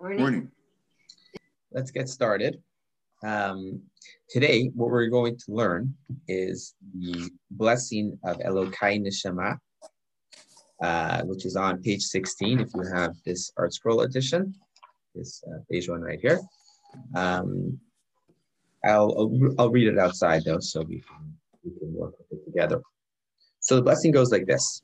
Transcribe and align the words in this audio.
Morning. 0.00 0.20
Morning. 0.20 0.50
Let's 1.72 1.90
get 1.90 2.08
started. 2.08 2.62
Um, 3.24 3.82
today, 4.30 4.70
what 4.76 4.90
we're 4.90 5.08
going 5.08 5.36
to 5.36 5.52
learn 5.52 5.92
is 6.28 6.76
the 7.00 7.28
blessing 7.50 8.16
of 8.22 8.38
Elokai 8.38 9.04
Neshama, 9.04 9.58
uh, 10.80 11.22
which 11.22 11.44
is 11.44 11.56
on 11.56 11.82
page 11.82 12.02
16 12.04 12.60
if 12.60 12.68
you 12.76 12.84
have 12.94 13.16
this 13.26 13.50
ArtScroll 13.58 14.04
edition, 14.04 14.54
this 15.16 15.42
uh, 15.48 15.58
page 15.68 15.88
one 15.88 16.00
right 16.00 16.20
here. 16.20 16.38
Um, 17.16 17.80
I'll, 18.84 19.12
I'll, 19.18 19.54
I'll 19.58 19.70
read 19.70 19.88
it 19.88 19.98
outside 19.98 20.44
though, 20.44 20.60
so 20.60 20.82
we 20.82 21.00
can, 21.00 21.36
we 21.64 21.76
can 21.76 21.92
work 21.92 22.14
with 22.18 22.38
it 22.38 22.44
together. 22.44 22.82
So 23.58 23.74
the 23.74 23.82
blessing 23.82 24.12
goes 24.12 24.30
like 24.30 24.46
this 24.46 24.80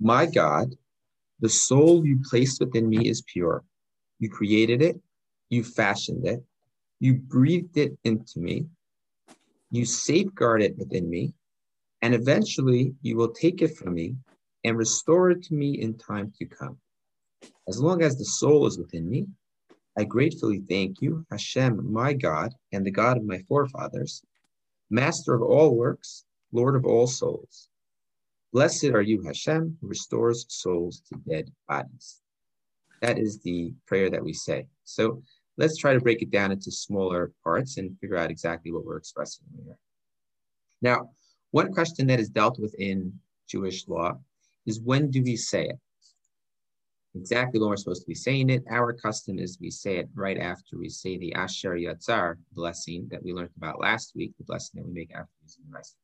My 0.00 0.26
God, 0.26 0.74
the 1.38 1.48
soul 1.48 2.04
you 2.04 2.18
placed 2.28 2.58
within 2.58 2.88
me 2.88 3.08
is 3.08 3.22
pure. 3.32 3.62
You 4.22 4.30
created 4.30 4.82
it, 4.82 5.00
you 5.50 5.64
fashioned 5.64 6.24
it, 6.28 6.44
you 7.00 7.14
breathed 7.14 7.76
it 7.76 7.98
into 8.04 8.38
me, 8.38 8.66
you 9.72 9.84
safeguard 9.84 10.62
it 10.62 10.78
within 10.78 11.10
me, 11.10 11.34
and 12.02 12.14
eventually 12.14 12.94
you 13.02 13.16
will 13.16 13.32
take 13.32 13.62
it 13.62 13.76
from 13.76 13.94
me 13.94 14.14
and 14.62 14.78
restore 14.78 15.32
it 15.32 15.42
to 15.46 15.54
me 15.54 15.72
in 15.72 15.98
time 15.98 16.32
to 16.38 16.46
come. 16.46 16.78
As 17.66 17.80
long 17.80 18.00
as 18.00 18.16
the 18.16 18.24
soul 18.24 18.64
is 18.68 18.78
within 18.78 19.10
me, 19.10 19.26
I 19.98 20.04
gratefully 20.04 20.62
thank 20.68 21.02
you, 21.02 21.26
Hashem, 21.28 21.92
my 21.92 22.12
God, 22.12 22.54
and 22.70 22.86
the 22.86 22.92
God 22.92 23.16
of 23.16 23.24
my 23.24 23.40
forefathers, 23.48 24.22
Master 24.88 25.34
of 25.34 25.42
all 25.42 25.74
works, 25.74 26.24
Lord 26.52 26.76
of 26.76 26.86
all 26.86 27.08
souls. 27.08 27.68
Blessed 28.52 28.90
are 28.94 29.02
you, 29.02 29.20
Hashem, 29.24 29.78
who 29.80 29.88
restores 29.88 30.46
souls 30.48 31.02
to 31.08 31.18
dead 31.28 31.50
bodies. 31.66 32.21
That 33.02 33.18
is 33.18 33.40
the 33.40 33.74
prayer 33.86 34.08
that 34.10 34.24
we 34.24 34.32
say. 34.32 34.66
So 34.84 35.22
let's 35.58 35.76
try 35.76 35.92
to 35.92 36.00
break 36.00 36.22
it 36.22 36.30
down 36.30 36.52
into 36.52 36.70
smaller 36.70 37.32
parts 37.44 37.76
and 37.76 37.98
figure 37.98 38.16
out 38.16 38.30
exactly 38.30 38.72
what 38.72 38.84
we're 38.84 38.96
expressing 38.96 39.44
here. 39.64 39.76
Now, 40.80 41.10
one 41.50 41.72
question 41.72 42.06
that 42.06 42.20
is 42.20 42.30
dealt 42.30 42.58
with 42.58 42.74
in 42.78 43.12
Jewish 43.48 43.86
law 43.88 44.18
is 44.66 44.80
when 44.80 45.10
do 45.10 45.22
we 45.22 45.36
say 45.36 45.66
it? 45.66 45.78
Exactly 47.14 47.60
when 47.60 47.68
we're 47.68 47.76
supposed 47.76 48.02
to 48.02 48.08
be 48.08 48.14
saying 48.14 48.48
it. 48.48 48.62
Our 48.70 48.92
custom 48.94 49.38
is 49.38 49.58
we 49.60 49.70
say 49.70 49.96
it 49.98 50.08
right 50.14 50.38
after 50.38 50.78
we 50.78 50.88
say 50.88 51.18
the 51.18 51.34
Asher 51.34 51.74
Yatzar 51.74 52.36
blessing 52.52 53.08
that 53.10 53.22
we 53.22 53.34
learned 53.34 53.50
about 53.56 53.80
last 53.80 54.12
week, 54.14 54.32
the 54.38 54.44
blessing 54.44 54.80
that 54.80 54.86
we 54.86 54.94
make 54.94 55.12
after 55.12 55.32
using 55.42 55.64
the 55.68 55.74
rice. 55.74 55.94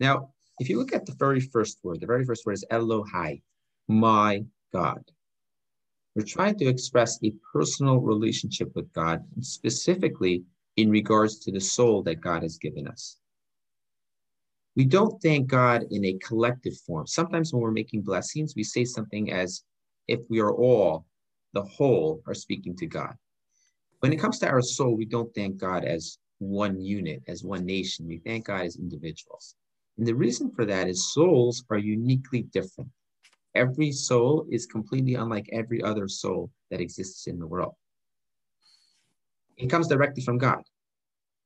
Now, 0.00 0.30
if 0.60 0.70
you 0.70 0.78
look 0.78 0.94
at 0.94 1.04
the 1.04 1.14
very 1.18 1.40
first 1.40 1.78
word, 1.82 2.00
the 2.00 2.06
very 2.06 2.24
first 2.24 2.46
word 2.46 2.54
is 2.54 2.64
Elohai, 2.70 3.42
my 3.88 4.44
God. 4.72 5.02
We're 6.16 6.24
trying 6.24 6.56
to 6.60 6.66
express 6.66 7.18
a 7.22 7.34
personal 7.52 7.98
relationship 7.98 8.74
with 8.74 8.90
God, 8.94 9.22
specifically 9.42 10.44
in 10.78 10.88
regards 10.88 11.40
to 11.40 11.52
the 11.52 11.60
soul 11.60 12.02
that 12.04 12.22
God 12.22 12.42
has 12.42 12.56
given 12.56 12.88
us. 12.88 13.18
We 14.76 14.86
don't 14.86 15.20
thank 15.22 15.46
God 15.46 15.84
in 15.90 16.06
a 16.06 16.14
collective 16.14 16.74
form. 16.86 17.06
Sometimes 17.06 17.52
when 17.52 17.60
we're 17.60 17.70
making 17.70 18.00
blessings, 18.00 18.54
we 18.56 18.64
say 18.64 18.86
something 18.86 19.30
as 19.30 19.62
if 20.08 20.20
we 20.30 20.40
are 20.40 20.52
all, 20.52 21.04
the 21.52 21.64
whole, 21.64 22.22
are 22.26 22.34
speaking 22.34 22.74
to 22.76 22.86
God. 22.86 23.12
When 24.00 24.10
it 24.10 24.16
comes 24.16 24.38
to 24.38 24.48
our 24.48 24.62
soul, 24.62 24.96
we 24.96 25.04
don't 25.04 25.34
thank 25.34 25.58
God 25.58 25.84
as 25.84 26.18
one 26.38 26.80
unit, 26.80 27.24
as 27.28 27.44
one 27.44 27.66
nation. 27.66 28.06
We 28.06 28.22
thank 28.24 28.46
God 28.46 28.62
as 28.62 28.76
individuals. 28.76 29.54
And 29.98 30.06
the 30.06 30.14
reason 30.14 30.50
for 30.50 30.64
that 30.64 30.88
is 30.88 31.12
souls 31.12 31.62
are 31.68 31.76
uniquely 31.76 32.42
different. 32.42 32.90
Every 33.56 33.90
soul 33.90 34.46
is 34.50 34.66
completely 34.66 35.14
unlike 35.14 35.48
every 35.50 35.82
other 35.82 36.08
soul 36.08 36.50
that 36.70 36.82
exists 36.82 37.26
in 37.26 37.38
the 37.38 37.46
world. 37.46 37.74
It 39.56 39.70
comes 39.70 39.88
directly 39.88 40.22
from 40.22 40.36
God. 40.36 40.62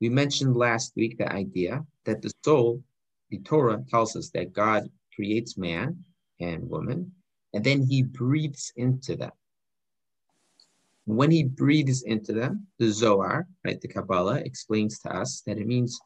We 0.01 0.09
mentioned 0.09 0.57
last 0.57 0.91
week 0.97 1.17
the 1.17 1.31
idea 1.31 1.85
that 2.03 2.21
the 2.21 2.33
soul, 2.43 2.83
the 3.29 3.39
Torah 3.39 3.81
tells 3.89 4.17
us 4.17 4.29
that 4.31 4.51
God 4.51 4.89
creates 5.15 5.57
man 5.57 6.03
and 6.41 6.69
woman, 6.69 7.13
and 7.53 7.63
then 7.63 7.81
he 7.81 8.03
breathes 8.03 8.73
into 8.75 9.15
them. 9.15 9.31
When 11.05 11.31
he 11.31 11.43
breathes 11.45 12.03
into 12.03 12.33
them, 12.33 12.67
the 12.77 12.91
Zohar, 12.91 13.47
right, 13.63 13.79
the 13.79 13.87
Kabbalah 13.87 14.39
explains 14.39 14.99
to 14.99 15.15
us 15.15 15.43
that 15.45 15.57
it 15.57 15.65
means 15.65 15.97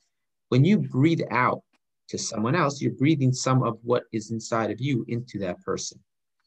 when 0.49 0.63
you 0.63 0.77
breathe 0.77 1.25
out 1.31 1.63
to 2.09 2.17
someone 2.17 2.55
else, 2.55 2.81
you're 2.81 2.91
breathing 2.91 3.33
some 3.33 3.63
of 3.63 3.79
what 3.83 4.03
is 4.11 4.31
inside 4.31 4.71
of 4.71 4.79
you 4.79 5.05
into 5.07 5.39
that 5.39 5.61
person. 5.61 5.99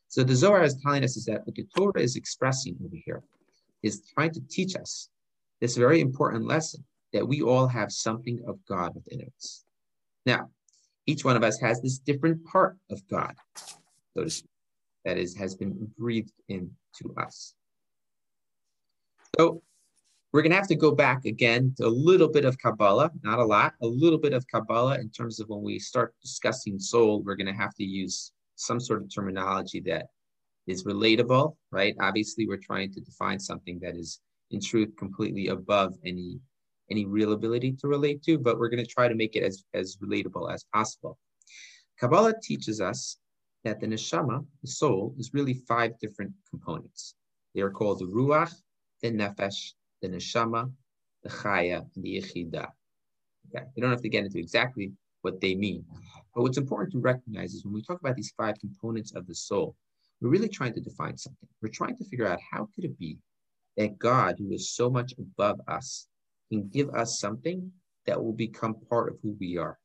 So 0.08 0.24
the 0.24 0.34
Zohar 0.34 0.62
is 0.62 0.76
telling 0.82 1.04
us 1.04 1.16
is 1.16 1.24
that 1.26 1.46
what 1.46 1.54
the 1.54 1.66
Torah 1.76 2.00
is 2.00 2.16
expressing 2.16 2.76
over 2.84 2.96
here 3.04 3.22
is 3.82 4.02
trying 4.14 4.32
to 4.32 4.40
teach 4.48 4.74
us 4.76 5.10
this 5.60 5.76
very 5.76 6.00
important 6.00 6.46
lesson 6.46 6.84
that 7.12 7.26
we 7.26 7.42
all 7.42 7.66
have 7.66 7.92
something 7.92 8.40
of 8.46 8.58
God 8.66 8.94
within 8.94 9.26
us. 9.36 9.64
Now, 10.24 10.50
each 11.06 11.24
one 11.24 11.36
of 11.36 11.42
us 11.42 11.58
has 11.60 11.80
this 11.80 11.98
different 11.98 12.44
part 12.44 12.76
of 12.90 13.06
God, 13.08 13.34
so 14.14 14.24
to 14.24 14.30
speak, 14.30 14.50
that 15.04 15.16
is 15.16 15.36
has 15.36 15.54
been 15.54 15.90
breathed 15.98 16.32
into 16.48 17.14
us. 17.16 17.54
So 19.38 19.62
we're 20.32 20.42
going 20.42 20.50
to 20.50 20.56
have 20.56 20.68
to 20.68 20.76
go 20.76 20.92
back 20.92 21.24
again 21.24 21.74
to 21.78 21.86
a 21.86 21.88
little 21.88 22.28
bit 22.28 22.44
of 22.44 22.58
Kabbalah, 22.58 23.10
not 23.22 23.38
a 23.38 23.44
lot, 23.44 23.72
a 23.82 23.86
little 23.86 24.18
bit 24.18 24.34
of 24.34 24.46
Kabbalah 24.48 24.98
in 24.98 25.08
terms 25.10 25.40
of 25.40 25.48
when 25.48 25.62
we 25.62 25.78
start 25.78 26.14
discussing 26.20 26.78
soul, 26.78 27.22
we're 27.22 27.36
going 27.36 27.46
to 27.46 27.52
have 27.52 27.74
to 27.76 27.84
use 27.84 28.32
some 28.56 28.78
sort 28.78 29.02
of 29.02 29.14
terminology 29.14 29.80
that 29.86 30.08
is 30.66 30.84
relatable, 30.84 31.56
right? 31.70 31.94
Obviously, 32.00 32.46
we're 32.46 32.58
trying 32.58 32.92
to 32.92 33.00
define 33.00 33.40
something 33.40 33.78
that 33.80 33.96
is 33.96 34.20
in 34.50 34.60
truth 34.60 34.94
completely 34.96 35.48
above 35.48 35.94
any 36.04 36.40
any 36.90 37.04
real 37.04 37.32
ability 37.32 37.72
to 37.72 37.86
relate 37.86 38.22
to, 38.22 38.38
but 38.38 38.58
we're 38.58 38.70
going 38.70 38.82
to 38.82 38.90
try 38.90 39.08
to 39.08 39.14
make 39.14 39.36
it 39.36 39.42
as, 39.42 39.62
as 39.74 39.98
relatable 39.98 40.50
as 40.50 40.64
possible. 40.72 41.18
Kabbalah 42.00 42.32
teaches 42.42 42.80
us 42.80 43.18
that 43.64 43.78
the 43.78 43.86
neshama, 43.86 44.42
the 44.62 44.68
soul, 44.68 45.14
is 45.18 45.34
really 45.34 45.52
five 45.52 45.98
different 45.98 46.32
components. 46.48 47.14
They 47.54 47.60
are 47.60 47.70
called 47.70 47.98
the 47.98 48.06
ruach, 48.06 48.54
the 49.02 49.10
nefesh, 49.10 49.74
the 50.02 50.08
neshama, 50.08 50.70
the 51.22 51.28
chaya, 51.28 51.84
and 51.94 52.04
the 52.04 52.16
yichida. 52.16 52.68
Okay, 53.54 53.64
you 53.74 53.82
don't 53.82 53.90
have 53.90 54.02
to 54.02 54.08
get 54.08 54.24
into 54.24 54.38
exactly 54.38 54.92
what 55.22 55.40
they 55.40 55.54
mean. 55.54 55.84
But 56.34 56.42
what's 56.42 56.58
important 56.58 56.92
to 56.92 56.98
recognize 56.98 57.54
is 57.54 57.64
when 57.64 57.74
we 57.74 57.82
talk 57.82 58.00
about 58.00 58.16
these 58.16 58.32
five 58.36 58.58
components 58.60 59.12
of 59.14 59.26
the 59.26 59.34
soul, 59.34 59.74
we're 60.20 60.30
really 60.30 60.48
trying 60.48 60.74
to 60.74 60.80
define 60.80 61.16
something. 61.16 61.48
We're 61.62 61.68
trying 61.68 61.96
to 61.96 62.04
figure 62.04 62.26
out 62.26 62.38
how 62.52 62.68
could 62.74 62.84
it 62.84 62.98
be 62.98 63.18
that 63.76 63.98
God, 63.98 64.36
who 64.38 64.52
is 64.52 64.70
so 64.70 64.90
much 64.90 65.14
above 65.18 65.60
us, 65.68 66.08
can 66.50 66.68
give 66.68 66.90
us 66.90 67.20
something 67.20 67.70
that 68.06 68.22
will 68.22 68.32
become 68.32 68.74
part 68.88 69.10
of 69.10 69.18
who 69.22 69.36
we 69.38 69.56
are. 69.56 69.78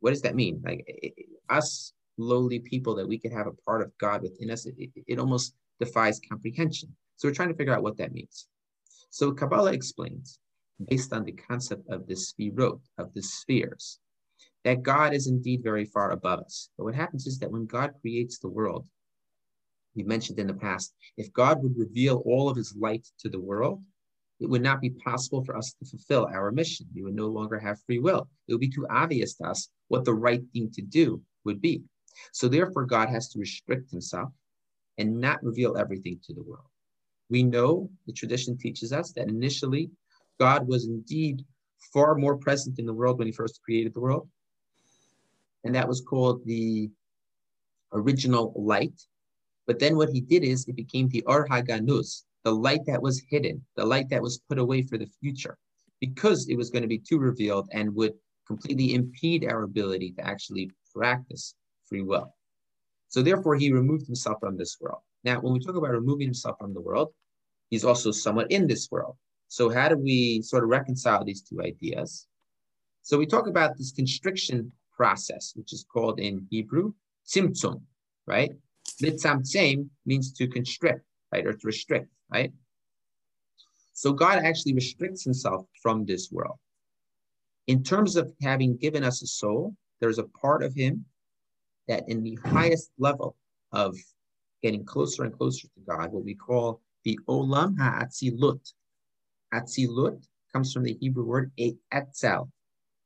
What 0.00 0.10
does 0.10 0.22
that 0.22 0.34
mean? 0.34 0.60
Like 0.64 0.84
it, 0.86 1.14
us 1.48 1.92
lowly 2.16 2.58
people, 2.58 2.94
that 2.96 3.06
we 3.06 3.18
could 3.18 3.32
have 3.32 3.46
a 3.46 3.52
part 3.52 3.82
of 3.82 3.96
God 3.98 4.22
within 4.22 4.50
us, 4.50 4.66
it, 4.66 4.74
it, 4.78 4.90
it 5.06 5.18
almost 5.18 5.54
defies 5.78 6.20
comprehension. 6.28 6.94
So 7.16 7.28
we're 7.28 7.34
trying 7.34 7.50
to 7.50 7.54
figure 7.54 7.74
out 7.74 7.82
what 7.82 7.96
that 7.98 8.12
means. 8.12 8.48
So 9.10 9.32
Kabbalah 9.32 9.72
explains, 9.72 10.38
based 10.88 11.12
on 11.12 11.24
the 11.24 11.32
concept 11.32 11.88
of 11.88 12.06
the 12.06 12.14
sphirot, 12.14 12.80
of 12.98 13.12
the 13.14 13.22
spheres, 13.22 13.98
that 14.64 14.82
God 14.82 15.14
is 15.14 15.26
indeed 15.26 15.62
very 15.62 15.84
far 15.84 16.10
above 16.10 16.40
us. 16.40 16.70
But 16.76 16.84
what 16.84 16.94
happens 16.94 17.26
is 17.26 17.38
that 17.38 17.50
when 17.50 17.66
God 17.66 17.92
creates 18.00 18.38
the 18.38 18.48
world, 18.48 18.86
we 19.94 20.02
mentioned 20.02 20.38
in 20.38 20.46
the 20.46 20.54
past, 20.54 20.94
if 21.16 21.32
God 21.32 21.62
would 21.62 21.76
reveal 21.76 22.22
all 22.24 22.48
of 22.48 22.56
his 22.56 22.76
light 22.76 23.06
to 23.20 23.28
the 23.28 23.40
world, 23.40 23.82
it 24.40 24.48
would 24.48 24.62
not 24.62 24.80
be 24.80 24.90
possible 24.90 25.42
for 25.42 25.56
us 25.56 25.74
to 25.74 25.88
fulfill 25.88 26.28
our 26.32 26.52
mission. 26.52 26.86
We 26.94 27.02
would 27.02 27.16
no 27.16 27.26
longer 27.26 27.58
have 27.58 27.82
free 27.82 27.98
will. 27.98 28.28
It 28.46 28.54
would 28.54 28.60
be 28.60 28.68
too 28.68 28.86
obvious 28.88 29.34
to 29.34 29.48
us 29.48 29.68
what 29.88 30.04
the 30.04 30.14
right 30.14 30.42
thing 30.52 30.70
to 30.74 30.82
do 30.82 31.20
would 31.44 31.60
be. 31.60 31.82
So 32.32 32.46
therefore, 32.48 32.84
God 32.84 33.08
has 33.08 33.28
to 33.30 33.38
restrict 33.38 33.90
himself 33.90 34.30
and 34.96 35.20
not 35.20 35.42
reveal 35.42 35.76
everything 35.76 36.20
to 36.24 36.34
the 36.34 36.42
world. 36.42 36.66
We 37.30 37.42
know 37.42 37.90
the 38.06 38.12
tradition 38.12 38.56
teaches 38.56 38.92
us 38.92 39.12
that 39.12 39.28
initially 39.28 39.90
God 40.38 40.66
was 40.66 40.86
indeed 40.86 41.44
far 41.92 42.14
more 42.14 42.36
present 42.36 42.78
in 42.78 42.86
the 42.86 42.94
world 42.94 43.18
when 43.18 43.26
he 43.26 43.32
first 43.32 43.60
created 43.62 43.94
the 43.94 44.00
world. 44.00 44.28
And 45.64 45.74
that 45.74 45.88
was 45.88 46.00
called 46.00 46.44
the 46.44 46.90
original 47.92 48.52
light. 48.56 49.00
But 49.66 49.78
then 49.78 49.96
what 49.96 50.10
he 50.10 50.20
did 50.20 50.44
is 50.44 50.66
it 50.66 50.76
became 50.76 51.08
the 51.08 51.22
Or 51.26 51.46
Haganuz, 51.46 52.24
the 52.44 52.52
light 52.52 52.86
that 52.86 53.02
was 53.02 53.22
hidden, 53.28 53.64
the 53.76 53.84
light 53.84 54.08
that 54.10 54.22
was 54.22 54.40
put 54.48 54.58
away 54.58 54.82
for 54.82 54.96
the 54.96 55.10
future, 55.20 55.58
because 56.00 56.48
it 56.48 56.56
was 56.56 56.70
going 56.70 56.82
to 56.82 56.88
be 56.88 56.98
too 56.98 57.18
revealed 57.18 57.68
and 57.72 57.94
would 57.94 58.14
completely 58.46 58.94
impede 58.94 59.44
our 59.44 59.62
ability 59.64 60.12
to 60.12 60.26
actually 60.26 60.70
practice 60.94 61.54
free 61.84 62.02
will. 62.02 62.34
So 63.08 63.22
therefore, 63.22 63.56
he 63.56 63.72
removed 63.72 64.06
himself 64.06 64.38
from 64.40 64.56
this 64.56 64.78
world. 64.80 65.02
Now, 65.24 65.40
when 65.40 65.52
we 65.52 65.60
talk 65.60 65.76
about 65.76 65.90
removing 65.90 66.26
himself 66.26 66.56
from 66.58 66.74
the 66.74 66.80
world, 66.80 67.12
he's 67.70 67.84
also 67.84 68.10
somewhat 68.10 68.50
in 68.50 68.66
this 68.66 68.90
world. 68.90 69.16
So 69.48 69.70
how 69.70 69.88
do 69.88 69.96
we 69.96 70.42
sort 70.42 70.64
of 70.64 70.70
reconcile 70.70 71.24
these 71.24 71.42
two 71.42 71.60
ideas? 71.62 72.26
So 73.02 73.18
we 73.18 73.26
talk 73.26 73.46
about 73.46 73.76
this 73.76 73.92
constriction 73.92 74.72
process, 74.94 75.52
which 75.56 75.72
is 75.72 75.84
called 75.90 76.20
in 76.20 76.46
Hebrew 76.50 76.92
tzimtzum, 77.26 77.80
right? 78.26 78.52
Litzamtzem 79.02 79.88
means 80.06 80.32
to 80.34 80.48
constrict. 80.48 81.04
right? 81.32 81.46
Or 81.46 81.52
to 81.52 81.66
restrict, 81.66 82.08
right? 82.30 82.52
So 83.92 84.12
God 84.12 84.38
actually 84.38 84.74
restricts 84.74 85.24
himself 85.24 85.66
from 85.82 86.04
this 86.04 86.30
world. 86.30 86.56
In 87.66 87.82
terms 87.82 88.16
of 88.16 88.32
having 88.40 88.76
given 88.76 89.04
us 89.04 89.22
a 89.22 89.26
soul, 89.26 89.74
there's 90.00 90.18
a 90.18 90.24
part 90.24 90.62
of 90.62 90.74
him 90.74 91.04
that 91.86 92.04
in 92.08 92.22
the 92.22 92.38
highest 92.44 92.90
level 92.98 93.36
of 93.72 93.96
getting 94.62 94.84
closer 94.84 95.24
and 95.24 95.36
closer 95.36 95.68
to 95.68 95.80
God, 95.86 96.12
what 96.12 96.24
we 96.24 96.34
call 96.34 96.80
the 97.04 97.18
olam 97.28 97.78
ha'atzilut. 97.78 98.72
Atzilut 99.54 100.22
comes 100.52 100.72
from 100.72 100.82
the 100.82 100.96
Hebrew 101.00 101.24
word 101.24 101.52
etzel, 101.92 102.50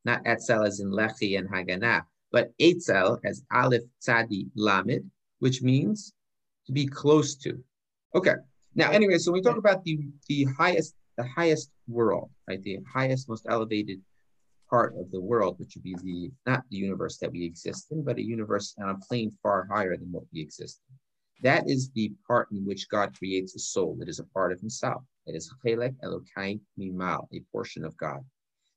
not 0.05 0.23
etzel 0.25 0.65
as 0.65 0.81
in 0.81 0.91
lechi 0.91 1.39
and 1.39 1.49
haganah, 1.49 2.03
but 2.31 2.53
etzel 2.59 3.19
as 3.25 3.43
aleph 3.53 3.83
tzadi 4.07 4.49
lamed, 4.57 5.11
which 5.41 5.63
means 5.63 6.13
to 6.67 6.73
be 6.73 6.87
close 6.87 7.35
to. 7.37 7.63
Okay. 8.15 8.35
Now, 8.75 8.91
anyway, 8.91 9.19
so 9.19 9.33
we 9.33 9.43
talk 9.43 9.59
about 9.59 9.85
the 9.85 9.99
the 10.29 10.45
highest 10.59 10.95
the 11.19 11.25
highest 11.25 11.71
world, 11.89 12.31
right? 12.49 12.63
The 12.63 12.79
highest, 12.91 13.29
most 13.29 13.47
elevated 13.49 14.01
part 14.71 14.95
of 14.99 15.11
the 15.11 15.21
world, 15.21 15.59
which 15.59 15.75
would 15.75 15.85
be 15.85 15.95
the 16.03 16.31
not 16.47 16.65
the 16.71 16.77
universe 16.79 17.19
that 17.19 17.31
we 17.31 17.45
exist 17.45 17.93
in, 17.93 18.03
but 18.03 18.17
a 18.17 18.23
universe 18.23 18.75
on 18.81 18.89
a 18.89 18.99
plane 19.07 19.31
far 19.43 19.69
higher 19.71 19.97
than 19.97 20.11
what 20.11 20.25
we 20.33 20.41
exist 20.41 20.81
in. 20.89 20.97
That 21.41 21.69
is 21.69 21.91
the 21.91 22.13
part 22.27 22.49
in 22.53 22.65
which 22.65 22.89
God 22.89 23.17
creates 23.17 23.55
a 23.57 23.59
soul 23.59 23.99
It 24.01 24.09
is 24.09 24.21
a 24.21 24.25
part 24.25 24.53
of 24.53 24.61
Himself. 24.61 25.03
It 25.27 25.35
is 25.35 25.53
chelek 25.65 25.95
elokai 26.05 26.61
mimal, 26.79 27.27
a 27.33 27.41
portion 27.53 27.85
of 27.85 27.97
God. 27.97 28.25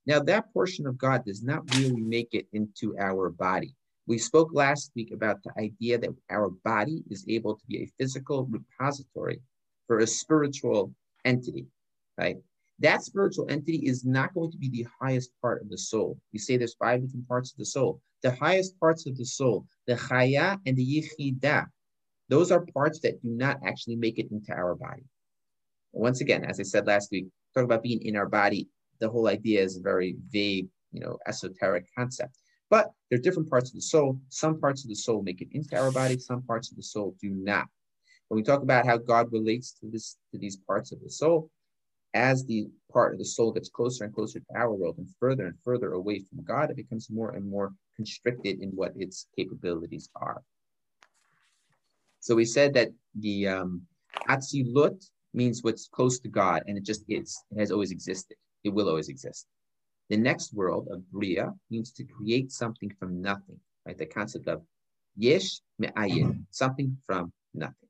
Now, 0.06 0.20
that 0.20 0.52
portion 0.52 0.86
of 0.86 0.96
God 0.96 1.24
does 1.24 1.42
not 1.42 1.64
really 1.70 2.00
make 2.00 2.32
it 2.32 2.46
into 2.52 2.96
our 2.98 3.28
body. 3.30 3.74
We 4.06 4.18
spoke 4.18 4.50
last 4.52 4.92
week 4.94 5.10
about 5.12 5.42
the 5.42 5.52
idea 5.60 5.98
that 5.98 6.14
our 6.30 6.50
body 6.50 7.02
is 7.10 7.24
able 7.28 7.56
to 7.56 7.66
be 7.66 7.82
a 7.82 7.92
physical 7.98 8.46
repository 8.46 9.40
for 9.88 9.98
a 9.98 10.06
spiritual 10.06 10.94
entity, 11.24 11.66
right? 12.16 12.36
That 12.78 13.02
spiritual 13.02 13.46
entity 13.48 13.78
is 13.78 14.04
not 14.04 14.34
going 14.34 14.52
to 14.52 14.58
be 14.58 14.68
the 14.68 14.86
highest 15.00 15.30
part 15.42 15.60
of 15.62 15.68
the 15.68 15.78
soul. 15.78 16.18
We 16.32 16.38
say 16.38 16.56
there's 16.56 16.74
five 16.74 17.00
different 17.00 17.26
parts 17.26 17.50
of 17.50 17.58
the 17.58 17.64
soul. 17.64 18.00
The 18.22 18.30
highest 18.30 18.78
parts 18.78 19.06
of 19.06 19.16
the 19.16 19.24
soul, 19.24 19.66
the 19.86 19.94
chaya 19.94 20.58
and 20.66 20.76
the 20.76 20.84
yichida, 20.84 21.66
those 22.28 22.50
are 22.50 22.66
parts 22.74 23.00
that 23.00 23.22
do 23.22 23.28
not 23.28 23.60
actually 23.64 23.96
make 23.96 24.18
it 24.18 24.30
into 24.30 24.52
our 24.52 24.74
body. 24.74 25.04
Once 25.92 26.20
again, 26.20 26.44
as 26.44 26.60
I 26.60 26.64
said 26.64 26.86
last 26.86 27.10
week, 27.10 27.26
talk 27.54 27.64
about 27.64 27.82
being 27.82 28.02
in 28.02 28.16
our 28.16 28.28
body. 28.28 28.68
The 29.00 29.08
whole 29.08 29.28
idea 29.28 29.62
is 29.62 29.76
a 29.76 29.82
very 29.82 30.16
vague, 30.30 30.68
you 30.92 31.00
know, 31.00 31.18
esoteric 31.26 31.86
concept. 31.96 32.38
But 32.68 32.90
there 33.08 33.18
are 33.18 33.22
different 33.22 33.48
parts 33.48 33.70
of 33.70 33.74
the 33.74 33.80
soul. 33.80 34.20
Some 34.28 34.60
parts 34.60 34.84
of 34.84 34.88
the 34.88 34.96
soul 34.96 35.22
make 35.22 35.40
it 35.40 35.48
into 35.52 35.76
our 35.76 35.92
body. 35.92 36.18
Some 36.18 36.42
parts 36.42 36.70
of 36.70 36.76
the 36.76 36.82
soul 36.82 37.14
do 37.22 37.30
not. 37.30 37.68
When 38.28 38.36
we 38.36 38.42
talk 38.42 38.62
about 38.62 38.86
how 38.86 38.96
God 38.96 39.32
relates 39.32 39.72
to 39.80 39.86
this 39.88 40.16
to 40.32 40.38
these 40.38 40.56
parts 40.56 40.90
of 40.90 41.00
the 41.00 41.10
soul, 41.10 41.50
as 42.14 42.44
the 42.44 42.68
part 42.92 43.12
of 43.12 43.18
the 43.18 43.24
soul 43.24 43.52
gets 43.52 43.68
closer 43.68 44.04
and 44.04 44.14
closer 44.14 44.40
to 44.40 44.56
our 44.56 44.72
world 44.72 44.98
and 44.98 45.08
further 45.20 45.46
and 45.46 45.54
further 45.62 45.92
away 45.92 46.20
from 46.20 46.42
God, 46.42 46.70
it 46.70 46.76
becomes 46.76 47.08
more 47.10 47.30
and 47.30 47.48
more 47.48 47.72
constricted 47.94 48.60
in 48.60 48.70
what 48.70 48.92
its 48.96 49.26
capabilities 49.36 50.08
are. 50.16 50.42
So 52.26 52.34
we 52.34 52.44
said 52.44 52.74
that 52.74 52.88
the 53.20 53.46
um, 53.46 53.82
Atzilut 54.28 55.00
means 55.32 55.62
what's 55.62 55.86
close 55.86 56.18
to 56.18 56.28
God, 56.28 56.64
and 56.66 56.76
it 56.76 56.82
just 56.82 57.04
is. 57.08 57.40
It 57.52 57.60
has 57.60 57.70
always 57.70 57.92
existed. 57.92 58.36
It 58.64 58.70
will 58.70 58.88
always 58.88 59.08
exist. 59.08 59.46
The 60.10 60.16
next 60.16 60.52
world 60.52 60.88
of 60.90 61.08
Bria 61.12 61.52
means 61.70 61.92
to 61.92 62.02
create 62.02 62.50
something 62.50 62.90
from 62.98 63.22
nothing, 63.22 63.60
right? 63.86 63.96
The 63.96 64.06
concept 64.06 64.48
of 64.48 64.62
Yesh 65.16 65.60
Me'ayin, 65.78 66.46
something 66.50 66.98
from 67.06 67.32
nothing. 67.54 67.88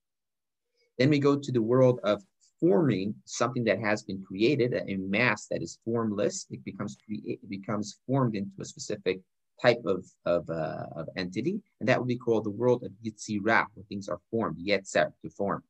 Then 0.99 1.09
we 1.09 1.19
go 1.19 1.39
to 1.39 1.51
the 1.51 1.63
world 1.63 2.01
of 2.05 2.23
forming 2.61 3.15
something 3.25 3.65
that 3.65 3.81
has 3.81 4.03
been 4.03 4.23
created, 4.23 4.75
a 4.75 4.97
mass 4.97 5.47
that 5.47 5.63
is 5.63 5.79
formless. 5.83 6.45
It 6.51 6.63
becomes 6.63 6.99
it 7.09 7.41
becomes 7.49 8.01
formed 8.07 8.37
into 8.37 8.61
a 8.61 8.67
specific 8.67 9.23
type 9.61 9.83
of 9.85 10.05
of, 10.25 10.49
uh, 10.51 10.87
of 10.95 11.09
entity, 11.17 11.61
and 11.81 11.89
that 11.89 11.99
would 11.99 12.09
be 12.09 12.19
called 12.19 12.45
the 12.45 12.51
world 12.51 12.85
of 12.85 12.93
Yitzirah, 13.05 13.67
where 13.75 13.85
things 13.89 14.09
are 14.09 14.21
formed, 14.31 14.59
Yetzer, 14.59 15.13
to 15.23 15.31
form. 15.31 15.63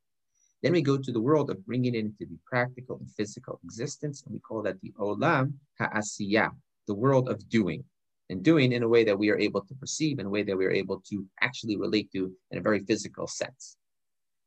Then 0.62 0.72
we 0.72 0.82
go 0.82 0.96
to 0.96 1.12
the 1.12 1.20
world 1.20 1.50
of 1.50 1.64
bringing 1.66 1.94
it 1.94 1.98
into 1.98 2.24
the 2.26 2.38
practical 2.44 2.96
and 2.98 3.10
physical 3.10 3.60
existence, 3.64 4.22
and 4.24 4.32
we 4.34 4.40
call 4.40 4.62
that 4.62 4.80
the 4.80 4.92
Olam 4.98 5.52
Ha'asiyah, 5.78 6.50
the 6.86 6.94
world 6.94 7.28
of 7.28 7.48
doing, 7.48 7.84
and 8.30 8.42
doing 8.42 8.72
in 8.72 8.82
a 8.82 8.88
way 8.88 9.04
that 9.04 9.18
we 9.18 9.30
are 9.30 9.38
able 9.38 9.60
to 9.60 9.74
perceive, 9.74 10.18
in 10.18 10.26
a 10.26 10.30
way 10.30 10.42
that 10.42 10.56
we 10.56 10.64
are 10.64 10.72
able 10.72 11.00
to 11.10 11.24
actually 11.40 11.76
relate 11.76 12.10
to 12.12 12.32
in 12.50 12.58
a 12.58 12.62
very 12.62 12.80
physical 12.80 13.26
sense. 13.26 13.76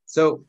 So 0.06 0.46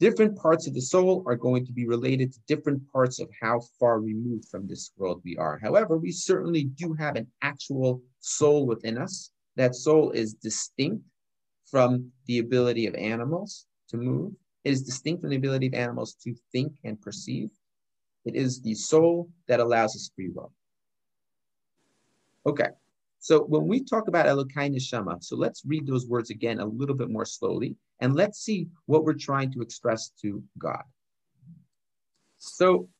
different 0.00 0.36
parts 0.36 0.66
of 0.66 0.74
the 0.74 0.80
soul 0.80 1.22
are 1.26 1.36
going 1.36 1.64
to 1.66 1.72
be 1.72 1.86
related 1.86 2.32
to 2.32 2.40
different 2.46 2.80
parts 2.92 3.20
of 3.20 3.28
how 3.40 3.60
far 3.78 4.00
removed 4.00 4.48
from 4.48 4.66
this 4.66 4.90
world 4.96 5.20
we 5.24 5.36
are. 5.36 5.58
However, 5.62 5.96
we 5.96 6.10
certainly 6.10 6.64
do 6.64 6.94
have 6.94 7.16
an 7.16 7.26
actual 7.42 8.02
soul 8.20 8.66
within 8.66 8.98
us. 8.98 9.30
That 9.56 9.74
soul 9.74 10.10
is 10.10 10.34
distinct 10.34 11.04
from 11.70 12.10
the 12.26 12.38
ability 12.38 12.86
of 12.86 12.94
animals 12.94 13.66
to 13.88 13.96
move. 13.96 14.32
It 14.64 14.72
is 14.72 14.82
distinct 14.82 15.20
from 15.20 15.30
the 15.30 15.36
ability 15.36 15.68
of 15.68 15.74
animals 15.74 16.14
to 16.24 16.34
think 16.52 16.72
and 16.84 17.00
perceive. 17.00 17.50
It 18.24 18.34
is 18.34 18.60
the 18.60 18.74
soul 18.74 19.28
that 19.48 19.60
allows 19.60 19.94
us 19.94 20.10
free 20.14 20.30
will. 20.34 20.52
Okay, 22.46 22.68
so 23.24 23.44
when 23.44 23.66
we 23.66 23.82
talk 23.82 24.08
about 24.08 24.26
Elokai 24.26 24.68
Neshama, 24.70 25.22
so 25.24 25.34
let's 25.34 25.62
read 25.64 25.86
those 25.86 26.06
words 26.06 26.28
again 26.28 26.60
a 26.60 26.66
little 26.66 26.94
bit 26.94 27.08
more 27.08 27.24
slowly, 27.24 27.74
and 28.00 28.14
let's 28.14 28.40
see 28.40 28.68
what 28.84 29.04
we're 29.04 29.14
trying 29.14 29.50
to 29.52 29.62
express 29.62 30.10
to 30.20 30.42
God. 30.58 30.82
So 32.36 32.90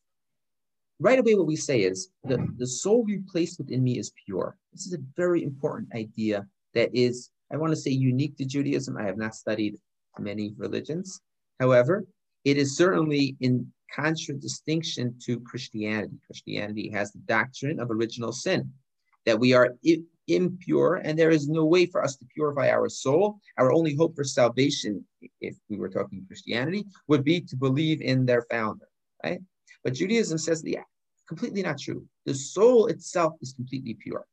right 0.98 1.18
away, 1.18 1.34
what 1.34 1.46
we 1.46 1.56
say 1.56 1.82
is 1.82 2.08
the, 2.24 2.38
the 2.56 2.66
soul 2.66 3.04
you 3.06 3.22
place 3.30 3.58
within 3.58 3.82
me 3.82 3.98
is 3.98 4.12
pure. 4.24 4.56
This 4.72 4.86
is 4.86 4.94
a 4.94 5.02
very 5.14 5.42
important 5.42 5.94
idea 5.94 6.46
that 6.72 6.88
is, 6.94 7.28
I 7.52 7.58
want 7.58 7.72
to 7.72 7.76
say, 7.76 7.90
unique 7.90 8.38
to 8.38 8.46
Judaism. 8.46 8.96
I 8.96 9.04
have 9.04 9.18
not 9.18 9.34
studied 9.34 9.76
many 10.18 10.54
religions, 10.56 11.20
However, 11.60 12.06
it 12.44 12.56
is 12.56 12.76
certainly 12.76 13.36
in 13.40 13.70
contradistinction 13.94 15.14
to 15.24 15.40
Christianity. 15.40 16.18
Christianity 16.26 16.90
has 16.90 17.12
the 17.12 17.20
doctrine 17.20 17.78
of 17.78 17.90
original 17.90 18.32
sin, 18.32 18.72
that 19.24 19.38
we 19.38 19.52
are 19.52 19.76
impure 20.28 20.96
and 20.96 21.18
there 21.18 21.30
is 21.30 21.48
no 21.48 21.64
way 21.64 21.86
for 21.86 22.02
us 22.02 22.16
to 22.16 22.24
purify 22.34 22.70
our 22.70 22.88
soul. 22.88 23.38
Our 23.58 23.72
only 23.72 23.94
hope 23.94 24.14
for 24.16 24.24
salvation, 24.24 25.04
if 25.40 25.56
we 25.68 25.76
were 25.76 25.88
talking 25.88 26.24
Christianity, 26.26 26.84
would 27.08 27.24
be 27.24 27.40
to 27.42 27.56
believe 27.56 28.00
in 28.00 28.26
their 28.26 28.42
founder, 28.50 28.88
right? 29.22 29.40
But 29.82 29.94
Judaism 29.94 30.38
says, 30.38 30.62
the 30.62 30.72
yeah, 30.72 30.84
completely 31.28 31.62
not 31.62 31.78
true. 31.78 32.06
The 32.24 32.34
soul 32.34 32.86
itself 32.86 33.34
is 33.40 33.52
completely 33.52 33.94
pure. 33.94 34.26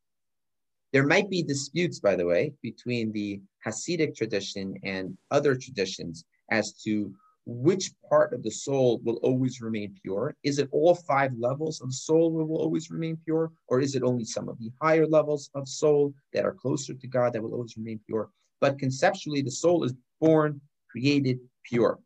There 0.93 1.07
might 1.07 1.29
be 1.29 1.41
disputes, 1.41 1.99
by 1.99 2.15
the 2.15 2.25
way, 2.25 2.53
between 2.61 3.11
the 3.11 3.41
Hasidic 3.65 4.15
tradition 4.15 4.75
and 4.83 5.17
other 5.29 5.55
traditions 5.55 6.25
as 6.49 6.73
to 6.83 7.13
which 7.51 7.91
part 8.09 8.33
of 8.33 8.43
the 8.43 8.51
soul 8.51 8.99
will 9.03 9.17
always 9.17 9.61
remain 9.61 9.95
pure. 10.01 10.35
Is 10.43 10.59
it 10.59 10.69
all 10.71 10.95
five 10.95 11.31
levels 11.37 11.81
of 11.81 11.93
soul 11.93 12.31
will 12.31 12.57
always 12.57 12.89
remain 12.89 13.17
pure? 13.23 13.51
Or 13.67 13.79
is 13.79 13.95
it 13.95 14.03
only 14.03 14.25
some 14.25 14.49
of 14.49 14.57
the 14.59 14.71
higher 14.81 15.07
levels 15.07 15.49
of 15.55 15.67
soul 15.67 16.13
that 16.33 16.45
are 16.45 16.53
closer 16.53 16.93
to 16.93 17.07
God 17.07 17.33
that 17.33 17.41
will 17.41 17.53
always 17.53 17.77
remain 17.77 17.99
pure? 18.05 18.29
But 18.59 18.79
conceptually, 18.79 19.41
the 19.41 19.51
soul 19.51 19.83
is 19.83 19.93
born, 20.19 20.61
created, 20.89 21.39
pure. 21.63 21.99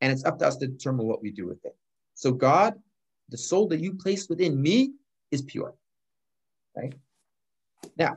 And 0.00 0.12
it's 0.12 0.24
up 0.24 0.38
to 0.38 0.46
us 0.46 0.56
to 0.58 0.66
determine 0.66 1.06
what 1.06 1.22
we 1.22 1.30
do 1.30 1.46
with 1.46 1.64
it. 1.64 1.76
So, 2.14 2.32
God, 2.32 2.74
the 3.28 3.38
soul 3.38 3.66
that 3.68 3.80
you 3.80 3.94
place 3.94 4.28
within 4.28 4.60
me 4.60 4.92
is 5.30 5.42
pure. 5.42 5.74
Right? 6.76 6.94
Now, 7.96 8.16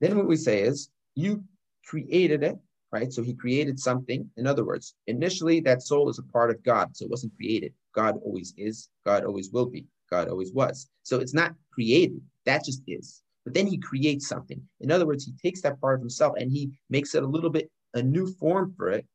then 0.00 0.16
what 0.16 0.26
we 0.26 0.36
say 0.36 0.62
is, 0.62 0.90
you 1.14 1.44
created 1.86 2.42
it 2.42 2.58
right? 2.96 3.12
So 3.12 3.22
he 3.22 3.34
created 3.34 3.78
something. 3.78 4.28
In 4.36 4.46
other 4.46 4.64
words, 4.64 4.94
initially 5.06 5.60
that 5.60 5.82
soul 5.82 6.08
is 6.08 6.18
a 6.18 6.32
part 6.34 6.50
of 6.50 6.62
God, 6.62 6.96
so 6.96 7.04
it 7.04 7.10
wasn't 7.10 7.36
created. 7.36 7.72
God 7.94 8.14
always 8.24 8.54
is, 8.56 8.88
God 9.04 9.24
always 9.24 9.50
will 9.50 9.66
be, 9.66 9.84
God 10.10 10.28
always 10.28 10.52
was. 10.52 10.88
So 11.02 11.20
it's 11.20 11.34
not 11.34 11.54
created, 11.72 12.20
that 12.46 12.64
just 12.64 12.82
is. 12.86 13.22
But 13.44 13.52
then 13.54 13.66
he 13.66 13.78
creates 13.78 14.26
something. 14.26 14.60
In 14.80 14.90
other 14.90 15.06
words, 15.06 15.24
he 15.24 15.32
takes 15.32 15.60
that 15.62 15.80
part 15.80 15.96
of 15.96 16.00
himself 16.00 16.32
and 16.38 16.50
he 16.50 16.70
makes 16.88 17.14
it 17.14 17.22
a 17.22 17.26
little 17.26 17.50
bit 17.50 17.70
a 17.94 18.02
new 18.02 18.26
form 18.26 18.74
for 18.76 18.88
it, 18.90 19.06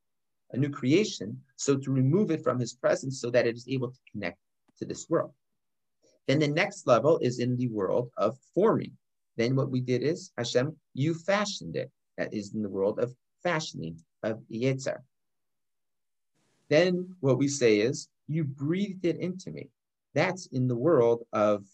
a 0.51 0.57
new 0.57 0.69
creation, 0.69 1.39
so 1.55 1.75
to 1.75 1.91
remove 1.91 2.31
it 2.31 2.43
from 2.43 2.59
his 2.59 2.73
presence 2.73 3.19
so 3.19 3.29
that 3.31 3.47
it 3.47 3.55
is 3.55 3.67
able 3.67 3.89
to 3.89 4.00
connect 4.11 4.38
to 4.77 4.85
this 4.85 5.09
world. 5.09 5.31
Then 6.27 6.39
the 6.39 6.47
next 6.47 6.88
level 6.88 7.17
is 7.19 7.39
in 7.39 7.57
the 7.57 7.67
world 7.67 8.09
of 8.17 8.38
forming. 8.53 8.93
Then 9.38 9.55
what 9.55 9.71
we 9.71 9.81
did 9.81 10.01
is, 10.03 10.31
Hashem, 10.38 10.75
you 10.93 11.13
fashioned 11.13 11.75
it. 11.75 11.89
That 12.17 12.33
is 12.33 12.53
in 12.53 12.61
the 12.61 12.69
world 12.69 13.00
of 13.00 13.15
fashioning 13.43 13.98
of 14.24 14.39
Yetzer. 14.51 15.00
Then 16.69 17.15
what 17.19 17.38
we 17.38 17.48
say 17.48 17.79
is, 17.79 18.07
you 18.27 18.43
breathed 18.43 19.05
it 19.05 19.17
into 19.19 19.51
me. 19.51 19.69
That's 20.13 20.45
in 20.48 20.67
the 20.67 20.75
world 20.75 21.24
of, 21.33 21.65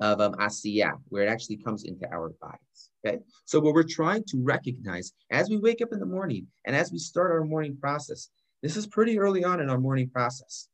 of 0.00 0.20
um, 0.20 0.34
Asiya, 0.34 0.92
where 1.08 1.24
it 1.24 1.28
actually 1.28 1.58
comes 1.58 1.84
into 1.84 2.06
our 2.12 2.30
bodies. 2.40 2.90
Okay. 3.06 3.18
So 3.44 3.60
what 3.60 3.74
we're 3.74 3.84
trying 3.84 4.24
to 4.28 4.42
recognize 4.42 5.12
as 5.30 5.48
we 5.48 5.58
wake 5.58 5.80
up 5.80 5.92
in 5.92 6.00
the 6.00 6.06
morning 6.06 6.48
and 6.64 6.74
as 6.74 6.90
we 6.90 6.98
start 6.98 7.30
our 7.30 7.44
morning 7.44 7.76
process, 7.76 8.30
This 8.62 8.76
is 8.76 8.86
pretty 8.86 9.18
early 9.18 9.44
on 9.44 9.60
in 9.60 9.70
our 9.70 9.78
morning 9.78 10.10
process. 10.10 10.68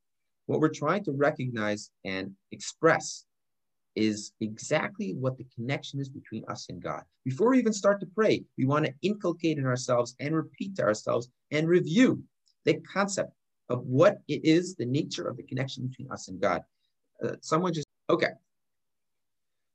What 0.46 0.60
we're 0.60 0.68
trying 0.70 1.04
to 1.04 1.12
recognize 1.12 1.90
and 2.04 2.32
express 2.50 3.26
is 3.96 4.32
exactly 4.40 5.14
what 5.14 5.36
the 5.36 5.46
connection 5.54 6.00
is 6.00 6.08
between 6.08 6.44
us 6.48 6.68
and 6.68 6.82
God. 6.82 7.02
Before 7.24 7.50
we 7.50 7.58
even 7.58 7.72
start 7.72 8.00
to 8.00 8.06
pray, 8.06 8.44
we 8.58 8.64
want 8.64 8.86
to 8.86 8.94
inculcate 9.02 9.58
in 9.58 9.66
ourselves 9.66 10.16
and 10.20 10.34
repeat 10.34 10.76
to 10.76 10.82
ourselves 10.82 11.28
and 11.50 11.68
review 11.68 12.22
the 12.64 12.74
concept 12.92 13.32
of 13.68 13.84
what 13.86 14.18
it 14.28 14.44
is, 14.44 14.74
the 14.74 14.86
nature 14.86 15.26
of 15.26 15.36
the 15.36 15.42
connection 15.42 15.86
between 15.86 16.10
us 16.10 16.28
and 16.28 16.40
God. 16.40 16.62
Uh, 17.22 17.36
someone 17.40 17.72
just, 17.72 17.86
okay. 18.10 18.30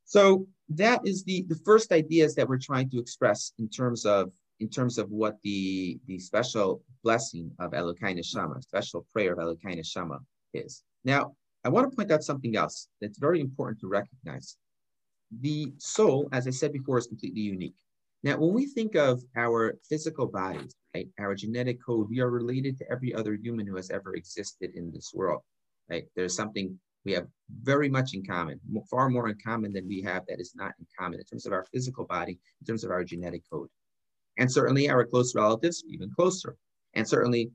So 0.05 0.47
that 0.69 1.01
is 1.05 1.23
the, 1.23 1.45
the 1.47 1.59
first 1.65 1.91
ideas 1.91 2.35
that 2.35 2.47
we're 2.47 2.59
trying 2.59 2.89
to 2.91 2.99
express 2.99 3.53
in 3.57 3.69
terms 3.69 4.05
of 4.05 4.31
in 4.59 4.69
terms 4.69 4.97
of 4.97 5.09
what 5.09 5.37
the, 5.41 5.99
the 6.07 6.19
special 6.19 6.83
blessing 7.03 7.49
of 7.59 7.71
Elokai 7.71 8.17
Neshama, 8.17 8.61
special 8.61 9.05
prayer 9.13 9.33
of 9.33 9.39
Elokai 9.39 9.79
Neshama 9.79 10.19
is. 10.53 10.83
Now, 11.05 11.35
I 11.63 11.69
want 11.69 11.89
to 11.89 11.95
point 11.95 12.11
out 12.11 12.23
something 12.23 12.55
else 12.55 12.87
that's 13.01 13.17
very 13.17 13.41
important 13.41 13.79
to 13.81 13.87
recognize. 13.87 14.57
The 15.41 15.73
soul, 15.77 16.29
as 16.31 16.47
I 16.47 16.51
said 16.51 16.73
before, 16.73 16.97
is 16.97 17.07
completely 17.07 17.41
unique. 17.41 17.75
Now, 18.23 18.37
when 18.37 18.53
we 18.53 18.65
think 18.65 18.95
of 18.95 19.23
our 19.35 19.77
physical 19.87 20.27
bodies, 20.27 20.75
right, 20.93 21.07
our 21.19 21.35
genetic 21.35 21.83
code, 21.83 22.09
we 22.09 22.19
are 22.19 22.29
related 22.29 22.77
to 22.79 22.91
every 22.91 23.13
other 23.13 23.35
human 23.35 23.67
who 23.67 23.75
has 23.75 23.91
ever 23.91 24.15
existed 24.15 24.71
in 24.75 24.91
this 24.91 25.11
world, 25.13 25.41
right? 25.89 26.05
There's 26.15 26.35
something 26.35 26.77
we 27.05 27.13
have 27.13 27.27
very 27.61 27.87
much 27.87 28.13
in 28.13 28.25
common, 28.25 28.59
far 28.89 29.09
more 29.09 29.29
in 29.29 29.37
common 29.45 29.71
than 29.71 29.87
we 29.87 30.01
have 30.01 30.23
that 30.27 30.41
is 30.41 30.53
not 30.55 30.73
in 30.79 30.85
common 30.97 31.19
in 31.19 31.25
terms 31.25 31.45
of 31.45 31.53
our 31.53 31.65
physical 31.71 32.05
body, 32.05 32.39
in 32.59 32.67
terms 32.67 32.83
of 32.83 32.91
our 32.91 33.03
genetic 33.03 33.43
code. 33.49 33.69
And 34.37 34.51
certainly 34.51 34.89
our 34.89 35.05
close 35.05 35.33
relatives, 35.35 35.83
even 35.87 36.11
closer. 36.11 36.57
And 36.93 37.07
certainly 37.07 37.51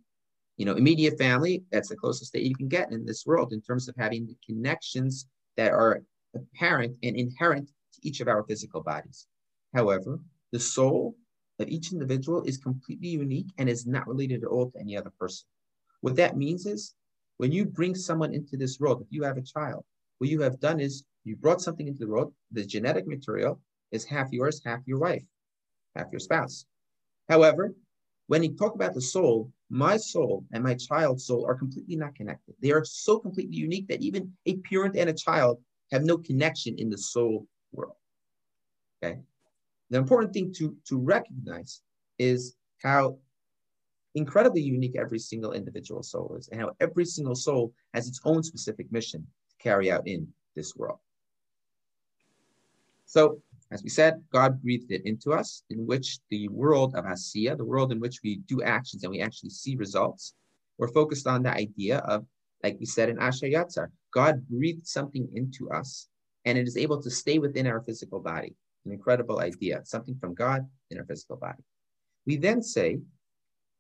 you 0.57 0.65
know, 0.65 0.75
immediate 0.75 1.19
family, 1.19 1.65
that's 1.73 1.89
the 1.89 1.97
closest 1.97 2.33
that 2.33 2.47
you 2.47 2.55
can 2.55 2.69
get 2.69 2.93
in 2.93 3.05
this 3.05 3.25
world 3.27 3.53
in 3.53 3.61
terms 3.61 3.89
of 3.89 3.95
having 3.99 4.27
the 4.27 4.37
connections 4.47 5.27
that 5.57 5.73
are 5.73 6.03
apparent 6.35 6.97
and 7.03 7.17
inherent 7.17 7.69
to 7.69 8.01
each 8.03 8.21
of 8.21 8.29
our 8.29 8.45
physical 8.45 8.83
bodies. 8.83 9.27
However, 9.75 10.21
the 10.53 10.61
soul 10.61 11.17
of 11.59 11.69
each 11.69 11.93
individual 11.93 12.43
is 12.43 12.59
completely 12.59 13.09
unique 13.09 13.49
and 13.59 13.69
is 13.69 13.87
not 13.87 14.07
related 14.07 14.43
at 14.43 14.49
all 14.49 14.71
to 14.71 14.81
any 14.81 14.97
other 14.97 15.13
person. 15.19 15.47
What 16.01 16.17
that 16.17 16.37
means 16.37 16.67
is 16.67 16.95
when 17.39 17.53
you 17.53 17.65
bring 17.65 17.95
someone 17.95 18.35
into 18.35 18.57
this 18.57 18.79
world, 18.79 19.03
if 19.03 19.09
you 19.11 19.23
have 19.25 19.37
a 19.37 19.43
child, 19.43 19.85
what 20.19 20.31
you 20.31 20.41
have 20.43 20.61
done 20.61 20.81
is 20.81 21.05
you 21.25 21.37
brought 21.37 21.61
something 21.61 21.89
into 21.89 22.01
the 22.01 22.09
world, 22.09 22.33
the 22.53 22.65
genetic 22.65 23.07
material 23.07 23.61
is 23.91 24.05
half 24.05 24.31
yours, 24.31 24.61
half 24.65 24.81
your 24.87 24.99
wife, 24.99 25.25
half 25.97 26.07
your 26.13 26.21
spouse. 26.21 26.67
However, 27.29 27.75
when 28.27 28.43
you 28.43 28.55
talk 28.55 28.75
about 28.75 28.95
the 28.95 29.01
soul, 29.01 29.53
my 29.69 29.97
soul 29.97 30.45
and 30.53 30.65
my 30.65 30.75
child's 30.75 31.27
soul 31.27 31.45
are 31.47 31.55
completely 31.55 31.97
not 31.97 32.15
connected. 32.15 32.55
They 32.61 32.73
are 32.73 32.85
so 32.85 33.19
completely 33.19 33.57
unique 33.57 33.89
that 33.89 34.03
even 34.03 34.33
a 34.47 34.57
parent 34.59 34.97
and 34.97 35.11
a 35.11 35.15
child 35.15 35.61
have 35.93 36.05
no 36.05 36.17
connection 36.17 36.77
in 36.79 36.89
the 36.89 36.99
soul 36.99 37.47
world. 37.73 37.97
Okay. 39.03 39.21
The 39.91 39.99
important 39.99 40.33
thing 40.33 40.53
to, 40.55 40.77
to 40.89 40.99
recognize 40.99 41.83
is 42.19 42.57
how 42.83 43.19
incredibly 44.15 44.63
unique 44.63 44.97
every 44.97 45.19
single 45.19 45.53
individual 45.53 46.03
soul 46.03 46.37
is 46.39 46.49
and 46.49 46.61
how 46.61 46.71
every 46.81 47.05
single 47.05 47.35
soul 47.35 47.73
has 47.93 48.09
its 48.09 48.21
own 48.25 48.43
specific 48.43 48.91
mission 48.91 49.27
to 49.51 49.57
carry 49.59 49.91
out 49.91 50.07
in 50.07 50.27
this 50.55 50.75
world. 50.77 50.99
So 53.07 53.43
as 53.71 53.83
we 53.83 53.89
said, 53.89 54.23
God 54.33 54.63
breathed 54.63 54.93
it 54.93 55.07
into 55.07 55.33
us, 55.33 55.65
in 55.71 55.87
which 55.87 56.19
the 56.31 56.49
world 56.49 56.95
of 56.95 57.05
Asiya, 57.05 57.57
the 57.57 57.65
world 57.65 57.93
in 57.93 58.01
which 58.01 58.21
we 58.23 58.37
do 58.47 58.63
actions 58.63 59.03
and 59.03 59.11
we 59.11 59.21
actually 59.21 59.51
see 59.51 59.77
results, 59.77 60.35
we're 60.79 60.89
focused 60.89 61.27
on 61.27 61.43
the 61.43 61.51
idea 61.51 61.99
of, 61.99 62.27
like 62.63 62.79
we 62.79 62.87
said 62.87 63.09
in 63.09 63.19
Asher 63.19 63.47
Yatzar, 63.47 63.89
God 64.13 64.47
breathed 64.49 64.87
something 64.87 65.29
into 65.35 65.71
us 65.71 66.09
and 66.45 66.59
it 66.59 66.67
is 66.67 66.77
able 66.77 67.01
to 67.03 67.11
stay 67.11 67.39
within 67.39 67.67
our 67.67 67.81
physical 67.81 68.21
body. 68.21 68.55
An 68.85 68.93
incredible 68.93 69.41
idea, 69.41 69.81
something 69.85 70.17
from 70.21 70.35
God 70.35 70.69
in 70.91 70.99
our 70.99 71.05
physical 71.05 71.37
body. 71.37 71.63
We 72.27 72.37
then 72.37 72.63
say, 72.63 72.99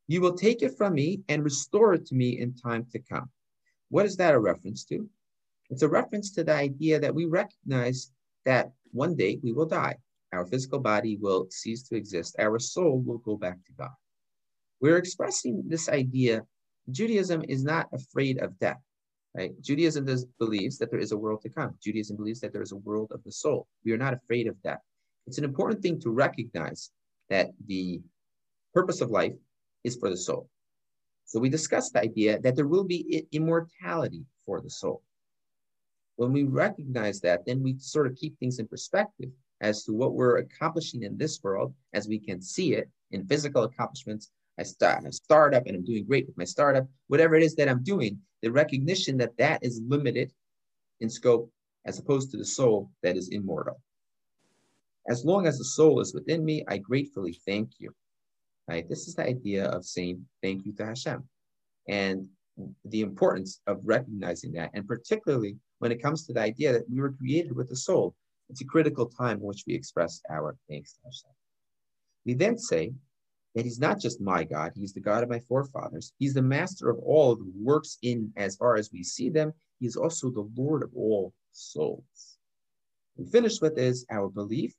You 0.06 0.20
will 0.22 0.34
take 0.34 0.62
it 0.62 0.78
from 0.78 0.94
me 0.94 1.20
and 1.28 1.44
restore 1.44 1.94
it 1.94 2.06
to 2.06 2.14
me 2.14 2.38
in 2.40 2.54
time 2.54 2.86
to 2.92 2.98
come. 2.98 3.28
What 3.90 4.06
is 4.06 4.16
that 4.16 4.34
a 4.34 4.40
reference 4.40 4.84
to? 4.86 5.08
It's 5.68 5.82
a 5.82 5.88
reference 5.88 6.30
to 6.32 6.44
the 6.44 6.54
idea 6.54 6.98
that 7.00 7.14
we 7.14 7.26
recognize 7.26 8.10
that 8.44 8.72
one 8.94 9.14
day 9.16 9.38
we 9.42 9.52
will 9.52 9.66
die. 9.66 9.96
Our 10.32 10.46
physical 10.46 10.78
body 10.78 11.18
will 11.20 11.48
cease 11.50 11.82
to 11.88 11.96
exist. 11.96 12.36
Our 12.38 12.58
soul 12.58 13.00
will 13.00 13.18
go 13.18 13.36
back 13.36 13.58
to 13.66 13.72
God. 13.76 13.90
We're 14.80 14.96
expressing 14.96 15.64
this 15.66 15.88
idea. 15.88 16.42
Judaism 16.90 17.44
is 17.48 17.64
not 17.64 17.88
afraid 17.92 18.40
of 18.40 18.58
death, 18.58 18.80
right? 19.34 19.52
Judaism 19.60 20.04
does, 20.04 20.24
believes 20.38 20.78
that 20.78 20.90
there 20.90 21.00
is 21.00 21.12
a 21.12 21.16
world 21.16 21.40
to 21.42 21.48
come. 21.48 21.74
Judaism 21.82 22.16
believes 22.16 22.40
that 22.40 22.52
there 22.52 22.62
is 22.62 22.72
a 22.72 22.76
world 22.76 23.10
of 23.12 23.22
the 23.24 23.32
soul. 23.32 23.66
We 23.84 23.92
are 23.92 23.98
not 23.98 24.14
afraid 24.14 24.46
of 24.46 24.60
death. 24.62 24.80
It's 25.26 25.38
an 25.38 25.44
important 25.44 25.82
thing 25.82 26.00
to 26.00 26.10
recognize 26.10 26.90
that 27.30 27.50
the 27.66 28.00
purpose 28.74 29.00
of 29.00 29.10
life 29.10 29.34
is 29.82 29.96
for 29.96 30.10
the 30.10 30.16
soul. 30.16 30.48
So 31.24 31.40
we 31.40 31.48
discussed 31.48 31.94
the 31.94 32.02
idea 32.02 32.38
that 32.40 32.54
there 32.54 32.68
will 32.68 32.84
be 32.84 33.26
immortality 33.32 34.24
for 34.44 34.60
the 34.60 34.70
soul. 34.70 35.02
When 36.16 36.32
we 36.32 36.44
recognize 36.44 37.20
that, 37.20 37.44
then 37.44 37.62
we 37.62 37.76
sort 37.78 38.06
of 38.06 38.16
keep 38.16 38.38
things 38.38 38.58
in 38.58 38.68
perspective 38.68 39.30
as 39.60 39.84
to 39.84 39.92
what 39.92 40.14
we're 40.14 40.38
accomplishing 40.38 41.02
in 41.02 41.16
this 41.16 41.42
world 41.42 41.74
as 41.92 42.08
we 42.08 42.18
can 42.18 42.40
see 42.40 42.74
it 42.74 42.88
in 43.10 43.26
physical 43.26 43.64
accomplishments. 43.64 44.30
I 44.58 44.62
start 44.62 45.04
a 45.04 45.12
startup 45.12 45.66
and 45.66 45.76
I'm 45.76 45.84
doing 45.84 46.04
great 46.04 46.26
with 46.26 46.38
my 46.38 46.44
startup, 46.44 46.86
whatever 47.08 47.34
it 47.34 47.42
is 47.42 47.56
that 47.56 47.68
I'm 47.68 47.82
doing, 47.82 48.20
the 48.42 48.52
recognition 48.52 49.16
that 49.18 49.36
that 49.38 49.64
is 49.64 49.80
limited 49.86 50.32
in 51.00 51.10
scope 51.10 51.50
as 51.84 51.98
opposed 51.98 52.30
to 52.30 52.36
the 52.36 52.44
soul 52.44 52.90
that 53.02 53.16
is 53.16 53.30
immortal. 53.30 53.80
As 55.08 55.24
long 55.24 55.46
as 55.46 55.58
the 55.58 55.64
soul 55.64 56.00
is 56.00 56.14
within 56.14 56.44
me, 56.44 56.64
I 56.68 56.78
gratefully 56.78 57.38
thank 57.46 57.72
you. 57.78 57.94
Right? 58.68 58.88
This 58.88 59.08
is 59.08 59.14
the 59.14 59.26
idea 59.26 59.66
of 59.66 59.84
saying 59.84 60.24
thank 60.42 60.64
you 60.64 60.72
to 60.74 60.86
Hashem 60.86 61.24
and 61.88 62.26
the 62.84 63.02
importance 63.02 63.60
of 63.66 63.80
recognizing 63.82 64.52
that, 64.52 64.70
and 64.74 64.86
particularly 64.86 65.56
when 65.84 65.92
it 65.92 66.00
comes 66.00 66.26
to 66.26 66.32
the 66.32 66.40
idea 66.40 66.72
that 66.72 66.88
we 66.90 66.98
were 66.98 67.12
created 67.12 67.54
with 67.54 67.70
a 67.70 67.76
soul. 67.76 68.14
It's 68.48 68.62
a 68.62 68.64
critical 68.64 69.04
time 69.04 69.36
in 69.36 69.42
which 69.42 69.64
we 69.66 69.74
express 69.74 70.22
our 70.30 70.56
thanks 70.66 70.94
to 70.94 71.00
Hashem. 71.04 71.30
We 72.24 72.32
then 72.32 72.56
say 72.56 72.94
that 73.54 73.66
He's 73.66 73.78
not 73.78 74.00
just 74.00 74.18
my 74.18 74.44
God, 74.44 74.72
He's 74.74 74.94
the 74.94 75.00
God 75.00 75.22
of 75.22 75.28
my 75.28 75.40
forefathers. 75.40 76.14
He's 76.18 76.32
the 76.32 76.40
master 76.40 76.88
of 76.88 76.98
all 77.00 77.36
the 77.36 77.52
works 77.60 77.98
in 78.00 78.32
as 78.38 78.56
far 78.56 78.76
as 78.76 78.90
we 78.94 79.02
see 79.02 79.28
them. 79.28 79.52
He 79.78 79.86
is 79.86 79.94
also 79.94 80.30
the 80.30 80.48
Lord 80.56 80.82
of 80.82 80.88
all 80.96 81.34
souls. 81.52 82.38
We 83.18 83.26
finish 83.26 83.60
with 83.60 83.76
is 83.76 84.06
our 84.10 84.30
belief 84.30 84.72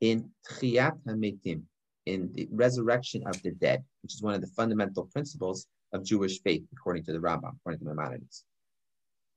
in 0.00 0.30
Tchiyat 0.48 0.96
HaMetim, 1.08 1.62
in 2.06 2.32
the 2.34 2.46
resurrection 2.52 3.24
of 3.26 3.42
the 3.42 3.50
dead, 3.50 3.82
which 4.04 4.14
is 4.14 4.22
one 4.22 4.34
of 4.34 4.40
the 4.40 4.54
fundamental 4.58 5.06
principles 5.12 5.66
of 5.92 6.04
Jewish 6.04 6.40
faith, 6.40 6.62
according 6.72 7.02
to 7.06 7.12
the 7.12 7.18
Rambam, 7.18 7.56
according 7.56 7.80
to 7.80 7.86
Maimonides. 7.86 8.44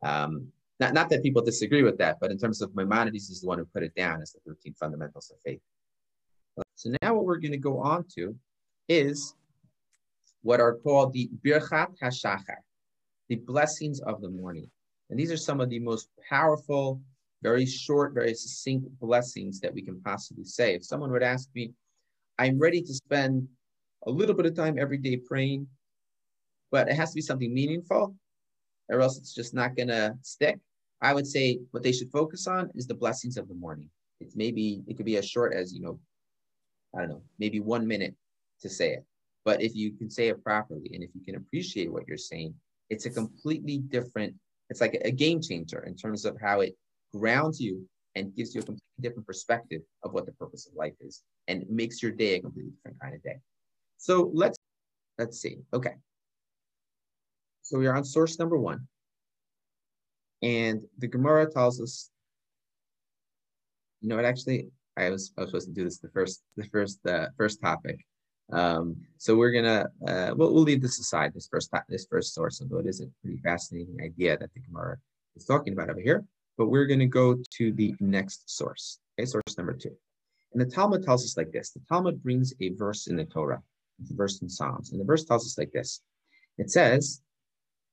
Um, 0.04 0.52
not, 0.80 0.94
not 0.94 1.10
that 1.10 1.24
people 1.24 1.42
disagree 1.42 1.84
with 1.84 1.98
that, 2.00 2.18
but 2.20 2.32
in 2.32 2.38
terms 2.38 2.62
of 2.62 2.76
Maimonides 2.76 3.30
is 3.30 3.42
the 3.42 3.48
one 3.48 3.60
who 3.60 3.66
put 3.66 3.84
it 3.84 3.96
down 3.96 4.22
as 4.22 4.32
the 4.34 4.40
13 4.46 4.74
fundamentals 4.74 5.32
of 5.32 5.38
faith. 5.46 5.62
So 6.76 6.94
now 7.02 7.16
what 7.16 7.26
we're 7.26 7.40
going 7.40 7.52
to 7.54 7.58
go 7.58 7.80
on 7.80 8.06
to 8.16 8.36
is 8.90 9.34
what 10.42 10.60
are 10.60 10.76
called 10.76 11.14
the 11.14 11.30
Birchat 11.44 11.98
HaShachar, 12.02 12.58
the 13.30 13.36
blessings 13.36 14.02
of 14.02 14.22
the 14.22 14.30
morning. 14.30 14.70
And 15.10 15.20
these 15.20 15.32
are 15.32 15.38
some 15.38 15.62
of 15.62 15.70
the 15.70 15.80
most 15.80 16.10
powerful, 16.30 17.02
very 17.42 17.66
short, 17.66 18.14
very 18.14 18.34
succinct 18.34 18.88
blessings 19.00 19.60
that 19.62 19.74
we 19.74 19.82
can 19.82 20.02
possibly 20.02 20.44
say. 20.44 20.76
If 20.76 20.84
someone 20.84 21.12
would 21.12 21.24
ask 21.24 21.50
me, 21.56 21.72
I'm 22.38 22.60
ready 22.60 22.82
to 22.82 22.94
spend 22.94 23.48
a 24.06 24.12
little 24.12 24.36
bit 24.36 24.46
of 24.46 24.56
time 24.56 24.78
every 24.78 24.98
day 24.98 25.18
praying, 25.18 25.68
but 26.72 26.90
it 26.90 26.96
has 26.96 27.12
to 27.12 27.16
be 27.16 27.22
something 27.22 27.54
meaningful 27.54 28.16
or 28.90 29.02
else 29.02 29.18
it's 29.18 29.34
just 29.34 29.54
not 29.54 29.76
going 29.76 29.88
to 29.90 30.16
stick. 30.22 30.60
I 31.02 31.14
would 31.14 31.28
say 31.28 31.60
what 31.72 31.84
they 31.84 31.92
should 31.92 32.12
focus 32.12 32.48
on 32.48 32.70
is 32.76 32.88
the 32.88 32.94
blessings 32.94 33.38
of 33.38 33.48
the 33.48 33.54
morning. 33.56 33.90
It's 34.20 34.36
maybe, 34.36 34.84
it 34.88 34.96
could 34.96 35.06
be 35.06 35.18
as 35.18 35.28
short 35.28 35.54
as, 35.54 35.74
you 35.74 35.82
know, 35.82 36.00
I 36.96 37.00
don't 37.02 37.10
know, 37.10 37.22
maybe 37.40 37.60
one 37.60 37.88
minute 37.88 38.16
to 38.62 38.70
say 38.70 38.94
it. 38.94 39.06
But 39.44 39.62
if 39.62 39.76
you 39.76 39.92
can 39.92 40.10
say 40.10 40.30
it 40.30 40.44
properly 40.44 40.90
and 40.94 41.04
if 41.04 41.10
you 41.14 41.22
can 41.22 41.36
appreciate 41.36 41.92
what 41.92 42.08
you're 42.08 42.18
saying, 42.18 42.56
it's 42.90 43.06
a 43.06 43.10
completely 43.10 43.80
different, 43.80 44.34
it's 44.70 44.82
like 44.82 45.00
a 45.04 45.12
game 45.12 45.42
changer 45.42 45.84
in 45.84 45.96
terms 45.96 46.26
of 46.26 46.38
how 46.42 46.62
it 46.62 46.76
grounds 47.14 47.60
you 47.60 47.88
and 48.16 48.36
gives 48.36 48.56
you 48.56 48.62
a 48.62 48.64
completely 48.64 49.02
different 49.02 49.28
perspective 49.28 49.82
of 50.04 50.14
what 50.14 50.26
the 50.26 50.32
purpose 50.34 50.68
of 50.68 50.74
life 50.76 50.94
is 51.02 51.22
and 51.48 51.66
makes 51.70 52.02
your 52.02 52.12
day 52.12 52.36
a 52.36 52.42
completely 52.42 52.72
different 52.72 53.00
kind 53.00 53.14
of 53.14 53.22
day. 53.24 53.38
So 53.98 54.32
let's 54.34 54.58
let's 55.18 55.40
see. 55.40 55.58
Okay. 55.74 55.96
So 57.66 57.80
we 57.80 57.88
are 57.88 57.96
on 57.96 58.06
source 58.06 58.38
number 58.38 58.60
one. 58.60 58.88
And 60.44 60.82
the 61.00 61.08
Gemara 61.08 61.52
tells 61.52 61.82
us, 61.82 62.12
you 64.02 64.10
know, 64.10 64.20
it 64.20 64.26
actually, 64.26 64.70
I 64.96 65.10
was, 65.10 65.34
I 65.36 65.42
was 65.42 65.50
supposed 65.50 65.68
to 65.70 65.74
do 65.74 65.84
this 65.84 65.98
the 65.98 66.10
first, 66.10 66.44
the 66.58 66.66
first, 66.66 67.00
uh, 67.08 67.30
first 67.36 67.60
topic. 67.60 68.06
Um, 68.54 68.98
so 69.18 69.36
we're 69.36 69.52
gonna 69.52 69.88
uh, 70.08 70.36
we'll, 70.36 70.54
we'll 70.54 70.62
leave 70.62 70.84
this 70.84 71.00
aside. 71.00 71.34
This 71.34 71.48
first 71.48 71.72
this 71.90 72.06
first 72.06 72.36
source, 72.36 72.62
although 72.62 72.78
it 72.78 72.86
is 72.86 73.02
a 73.02 73.08
pretty 73.24 73.42
fascinating 73.42 73.98
idea 74.00 74.38
that 74.38 74.54
the 74.54 74.60
Gemara 74.60 74.98
is 75.36 75.46
talking 75.46 75.74
about 75.74 75.90
over 75.90 76.00
here. 76.00 76.24
But 76.56 76.68
we're 76.68 76.86
gonna 76.86 77.08
go 77.08 77.36
to 77.58 77.72
the 77.72 77.96
next 78.00 78.48
source. 78.56 79.00
Okay, 79.18 79.26
source 79.26 79.58
number 79.58 79.74
two. 79.74 79.98
And 80.54 80.62
the 80.62 80.70
Talmud 80.70 81.04
tells 81.04 81.26
us 81.26 81.36
like 81.36 81.52
this. 81.52 81.72
The 81.72 81.82
Talmud 81.90 82.22
brings 82.22 82.54
a 82.62 82.70
verse 82.74 83.08
in 83.08 83.16
the 83.16 83.26
Torah, 83.26 83.64
it's 84.00 84.12
a 84.12 84.14
verse 84.14 84.40
in 84.44 84.50
Psalms, 84.50 84.92
and 84.92 85.02
the 85.02 85.06
verse 85.06 85.26
tells 85.26 85.44
us 85.48 85.58
like 85.58 85.72
this. 85.72 86.02
It 86.60 86.70
says, 86.70 87.24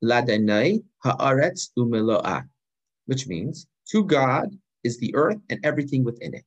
"Ladanai 0.03 0.85
haaretz 1.05 1.71
umeloah," 1.79 2.49
which 3.07 3.27
means 3.29 3.67
to 3.91 4.05
God 4.05 4.59
is 4.83 4.99
the 4.99 5.15
earth 5.15 5.41
and 5.49 5.61
everything 5.65 6.05
within 6.05 6.35
it. 6.35 6.45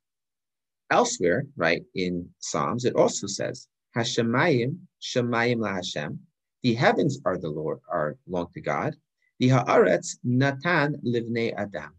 Elsewhere, 0.91 1.47
right 1.55 1.83
in 1.95 2.29
Psalms, 2.39 2.85
it 2.85 2.95
also 2.95 3.27
says, 3.27 3.67
Hashemayim, 3.95 4.77
Shemayim 5.01 5.59
la 5.59 5.75
Hashem. 5.75 6.19
The 6.63 6.73
heavens 6.73 7.19
are 7.25 7.37
the 7.37 7.49
Lord, 7.49 7.79
are 7.89 8.17
belong 8.25 8.51
to 8.53 8.61
God. 8.61 8.95
The 9.39 9.49
haaretz 9.49 10.17
natan 10.23 11.01
livnei 11.05 11.53
adam. 11.55 11.93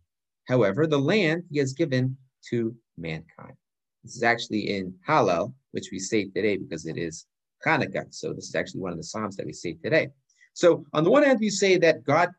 However, 0.48 0.86
the 0.86 0.98
land 0.98 1.44
he 1.50 1.58
has 1.58 1.72
given 1.72 2.16
to 2.50 2.76
mankind. 2.96 3.56
This 4.04 4.16
is 4.16 4.22
actually 4.22 4.76
in 4.76 4.94
Hallel, 5.06 5.52
which 5.72 5.88
we 5.90 5.98
say 5.98 6.26
today 6.26 6.56
because 6.56 6.86
it 6.86 6.96
is 6.96 7.26
Hanukkah. 7.66 8.12
So 8.14 8.32
this 8.32 8.48
is 8.48 8.54
actually 8.54 8.80
one 8.80 8.92
of 8.92 8.98
the 8.98 9.04
Psalms 9.04 9.36
that 9.36 9.46
we 9.46 9.52
say 9.52 9.74
today. 9.74 10.08
So 10.56 10.86
on 10.94 11.04
the 11.04 11.10
one 11.10 11.22
hand, 11.22 11.38
we 11.38 11.50
say 11.50 11.76
that 11.76 12.02
God 12.02 12.30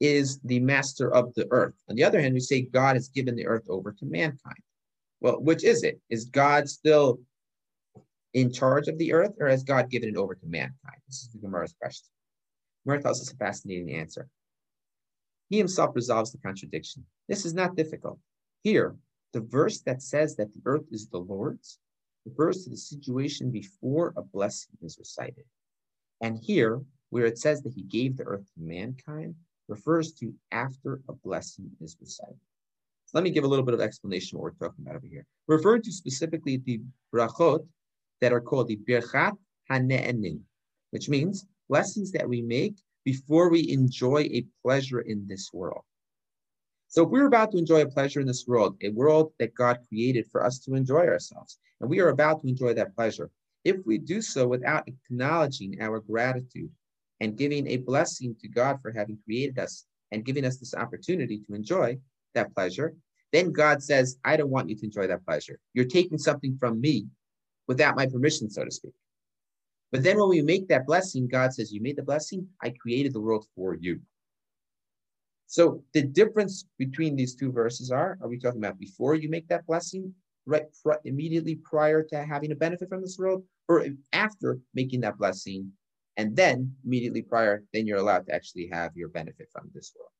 is 0.00 0.40
the 0.40 0.58
master 0.58 1.14
of 1.14 1.32
the 1.34 1.46
earth. 1.52 1.74
On 1.88 1.94
the 1.94 2.02
other 2.02 2.20
hand, 2.20 2.34
we 2.34 2.40
say 2.40 2.62
God 2.62 2.96
has 2.96 3.10
given 3.10 3.36
the 3.36 3.46
earth 3.46 3.62
over 3.68 3.92
to 3.92 4.04
mankind. 4.04 4.58
Well, 5.20 5.40
which 5.40 5.62
is 5.62 5.84
it? 5.84 6.00
Is 6.10 6.24
God 6.24 6.68
still 6.68 7.20
in 8.34 8.52
charge 8.52 8.88
of 8.88 8.98
the 8.98 9.12
earth, 9.12 9.34
or 9.38 9.46
has 9.46 9.62
God 9.62 9.88
given 9.88 10.08
it 10.08 10.16
over 10.16 10.34
to 10.34 10.46
mankind? 10.46 11.00
This 11.06 11.22
is 11.22 11.28
the 11.28 11.38
Gemara's 11.38 11.76
question. 11.80 12.08
Gemara 12.84 13.02
tells 13.02 13.20
us 13.20 13.32
a 13.32 13.36
fascinating 13.36 13.94
answer. 13.94 14.28
He 15.48 15.58
himself 15.58 15.94
resolves 15.94 16.32
the 16.32 16.38
contradiction. 16.38 17.04
This 17.28 17.46
is 17.46 17.54
not 17.54 17.76
difficult. 17.76 18.18
Here, 18.64 18.96
the 19.32 19.42
verse 19.42 19.80
that 19.82 20.02
says 20.02 20.34
that 20.36 20.52
the 20.52 20.60
earth 20.64 20.86
is 20.90 21.06
the 21.06 21.18
Lord's 21.18 21.78
refers 22.26 22.64
to 22.64 22.70
the 22.70 22.76
situation 22.76 23.52
before 23.52 24.12
a 24.16 24.22
blessing 24.22 24.76
is 24.82 24.98
recited. 24.98 25.44
And 26.20 26.36
here, 26.36 26.82
where 27.10 27.26
it 27.26 27.38
says 27.38 27.62
that 27.62 27.74
he 27.74 27.82
gave 27.82 28.16
the 28.16 28.24
earth 28.24 28.44
to 28.54 28.60
mankind, 28.60 29.34
refers 29.68 30.12
to 30.12 30.34
after 30.52 31.00
a 31.08 31.12
blessing 31.12 31.70
is 31.80 31.96
recited. 32.00 32.38
So 33.06 33.16
let 33.16 33.24
me 33.24 33.30
give 33.30 33.44
a 33.44 33.48
little 33.48 33.64
bit 33.64 33.74
of 33.74 33.80
explanation 33.80 34.36
of 34.36 34.42
what 34.42 34.52
we're 34.52 34.66
talking 34.66 34.84
about 34.84 34.96
over 34.96 35.06
here. 35.06 35.26
We're 35.46 35.56
referring 35.56 35.82
to 35.82 35.92
specifically 35.92 36.58
the 36.58 36.80
brachot 37.14 37.66
that 38.20 38.32
are 38.32 38.40
called 38.40 38.68
the 38.68 38.76
birchat 38.76 39.36
hane'enin, 39.70 40.40
which 40.90 41.08
means 41.08 41.46
blessings 41.68 42.12
that 42.12 42.28
we 42.28 42.42
make 42.42 42.76
before 43.04 43.48
we 43.48 43.70
enjoy 43.70 44.28
a 44.30 44.44
pleasure 44.62 45.00
in 45.00 45.26
this 45.26 45.50
world. 45.52 45.82
So 46.88 47.04
if 47.04 47.10
we're 47.10 47.26
about 47.26 47.52
to 47.52 47.58
enjoy 47.58 47.82
a 47.82 47.90
pleasure 47.90 48.20
in 48.20 48.26
this 48.26 48.46
world, 48.46 48.76
a 48.82 48.90
world 48.90 49.32
that 49.38 49.54
God 49.54 49.78
created 49.88 50.26
for 50.30 50.44
us 50.44 50.58
to 50.60 50.74
enjoy 50.74 51.06
ourselves, 51.06 51.58
and 51.80 51.88
we 51.88 52.00
are 52.00 52.08
about 52.08 52.40
to 52.42 52.48
enjoy 52.48 52.74
that 52.74 52.94
pleasure, 52.94 53.30
if 53.64 53.76
we 53.84 53.98
do 53.98 54.22
so 54.22 54.46
without 54.46 54.88
acknowledging 54.88 55.80
our 55.80 56.00
gratitude 56.00 56.70
and 57.20 57.36
giving 57.36 57.66
a 57.66 57.78
blessing 57.78 58.36
to 58.40 58.48
God 58.48 58.78
for 58.80 58.92
having 58.92 59.18
created 59.24 59.58
us 59.58 59.86
and 60.12 60.24
giving 60.24 60.44
us 60.44 60.58
this 60.58 60.74
opportunity 60.74 61.40
to 61.40 61.54
enjoy 61.54 61.98
that 62.34 62.54
pleasure, 62.54 62.94
then 63.32 63.52
God 63.52 63.82
says, 63.82 64.18
I 64.24 64.36
don't 64.36 64.50
want 64.50 64.68
you 64.68 64.76
to 64.76 64.86
enjoy 64.86 65.06
that 65.06 65.24
pleasure. 65.26 65.58
You're 65.74 65.84
taking 65.84 66.18
something 66.18 66.56
from 66.58 66.80
me 66.80 67.06
without 67.66 67.96
my 67.96 68.06
permission, 68.06 68.48
so 68.48 68.64
to 68.64 68.70
speak. 68.70 68.94
But 69.92 70.02
then 70.02 70.18
when 70.18 70.28
we 70.28 70.42
make 70.42 70.68
that 70.68 70.86
blessing, 70.86 71.28
God 71.28 71.52
says, 71.52 71.72
You 71.72 71.80
made 71.80 71.96
the 71.96 72.02
blessing, 72.02 72.46
I 72.62 72.70
created 72.70 73.12
the 73.12 73.20
world 73.20 73.46
for 73.54 73.74
you. 73.74 74.00
So 75.46 75.82
the 75.94 76.02
difference 76.02 76.66
between 76.78 77.16
these 77.16 77.34
two 77.34 77.50
verses 77.50 77.90
are 77.90 78.18
are 78.20 78.28
we 78.28 78.38
talking 78.38 78.62
about 78.62 78.78
before 78.78 79.14
you 79.14 79.30
make 79.30 79.48
that 79.48 79.66
blessing, 79.66 80.14
right 80.44 80.66
pr- 80.82 81.00
immediately 81.04 81.56
prior 81.56 82.02
to 82.02 82.22
having 82.22 82.52
a 82.52 82.56
benefit 82.56 82.90
from 82.90 83.00
this 83.00 83.18
world, 83.18 83.44
or 83.66 83.86
after 84.12 84.58
making 84.74 85.00
that 85.00 85.16
blessing 85.16 85.72
and 86.18 86.36
then 86.36 86.74
immediately 86.84 87.22
prior, 87.22 87.62
then 87.72 87.86
you're 87.86 87.98
allowed 87.98 88.26
to 88.26 88.34
actually 88.34 88.68
have 88.70 88.94
your 88.96 89.08
benefit 89.08 89.48
from 89.50 89.70
this 89.72 89.92
world. 89.96 90.10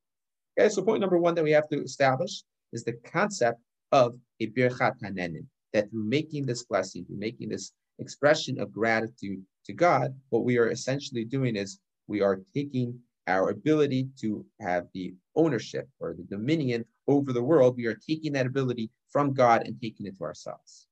Okay, 0.58 0.72
so 0.72 0.82
point 0.82 1.00
number 1.00 1.18
one 1.18 1.34
that 1.34 1.44
we 1.44 1.50
have 1.50 1.68
to 1.68 1.82
establish 1.82 2.44
is 2.72 2.84
the 2.84 2.94
concept 3.04 3.61
of 3.92 4.14
a 4.40 4.46
birchat 4.46 4.94
hanenin, 5.02 5.46
that 5.72 5.90
through 5.90 6.04
making 6.04 6.46
this 6.46 6.64
blessing, 6.64 7.04
through 7.04 7.18
making 7.18 7.48
this 7.48 7.72
expression 7.98 8.61
of 8.61 8.72
gratitude 8.72 9.42
to 9.66 9.72
God, 9.72 10.14
what 10.30 10.44
we 10.44 10.56
are 10.56 10.70
essentially 10.70 11.24
doing 11.24 11.56
is 11.56 11.80
we 12.06 12.22
are 12.22 12.40
taking 12.54 12.98
our 13.26 13.50
ability 13.50 14.08
to 14.20 14.46
have 14.61 14.87
the 14.94 15.14
ownership 15.34 15.88
or 16.00 16.14
the 16.14 16.22
dominion 16.24 16.84
over 17.08 17.32
the 17.32 17.42
world, 17.42 17.76
we 17.76 17.87
are 17.87 17.98
taking 18.08 18.32
that 18.32 18.46
ability 18.46 18.90
from 19.11 19.34
God 19.34 19.66
and 19.66 19.80
taking 19.80 20.06
it 20.06 20.16
to 20.18 20.24
ourselves. 20.24 20.87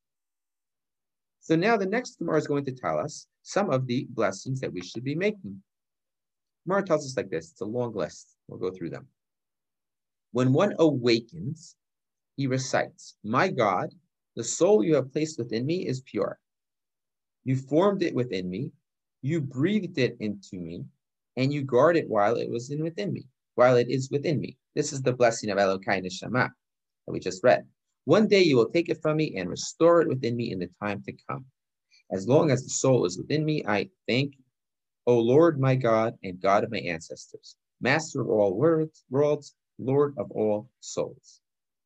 So 1.46 1.54
now 1.54 1.76
the 1.76 1.86
next 1.86 2.18
Gemara 2.18 2.38
is 2.38 2.48
going 2.48 2.64
to 2.64 2.72
tell 2.72 2.98
us 2.98 3.28
some 3.42 3.70
of 3.70 3.86
the 3.86 4.08
blessings 4.10 4.58
that 4.58 4.72
we 4.72 4.82
should 4.82 5.04
be 5.04 5.14
making. 5.14 5.62
Gemara 6.66 6.84
tells 6.84 7.06
us 7.06 7.16
like 7.16 7.30
this. 7.30 7.52
It's 7.52 7.60
a 7.60 7.64
long 7.64 7.94
list. 7.94 8.34
We'll 8.48 8.58
go 8.58 8.76
through 8.76 8.90
them. 8.90 9.06
When 10.32 10.52
one 10.52 10.74
awakens, 10.80 11.76
he 12.36 12.48
recites, 12.48 13.14
My 13.22 13.46
God, 13.46 13.94
the 14.34 14.42
soul 14.42 14.82
you 14.82 14.96
have 14.96 15.12
placed 15.12 15.38
within 15.38 15.64
me 15.64 15.86
is 15.86 16.00
pure. 16.00 16.36
You 17.44 17.54
formed 17.54 18.02
it 18.02 18.12
within 18.12 18.50
me, 18.50 18.72
you 19.22 19.40
breathed 19.40 19.98
it 19.98 20.16
into 20.18 20.56
me, 20.56 20.84
and 21.36 21.52
you 21.52 21.62
guard 21.62 21.96
it 21.96 22.08
while 22.08 22.34
it 22.34 22.50
was 22.50 22.72
in 22.72 22.82
within 22.82 23.12
me, 23.12 23.24
while 23.54 23.76
it 23.76 23.88
is 23.88 24.10
within 24.10 24.40
me. 24.40 24.56
This 24.74 24.92
is 24.92 25.00
the 25.00 25.12
blessing 25.12 25.50
of 25.50 25.58
Elokai 25.58 26.04
Neshama 26.04 26.48
that 27.06 27.12
we 27.12 27.20
just 27.20 27.44
read. 27.44 27.64
One 28.06 28.28
day 28.28 28.44
you 28.44 28.56
will 28.56 28.70
take 28.70 28.88
it 28.88 29.02
from 29.02 29.16
me 29.16 29.34
and 29.36 29.50
restore 29.50 30.00
it 30.00 30.06
within 30.08 30.36
me 30.36 30.52
in 30.52 30.60
the 30.60 30.70
time 30.80 31.02
to 31.02 31.12
come. 31.28 31.44
As 32.12 32.28
long 32.28 32.52
as 32.52 32.62
the 32.62 32.70
soul 32.70 33.04
is 33.04 33.18
within 33.18 33.44
me, 33.44 33.64
I 33.66 33.90
thank 34.06 34.36
you, 34.36 34.44
O 35.06 35.18
Lord 35.18 35.58
my 35.58 35.74
God 35.74 36.14
and 36.22 36.40
God 36.40 36.62
of 36.62 36.70
my 36.70 36.78
ancestors, 36.78 37.56
Master 37.80 38.20
of 38.20 38.28
all 38.28 38.54
worlds, 38.54 39.02
worlds, 39.10 39.56
Lord 39.80 40.14
of 40.18 40.30
all 40.30 40.70
souls. 40.78 41.40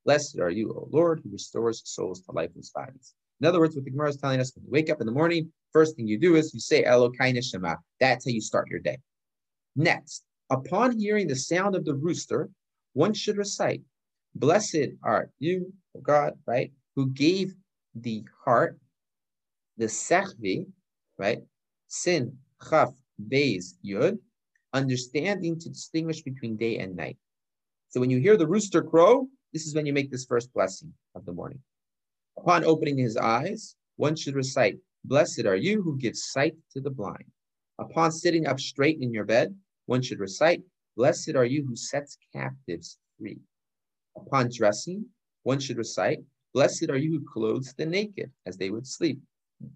Blessed 0.05 0.39
are 0.41 0.51
you, 0.51 0.71
O 0.73 0.89
Lord, 0.93 1.23
who 1.25 1.31
restores 1.31 1.81
souls 1.87 2.21
to 2.21 2.33
lifeless 2.33 2.69
bodies. 2.69 3.15
In 3.41 3.47
other 3.47 3.59
words, 3.59 3.75
what 3.75 3.87
the 3.87 3.91
Gemara 3.91 4.11
is 4.11 4.19
telling 4.19 4.41
us, 4.41 4.55
when 4.55 4.67
you 4.67 4.71
wake 4.71 4.91
up 4.91 5.01
in 5.01 5.07
the 5.07 5.13
morning, 5.13 5.51
first 5.73 5.97
thing 5.97 6.07
you 6.07 6.19
do 6.19 6.37
is 6.37 6.53
you 6.53 6.61
say 6.61 6.85
Elokai 6.85 7.35
Neshama. 7.35 7.77
That's 7.99 8.27
how 8.27 8.31
you 8.31 8.43
start 8.43 8.69
your 8.69 8.81
day. 8.81 8.99
Next, 9.75 10.23
upon 10.51 10.99
hearing 10.99 11.29
the 11.29 11.37
sound 11.37 11.77
of 11.77 11.87
the 11.87 11.95
rooster, 11.95 12.51
one 12.93 13.15
should 13.15 13.39
recite, 13.39 13.81
Blessed 14.35 14.91
are 15.03 15.31
you, 15.39 15.73
God, 15.99 16.35
right, 16.47 16.73
who 16.97 17.11
gave 17.11 17.55
the 17.95 18.25
heart, 18.45 18.79
the 19.77 19.87
sechvi, 19.87 20.67
right, 21.19 21.43
sin, 21.89 22.37
chaf, 22.69 22.93
beis, 23.29 23.75
yud, 23.85 24.19
understanding 24.73 25.59
to 25.59 25.69
distinguish 25.69 26.23
between 26.23 26.57
day 26.57 26.79
and 26.79 26.97
night. 26.97 27.17
So 27.89 28.01
when 28.01 28.11
you 28.11 28.19
hear 28.19 28.37
the 28.37 28.47
rooster 28.47 28.83
crow, 28.83 29.27
this 29.53 29.67
is 29.67 29.75
when 29.75 29.87
you 29.87 29.93
make 29.93 30.11
this 30.11 30.27
first 30.27 30.53
blessing 30.55 30.93
of 31.15 31.25
the 31.25 31.33
morning. 31.33 31.61
Upon 32.39 32.65
opening 32.65 32.97
his 32.97 33.17
eyes, 33.17 33.75
one 33.97 34.17
should 34.17 34.35
recite, 34.35 34.79
Blessed 35.05 35.47
are 35.47 35.57
you 35.57 35.83
who 35.83 35.99
give 35.99 36.17
sight 36.17 36.55
to 36.73 36.81
the 36.81 36.91
blind. 36.91 37.25
Upon 37.79 38.13
sitting 38.13 38.47
up 38.47 38.61
straight 38.61 38.99
in 39.01 39.13
your 39.13 39.25
bed, 39.25 39.57
one 39.87 40.03
should 40.03 40.21
recite, 40.21 40.63
Blessed 40.97 41.35
are 41.35 41.45
you 41.45 41.65
who 41.67 41.75
sets 41.75 42.19
captives 42.33 42.99
free. 43.19 43.41
Upon 44.17 44.51
dressing, 44.55 45.07
one 45.43 45.61
should 45.61 45.79
recite, 45.79 46.21
Blessed 46.53 46.91
are 46.91 46.97
you 46.97 47.13
who 47.13 47.25
clothes 47.25 47.75
the 47.75 47.87
naked 47.87 48.31
as 48.45 48.57
they 48.57 48.71
would 48.71 48.87
sleep. 48.87 49.21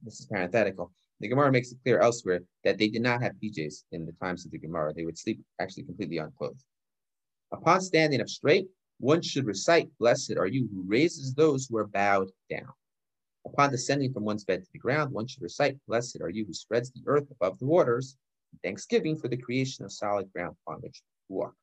This 0.02 0.20
is 0.20 0.26
parenthetical. 0.26 0.92
The 1.20 1.28
Gemara 1.28 1.52
makes 1.52 1.70
it 1.70 1.78
clear 1.82 2.00
elsewhere 2.00 2.40
that 2.64 2.78
they 2.78 2.88
did 2.88 3.02
not 3.02 3.22
have 3.22 3.34
PJs 3.42 3.84
in 3.92 4.04
the 4.04 4.12
times 4.12 4.44
of 4.44 4.50
the 4.50 4.58
Gemara. 4.58 4.92
They 4.92 5.04
would 5.04 5.18
sleep 5.18 5.40
actually 5.60 5.84
completely 5.84 6.18
unclothed. 6.18 6.64
Upon 7.52 7.80
standing 7.80 8.20
up 8.20 8.28
straight, 8.28 8.66
one 8.98 9.22
should 9.22 9.46
recite, 9.46 9.88
Blessed 9.98 10.36
are 10.36 10.46
you 10.46 10.68
who 10.72 10.82
raises 10.86 11.34
those 11.34 11.66
who 11.66 11.76
are 11.76 11.86
bowed 11.86 12.30
down. 12.50 12.72
Upon 13.46 13.70
descending 13.70 14.12
from 14.12 14.24
one's 14.24 14.44
bed 14.44 14.64
to 14.64 14.70
the 14.72 14.78
ground, 14.78 15.12
one 15.12 15.26
should 15.26 15.42
recite, 15.42 15.78
Blessed 15.86 16.20
are 16.22 16.30
you 16.30 16.44
who 16.44 16.54
spreads 16.54 16.90
the 16.90 17.02
earth 17.06 17.30
above 17.30 17.58
the 17.58 17.66
waters, 17.66 18.16
thanksgiving 18.62 19.16
for 19.16 19.28
the 19.28 19.36
creation 19.36 19.84
of 19.84 19.92
solid 19.92 20.32
ground 20.32 20.56
upon 20.66 20.80
which 20.80 20.98
to 20.98 21.34
walk. 21.34 21.54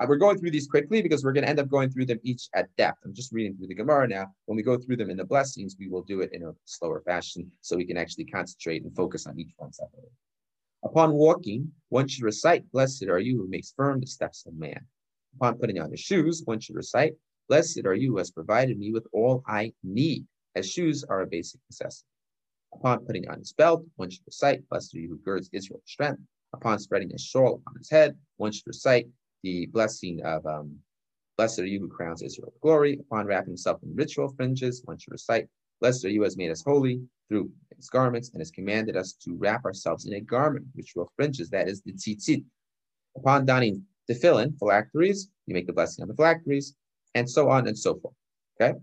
Uh, 0.00 0.06
we're 0.08 0.16
going 0.16 0.38
through 0.38 0.52
these 0.52 0.68
quickly 0.68 1.02
because 1.02 1.24
we're 1.24 1.32
going 1.32 1.42
to 1.42 1.48
end 1.48 1.58
up 1.58 1.68
going 1.68 1.90
through 1.90 2.06
them 2.06 2.20
each 2.22 2.48
at 2.54 2.68
depth. 2.76 2.98
I'm 3.04 3.12
just 3.12 3.32
reading 3.32 3.56
through 3.56 3.66
the 3.66 3.74
Gemara 3.74 4.06
now. 4.06 4.26
When 4.46 4.54
we 4.54 4.62
go 4.62 4.78
through 4.78 4.96
them 4.96 5.10
in 5.10 5.16
the 5.16 5.24
blessings, 5.24 5.76
we 5.78 5.88
will 5.88 6.02
do 6.02 6.20
it 6.20 6.32
in 6.32 6.44
a 6.44 6.52
slower 6.66 7.02
fashion 7.04 7.50
so 7.62 7.76
we 7.76 7.84
can 7.84 7.96
actually 7.96 8.26
concentrate 8.26 8.84
and 8.84 8.94
focus 8.94 9.26
on 9.26 9.38
each 9.40 9.50
one 9.56 9.72
separately. 9.72 10.10
Upon 10.84 11.14
walking, 11.14 11.72
one 11.88 12.06
should 12.06 12.22
recite, 12.22 12.70
Blessed 12.70 13.08
are 13.08 13.18
you 13.18 13.36
who 13.36 13.48
makes 13.48 13.74
firm 13.76 13.98
the 13.98 14.06
steps 14.06 14.46
of 14.46 14.54
man. 14.54 14.86
Upon 15.34 15.58
putting 15.58 15.80
on 15.80 15.90
his 15.90 16.00
shoes, 16.00 16.42
one 16.44 16.60
should 16.60 16.76
recite, 16.76 17.14
Blessed 17.48 17.84
are 17.84 17.94
you 17.94 18.12
who 18.12 18.18
has 18.18 18.30
provided 18.30 18.78
me 18.78 18.92
with 18.92 19.06
all 19.12 19.42
I 19.48 19.72
need, 19.82 20.24
as 20.54 20.70
shoes 20.70 21.02
are 21.02 21.22
a 21.22 21.26
basic 21.26 21.60
necessity. 21.68 22.06
Upon 22.72 23.04
putting 23.04 23.28
on 23.28 23.40
his 23.40 23.52
belt, 23.52 23.84
one 23.96 24.10
should 24.10 24.26
recite, 24.26 24.68
Blessed 24.68 24.94
are 24.94 25.00
you 25.00 25.08
who 25.08 25.18
girds 25.18 25.50
Israel 25.52 25.80
with 25.80 25.88
strength. 25.88 26.20
Upon 26.54 26.78
spreading 26.78 27.10
his 27.10 27.22
shawl 27.22 27.56
upon 27.56 27.78
his 27.78 27.90
head, 27.90 28.16
one 28.36 28.52
should 28.52 28.66
recite 28.66 29.08
the 29.42 29.66
blessing 29.66 30.20
of 30.24 30.46
um, 30.46 30.78
Blessed 31.36 31.60
are 31.60 31.66
you 31.66 31.78
who 31.78 31.88
crowns 31.88 32.20
Israel 32.20 32.50
with 32.52 32.60
glory. 32.60 32.98
Upon 32.98 33.26
wrapping 33.26 33.50
himself 33.50 33.80
in 33.84 33.94
ritual 33.94 34.28
fringes, 34.28 34.82
one 34.84 34.98
should 34.98 35.12
recite, 35.12 35.46
Blessed 35.80 36.04
are 36.04 36.10
you 36.10 36.24
as 36.24 36.36
made 36.36 36.50
us 36.50 36.62
holy 36.62 37.00
through 37.28 37.48
his 37.76 37.88
garments 37.88 38.30
and 38.30 38.40
has 38.40 38.50
commanded 38.50 38.96
us 38.96 39.12
to 39.12 39.36
wrap 39.36 39.64
ourselves 39.64 40.06
in 40.06 40.14
a 40.14 40.20
garment, 40.20 40.66
ritual 40.74 41.12
fringes, 41.14 41.48
that 41.50 41.68
is 41.68 41.80
the 41.82 41.92
tzitzit. 41.92 42.44
Upon 43.16 43.46
donning 43.46 43.84
the 44.08 44.14
tefillin, 44.14 44.58
phylacteries, 44.58 45.30
you 45.46 45.54
make 45.54 45.68
the 45.68 45.72
blessing 45.72 46.02
on 46.02 46.08
the 46.08 46.14
phylacteries, 46.14 46.74
and 47.14 47.30
so 47.30 47.48
on 47.48 47.68
and 47.68 47.78
so 47.78 47.94
forth. 47.94 48.14
Okay? 48.60 48.76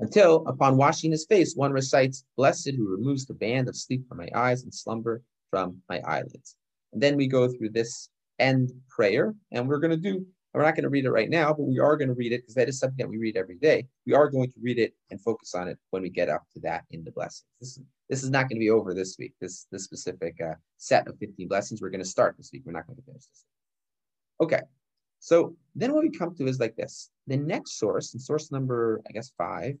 Until 0.00 0.44
upon 0.48 0.76
washing 0.76 1.12
his 1.12 1.24
face, 1.24 1.54
one 1.54 1.72
recites, 1.72 2.24
Blessed 2.36 2.72
who 2.76 2.88
removes 2.88 3.26
the 3.26 3.34
band 3.34 3.68
of 3.68 3.76
sleep 3.76 4.08
from 4.08 4.18
my 4.18 4.28
eyes 4.34 4.64
and 4.64 4.74
slumber 4.74 5.22
from 5.50 5.80
my 5.88 6.00
eyelids. 6.00 6.56
And 6.92 7.00
then 7.00 7.16
we 7.16 7.28
go 7.28 7.48
through 7.48 7.70
this 7.70 8.08
end 8.38 8.72
prayer, 8.88 9.34
and 9.52 9.68
we're 9.68 9.78
going 9.78 9.90
to 9.90 9.96
do, 9.96 10.26
we're 10.52 10.62
not 10.62 10.74
going 10.74 10.84
to 10.84 10.88
read 10.88 11.04
it 11.04 11.10
right 11.10 11.28
now, 11.28 11.48
but 11.52 11.64
we 11.64 11.78
are 11.78 11.96
going 11.96 12.08
to 12.08 12.14
read 12.14 12.32
it 12.32 12.42
because 12.42 12.54
that 12.54 12.68
is 12.68 12.78
something 12.78 12.96
that 12.98 13.08
we 13.08 13.18
read 13.18 13.36
every 13.36 13.56
day. 13.56 13.86
We 14.06 14.14
are 14.14 14.30
going 14.30 14.50
to 14.50 14.58
read 14.62 14.78
it 14.78 14.94
and 15.10 15.20
focus 15.20 15.54
on 15.54 15.68
it 15.68 15.78
when 15.90 16.02
we 16.02 16.08
get 16.08 16.28
up 16.28 16.44
to 16.54 16.60
that 16.60 16.84
in 16.90 17.04
the 17.04 17.10
blessings. 17.10 17.44
This 17.60 17.76
is, 17.76 17.82
this 18.08 18.22
is 18.22 18.30
not 18.30 18.48
going 18.48 18.56
to 18.56 18.60
be 18.60 18.70
over 18.70 18.94
this 18.94 19.16
week, 19.18 19.34
this, 19.40 19.66
this 19.70 19.84
specific 19.84 20.40
uh, 20.40 20.54
set 20.78 21.08
of 21.08 21.18
15 21.18 21.48
blessings. 21.48 21.82
We're 21.82 21.90
going 21.90 22.02
to 22.02 22.08
start 22.08 22.36
this 22.38 22.50
week. 22.52 22.62
We're 22.64 22.72
not 22.72 22.86
going 22.86 22.96
to 22.96 23.02
finish 23.02 23.26
this. 23.26 23.44
Okay, 24.40 24.60
so 25.18 25.56
then 25.74 25.92
what 25.92 26.04
we 26.04 26.10
come 26.10 26.34
to 26.36 26.46
is 26.46 26.60
like 26.60 26.76
this. 26.76 27.10
The 27.26 27.36
next 27.36 27.78
source, 27.78 28.14
and 28.14 28.22
source 28.22 28.52
number, 28.52 29.02
I 29.08 29.12
guess, 29.12 29.32
five, 29.36 29.76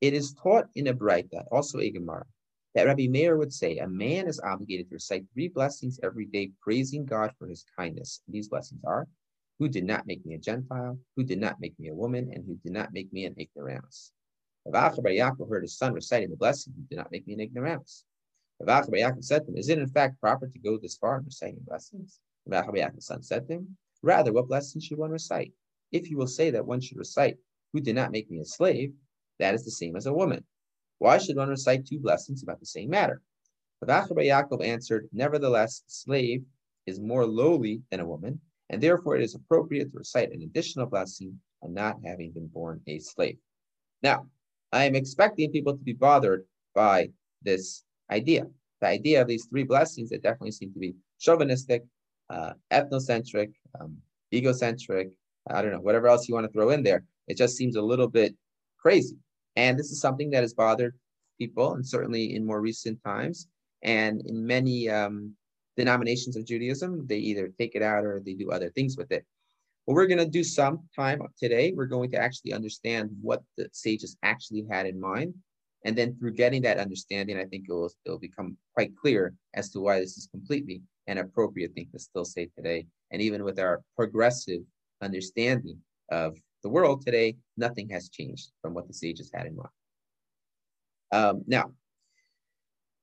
it 0.00 0.14
is 0.14 0.34
taught 0.34 0.66
in 0.74 0.86
a 0.86 0.94
Braita, 0.94 1.44
also 1.50 1.80
a 1.80 1.90
Gemara, 1.90 2.24
that 2.74 2.86
Rabbi 2.86 3.06
Meir 3.08 3.36
would 3.36 3.52
say 3.52 3.78
a 3.78 3.88
man 3.88 4.26
is 4.26 4.40
obligated 4.40 4.88
to 4.88 4.94
recite 4.94 5.24
three 5.32 5.48
blessings 5.48 5.98
every 6.02 6.26
day, 6.26 6.50
praising 6.60 7.04
God 7.04 7.32
for 7.38 7.46
his 7.46 7.64
kindness. 7.76 8.22
These 8.28 8.48
blessings 8.48 8.82
are, 8.84 9.06
who 9.58 9.68
did 9.68 9.84
not 9.84 10.06
make 10.06 10.24
me 10.24 10.34
a 10.34 10.38
Gentile, 10.38 10.98
who 11.16 11.24
did 11.24 11.40
not 11.40 11.60
make 11.60 11.78
me 11.78 11.88
a 11.88 11.94
woman, 11.94 12.30
and 12.32 12.44
who 12.46 12.56
did 12.56 12.72
not 12.72 12.92
make 12.92 13.12
me 13.12 13.24
an 13.24 13.34
ignoramus. 13.38 14.12
Rav 14.66 14.96
Bar 14.96 15.12
Yaakov 15.12 15.48
heard 15.48 15.62
his 15.62 15.76
son 15.76 15.92
reciting 15.94 16.30
the 16.30 16.36
blessing, 16.36 16.74
who 16.76 16.82
did 16.84 16.98
not 16.98 17.10
make 17.10 17.26
me 17.26 17.34
an 17.34 17.40
ignoramus. 17.40 18.04
Rav 18.60 18.86
Bar 18.90 18.98
Yaakov 18.98 19.24
said 19.24 19.44
to 19.44 19.50
him, 19.50 19.56
is 19.56 19.68
it 19.68 19.78
in 19.78 19.88
fact 19.88 20.20
proper 20.20 20.46
to 20.46 20.58
go 20.58 20.78
this 20.78 20.96
far 20.96 21.18
in 21.18 21.24
reciting 21.24 21.60
blessings? 21.66 22.20
Rav 22.46 22.66
Bar 22.66 22.74
Yaakov's 22.74 23.06
son 23.06 23.22
said 23.22 23.46
to 23.48 23.54
him, 23.54 23.76
rather, 24.02 24.32
what 24.32 24.48
blessings 24.48 24.84
should 24.84 24.98
one 24.98 25.10
recite? 25.10 25.52
If 25.90 26.10
you 26.10 26.18
will 26.18 26.26
say 26.26 26.50
that 26.50 26.66
one 26.66 26.80
should 26.80 26.98
recite, 26.98 27.38
who 27.72 27.80
did 27.80 27.94
not 27.94 28.12
make 28.12 28.30
me 28.30 28.40
a 28.40 28.44
slave, 28.44 28.92
that 29.38 29.54
is 29.54 29.64
the 29.64 29.70
same 29.70 29.96
as 29.96 30.06
a 30.06 30.12
woman. 30.12 30.44
Why 30.98 31.18
should 31.18 31.36
one 31.36 31.48
recite 31.48 31.86
two 31.86 32.00
blessings 32.00 32.42
about 32.42 32.60
the 32.60 32.66
same 32.66 32.90
matter? 32.90 33.22
Rav 33.80 34.08
Yaakov 34.08 34.64
answered, 34.64 35.08
Nevertheless, 35.12 35.82
slave 35.86 36.44
is 36.86 36.98
more 37.00 37.26
lowly 37.26 37.82
than 37.90 38.00
a 38.00 38.06
woman, 38.06 38.40
and 38.70 38.82
therefore 38.82 39.16
it 39.16 39.22
is 39.22 39.34
appropriate 39.34 39.92
to 39.92 39.98
recite 39.98 40.32
an 40.32 40.42
additional 40.42 40.86
blessing 40.86 41.38
on 41.62 41.74
not 41.74 41.96
having 42.04 42.32
been 42.32 42.48
born 42.48 42.80
a 42.86 42.98
slave. 42.98 43.38
Now, 44.02 44.26
I 44.72 44.84
am 44.84 44.94
expecting 44.94 45.52
people 45.52 45.76
to 45.76 45.82
be 45.82 45.92
bothered 45.92 46.44
by 46.74 47.10
this 47.42 47.84
idea. 48.10 48.46
The 48.80 48.88
idea 48.88 49.22
of 49.22 49.28
these 49.28 49.46
three 49.46 49.64
blessings 49.64 50.10
that 50.10 50.22
definitely 50.22 50.52
seem 50.52 50.72
to 50.72 50.78
be 50.78 50.94
chauvinistic, 51.20 51.84
uh, 52.30 52.52
ethnocentric, 52.70 53.52
um, 53.80 53.96
egocentric, 54.32 55.10
I 55.50 55.62
don't 55.62 55.72
know, 55.72 55.80
whatever 55.80 56.08
else 56.08 56.28
you 56.28 56.34
want 56.34 56.46
to 56.46 56.52
throw 56.52 56.70
in 56.70 56.82
there. 56.82 57.04
It 57.28 57.36
just 57.36 57.56
seems 57.56 57.76
a 57.76 57.82
little 57.82 58.08
bit 58.08 58.34
crazy. 58.78 59.16
And 59.58 59.76
this 59.76 59.90
is 59.90 60.00
something 60.00 60.30
that 60.30 60.44
has 60.44 60.54
bothered 60.54 60.94
people, 61.36 61.74
and 61.74 61.84
certainly 61.84 62.36
in 62.36 62.46
more 62.46 62.60
recent 62.60 63.02
times. 63.04 63.48
And 63.82 64.22
in 64.24 64.46
many 64.46 64.88
um, 64.88 65.34
denominations 65.76 66.36
of 66.36 66.46
Judaism, 66.46 67.08
they 67.08 67.18
either 67.18 67.48
take 67.58 67.74
it 67.74 67.82
out 67.82 68.04
or 68.04 68.22
they 68.24 68.34
do 68.34 68.52
other 68.52 68.70
things 68.70 68.96
with 68.96 69.10
it. 69.10 69.26
Well, 69.84 69.96
we're 69.96 70.06
going 70.06 70.24
to 70.24 70.38
do 70.40 70.44
some 70.44 70.88
time 70.94 71.20
today. 71.36 71.72
We're 71.74 71.86
going 71.86 72.10
to 72.12 72.18
actually 72.18 72.52
understand 72.52 73.10
what 73.20 73.42
the 73.56 73.68
sages 73.72 74.16
actually 74.22 74.64
had 74.70 74.86
in 74.86 75.00
mind. 75.00 75.34
And 75.84 75.98
then 75.98 76.16
through 76.16 76.34
getting 76.34 76.62
that 76.62 76.78
understanding, 76.78 77.36
I 77.36 77.44
think 77.44 77.64
it 77.68 77.72
will, 77.72 77.90
it 78.04 78.10
will 78.10 78.18
become 78.18 78.56
quite 78.74 78.92
clear 78.96 79.34
as 79.54 79.70
to 79.70 79.80
why 79.80 79.98
this 79.98 80.16
is 80.16 80.28
completely 80.30 80.82
an 81.08 81.18
appropriate 81.18 81.74
thing 81.74 81.88
to 81.90 81.98
still 81.98 82.24
say 82.24 82.48
today. 82.56 82.86
And 83.10 83.20
even 83.20 83.42
with 83.42 83.58
our 83.58 83.82
progressive 83.96 84.62
understanding 85.02 85.78
of 86.10 86.38
the 86.62 86.68
world 86.68 87.04
today, 87.04 87.36
nothing 87.56 87.88
has 87.90 88.08
changed 88.08 88.50
from 88.62 88.74
what 88.74 88.86
the 88.88 88.94
sages 88.94 89.30
had 89.32 89.46
in 89.46 89.56
mind. 89.56 89.68
Um, 91.10 91.42
now, 91.46 91.72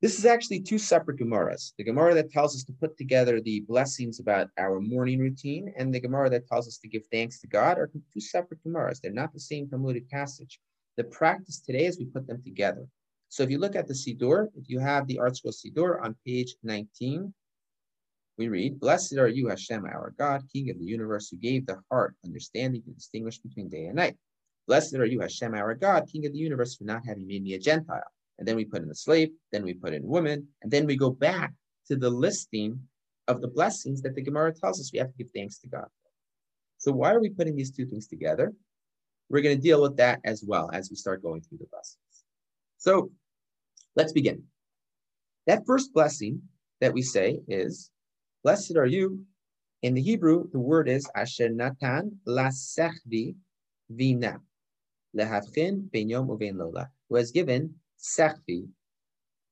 this 0.01 0.19
is 0.19 0.25
actually 0.25 0.59
two 0.59 0.77
separate 0.77 1.17
Gemaras. 1.17 1.73
The 1.77 1.83
Gemara 1.83 2.13
that 2.15 2.29
tells 2.29 2.55
us 2.55 2.63
to 2.65 2.73
put 2.73 2.97
together 2.97 3.41
the 3.41 3.61
blessings 3.61 4.19
about 4.19 4.49
our 4.57 4.79
morning 4.79 5.19
routine 5.19 5.73
and 5.77 5.93
the 5.93 5.99
Gemara 5.99 6.29
that 6.29 6.47
tells 6.47 6.67
us 6.67 6.77
to 6.79 6.87
give 6.87 7.03
thanks 7.11 7.39
to 7.39 7.47
God 7.47 7.79
are 7.79 7.89
two 8.13 8.19
separate 8.19 8.63
Gemaras. 8.63 8.99
They're 9.01 9.11
not 9.11 9.33
the 9.33 9.39
same 9.39 9.67
Talmudic 9.67 10.09
passage. 10.09 10.59
The 10.97 11.05
practice 11.05 11.59
today 11.59 11.85
is 11.85 11.97
we 11.97 12.05
put 12.05 12.27
them 12.27 12.41
together. 12.43 12.85
So 13.29 13.43
if 13.43 13.49
you 13.49 13.57
look 13.57 13.75
at 13.75 13.87
the 13.87 13.93
Siddur, 13.93 14.47
if 14.55 14.69
you 14.69 14.79
have 14.79 15.07
the 15.07 15.17
ArtScroll 15.17 15.55
Siddur 15.55 16.01
on 16.03 16.15
page 16.25 16.55
19, 16.63 17.33
we 18.37 18.47
read, 18.47 18.79
Blessed 18.79 19.17
are 19.17 19.27
you, 19.27 19.47
Hashem, 19.47 19.85
our 19.85 20.13
God, 20.17 20.43
King 20.51 20.69
of 20.69 20.79
the 20.79 20.85
universe, 20.85 21.29
who 21.29 21.37
gave 21.37 21.65
the 21.65 21.79
heart 21.89 22.15
understanding 22.25 22.81
to 22.83 22.91
distinguish 22.91 23.39
between 23.39 23.69
day 23.69 23.85
and 23.85 23.95
night. 23.95 24.17
Blessed 24.67 24.95
are 24.95 25.05
you, 25.05 25.21
Hashem, 25.21 25.53
our 25.53 25.73
God, 25.75 26.09
King 26.11 26.25
of 26.25 26.33
the 26.33 26.39
universe, 26.39 26.75
for 26.75 26.83
not 26.83 27.05
having 27.05 27.27
made 27.27 27.43
me 27.43 27.53
a 27.53 27.59
Gentile. 27.59 28.01
And 28.37 28.47
then 28.47 28.55
we 28.55 28.65
put 28.65 28.81
in 28.81 28.89
the 28.89 28.95
slave, 28.95 29.29
then 29.51 29.63
we 29.63 29.73
put 29.73 29.93
in 29.93 30.05
woman, 30.05 30.47
and 30.61 30.71
then 30.71 30.85
we 30.85 30.97
go 30.97 31.09
back 31.09 31.53
to 31.87 31.95
the 31.95 32.09
listing 32.09 32.79
of 33.27 33.41
the 33.41 33.47
blessings 33.47 34.01
that 34.01 34.15
the 34.15 34.21
Gemara 34.21 34.53
tells 34.53 34.79
us 34.79 34.91
we 34.91 34.99
have 34.99 35.09
to 35.09 35.17
give 35.17 35.27
thanks 35.33 35.59
to 35.59 35.67
God. 35.67 35.87
So 36.77 36.91
why 36.91 37.13
are 37.13 37.21
we 37.21 37.29
putting 37.29 37.55
these 37.55 37.71
two 37.71 37.85
things 37.85 38.07
together? 38.07 38.53
We're 39.29 39.41
going 39.41 39.55
to 39.55 39.61
deal 39.61 39.81
with 39.81 39.97
that 39.97 40.19
as 40.25 40.43
well 40.45 40.69
as 40.73 40.89
we 40.89 40.95
start 40.95 41.23
going 41.23 41.41
through 41.41 41.59
the 41.59 41.67
blessings. 41.71 41.97
So 42.77 43.11
let's 43.95 44.11
begin. 44.11 44.43
That 45.47 45.65
first 45.65 45.93
blessing 45.93 46.41
that 46.81 46.93
we 46.93 47.01
say 47.01 47.39
is 47.47 47.89
Blessed 48.45 48.77
are 48.77 48.85
you. 48.85 49.25
In 49.81 49.95
the 49.95 50.01
Hebrew, 50.03 50.47
the 50.51 50.59
word 50.59 50.87
is 50.87 51.09
Asher 51.15 51.49
Natan 51.49 52.19
Lasechvi 52.27 53.33
Vina. 53.89 54.39
Lehavchin 55.17 55.91
Ben 55.91 56.07
Yom 56.07 56.27
Uvein 56.27 56.55
Lola, 56.55 56.87
who 57.09 57.15
has 57.15 57.31
given 57.31 57.73
Sechvi, 57.97 58.67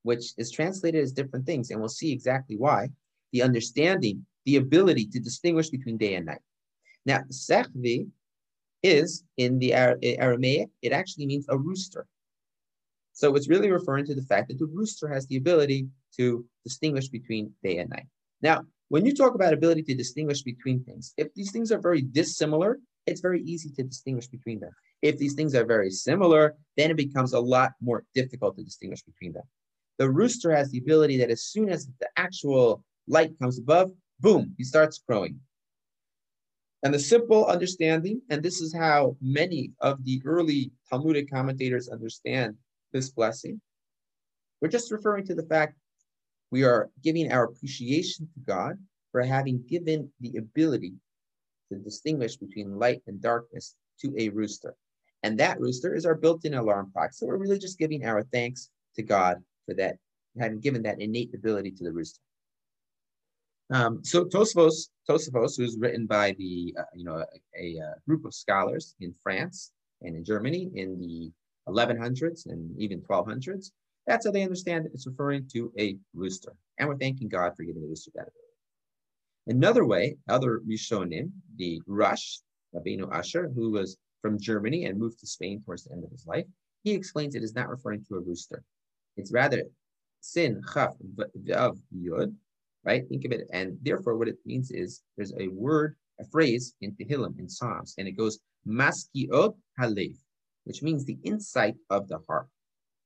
which 0.03 0.33
is 0.37 0.51
translated 0.51 1.01
as 1.01 1.11
different 1.11 1.47
things, 1.47 1.71
and 1.71 1.79
we'll 1.79 1.89
see 1.89 2.11
exactly 2.11 2.55
why. 2.55 2.89
The 3.31 3.41
understanding, 3.41 4.27
the 4.45 4.57
ability 4.57 5.07
to 5.07 5.19
distinguish 5.19 5.71
between 5.71 5.97
day 5.97 6.13
and 6.13 6.27
night. 6.27 6.41
Now, 7.03 7.21
Sechvi 7.31 8.09
is 8.83 9.23
in 9.37 9.57
the 9.57 9.73
Aramaic, 9.73 10.69
it 10.83 10.91
actually 10.91 11.25
means 11.25 11.47
a 11.49 11.57
rooster. 11.57 12.05
So 13.13 13.35
it's 13.35 13.49
really 13.49 13.71
referring 13.71 14.05
to 14.05 14.13
the 14.13 14.21
fact 14.21 14.49
that 14.49 14.59
the 14.59 14.67
rooster 14.67 15.07
has 15.07 15.25
the 15.25 15.37
ability 15.37 15.87
to 16.17 16.45
distinguish 16.63 17.07
between 17.07 17.53
day 17.63 17.79
and 17.79 17.89
night. 17.89 18.05
Now, 18.43 18.65
when 18.93 19.07
you 19.07 19.15
talk 19.15 19.33
about 19.33 19.53
ability 19.53 19.81
to 19.81 19.95
distinguish 19.95 20.43
between 20.43 20.83
things, 20.83 21.15
if 21.17 21.33
these 21.33 21.51
things 21.51 21.71
are 21.71 21.79
very 21.79 22.03
dissimilar, 22.03 22.79
it's 23.07 23.21
very 23.21 23.41
easy 23.41 23.71
to 23.71 23.81
distinguish 23.81 24.27
between 24.27 24.59
them. 24.59 24.69
If 25.01 25.17
these 25.17 25.33
things 25.33 25.55
are 25.55 25.65
very 25.65 25.89
similar, 25.89 26.53
then 26.77 26.91
it 26.91 26.97
becomes 26.97 27.33
a 27.33 27.39
lot 27.39 27.71
more 27.81 28.03
difficult 28.13 28.55
to 28.55 28.63
distinguish 28.63 29.01
between 29.01 29.33
them. 29.33 29.45
The 29.97 30.11
rooster 30.11 30.55
has 30.55 30.69
the 30.69 30.77
ability 30.77 31.17
that 31.17 31.31
as 31.31 31.41
soon 31.41 31.69
as 31.69 31.89
the 31.99 32.07
actual 32.17 32.83
light 33.07 33.31
comes 33.39 33.57
above, 33.57 33.89
boom, 34.19 34.53
he 34.59 34.63
starts 34.63 35.01
crowing. 35.03 35.39
And 36.83 36.93
the 36.93 36.99
simple 36.99 37.47
understanding, 37.47 38.21
and 38.29 38.43
this 38.43 38.61
is 38.61 38.75
how 38.75 39.17
many 39.19 39.71
of 39.79 40.05
the 40.05 40.21
early 40.23 40.71
Talmudic 40.87 41.31
commentators 41.31 41.89
understand 41.89 42.57
this 42.91 43.09
blessing, 43.09 43.59
we're 44.61 44.67
just 44.67 44.91
referring 44.91 45.25
to 45.25 45.33
the 45.33 45.47
fact 45.47 45.77
we 46.53 46.63
are 46.63 46.91
giving 47.01 47.31
our 47.31 47.45
appreciation 47.45 48.29
to 48.31 48.39
God 48.45 48.77
for 49.11 49.23
having 49.23 49.63
given 49.67 50.11
the 50.21 50.37
ability 50.37 50.93
to 51.71 51.79
distinguish 51.79 52.35
between 52.35 52.77
light 52.77 53.01
and 53.07 53.19
darkness 53.19 53.73
to 53.99 54.13
a 54.19 54.29
rooster. 54.29 54.75
And 55.23 55.39
that 55.39 55.59
rooster 55.59 55.95
is 55.95 56.05
our 56.05 56.13
built-in 56.13 56.53
alarm 56.53 56.91
clock. 56.93 57.11
So 57.13 57.25
we're 57.25 57.37
really 57.37 57.57
just 57.57 57.79
giving 57.79 58.05
our 58.05 58.21
thanks 58.31 58.69
to 58.97 59.01
God 59.01 59.41
for 59.65 59.73
that, 59.73 59.95
having 60.39 60.59
given 60.59 60.83
that 60.83 61.01
innate 61.01 61.33
ability 61.33 61.71
to 61.71 61.83
the 61.85 61.91
rooster. 61.91 62.21
Um, 63.71 64.03
so 64.03 64.23
Tosfos, 64.23 64.89
Tosfos, 65.09 65.57
who's 65.57 65.75
written 65.79 66.05
by 66.05 66.35
the 66.37 66.75
uh, 66.77 66.83
you 66.93 67.03
know 67.03 67.15
a, 67.15 67.25
a, 67.59 67.77
a, 67.77 67.95
group 68.07 68.25
of 68.25 68.33
scholars 68.35 68.93
in 68.99 69.15
France 69.23 69.71
and 70.03 70.15
in 70.15 70.23
Germany 70.23 70.69
in 70.75 70.99
the 70.99 71.31
1100s 71.67 72.45
and 72.45 72.79
even 72.79 73.01
1200s, 73.01 73.71
that's 74.05 74.25
how 74.25 74.31
they 74.31 74.43
understand 74.43 74.85
it. 74.85 74.91
It's 74.93 75.07
referring 75.07 75.47
to 75.53 75.71
a 75.79 75.97
rooster. 76.13 76.53
And 76.77 76.89
we're 76.89 76.97
thanking 76.97 77.29
God 77.29 77.53
for 77.55 77.63
giving 77.63 77.81
the 77.81 77.87
rooster 77.87 78.11
that 78.15 78.21
ability. 78.21 78.39
Another 79.47 79.85
way, 79.85 80.17
other 80.29 80.61
Rishonim, 80.67 81.31
the 81.57 81.81
Rosh, 81.85 82.37
Rabbeinu 82.73 83.13
Asher, 83.13 83.51
who 83.53 83.71
was 83.71 83.97
from 84.21 84.39
Germany 84.39 84.85
and 84.85 84.97
moved 84.97 85.19
to 85.19 85.27
Spain 85.27 85.61
towards 85.65 85.83
the 85.83 85.91
end 85.91 86.03
of 86.03 86.11
his 86.11 86.25
life, 86.25 86.45
he 86.83 86.91
explains 86.91 87.35
it 87.35 87.43
is 87.43 87.55
not 87.55 87.69
referring 87.69 88.03
to 88.05 88.15
a 88.15 88.19
rooster. 88.19 88.63
It's 89.17 89.33
rather 89.33 89.63
sin 90.21 90.61
chaf 90.73 90.93
of 91.55 91.79
yud, 91.95 92.33
right? 92.83 93.07
Think 93.07 93.25
of 93.25 93.31
it, 93.31 93.47
and 93.51 93.77
therefore 93.81 94.17
what 94.17 94.27
it 94.27 94.37
means 94.45 94.71
is 94.71 95.01
there's 95.17 95.33
a 95.39 95.49
word, 95.49 95.95
a 96.19 96.25
phrase 96.25 96.73
in 96.81 96.93
Tehillim 96.93 97.37
in 97.39 97.49
Psalms, 97.49 97.95
and 97.97 98.07
it 98.07 98.13
goes 98.13 98.39
maskiot 98.67 99.55
halev, 99.79 100.15
which 100.63 100.81
means 100.81 101.03
the 101.05 101.17
insight 101.23 101.75
of 101.89 102.07
the 102.07 102.19
heart. 102.27 102.47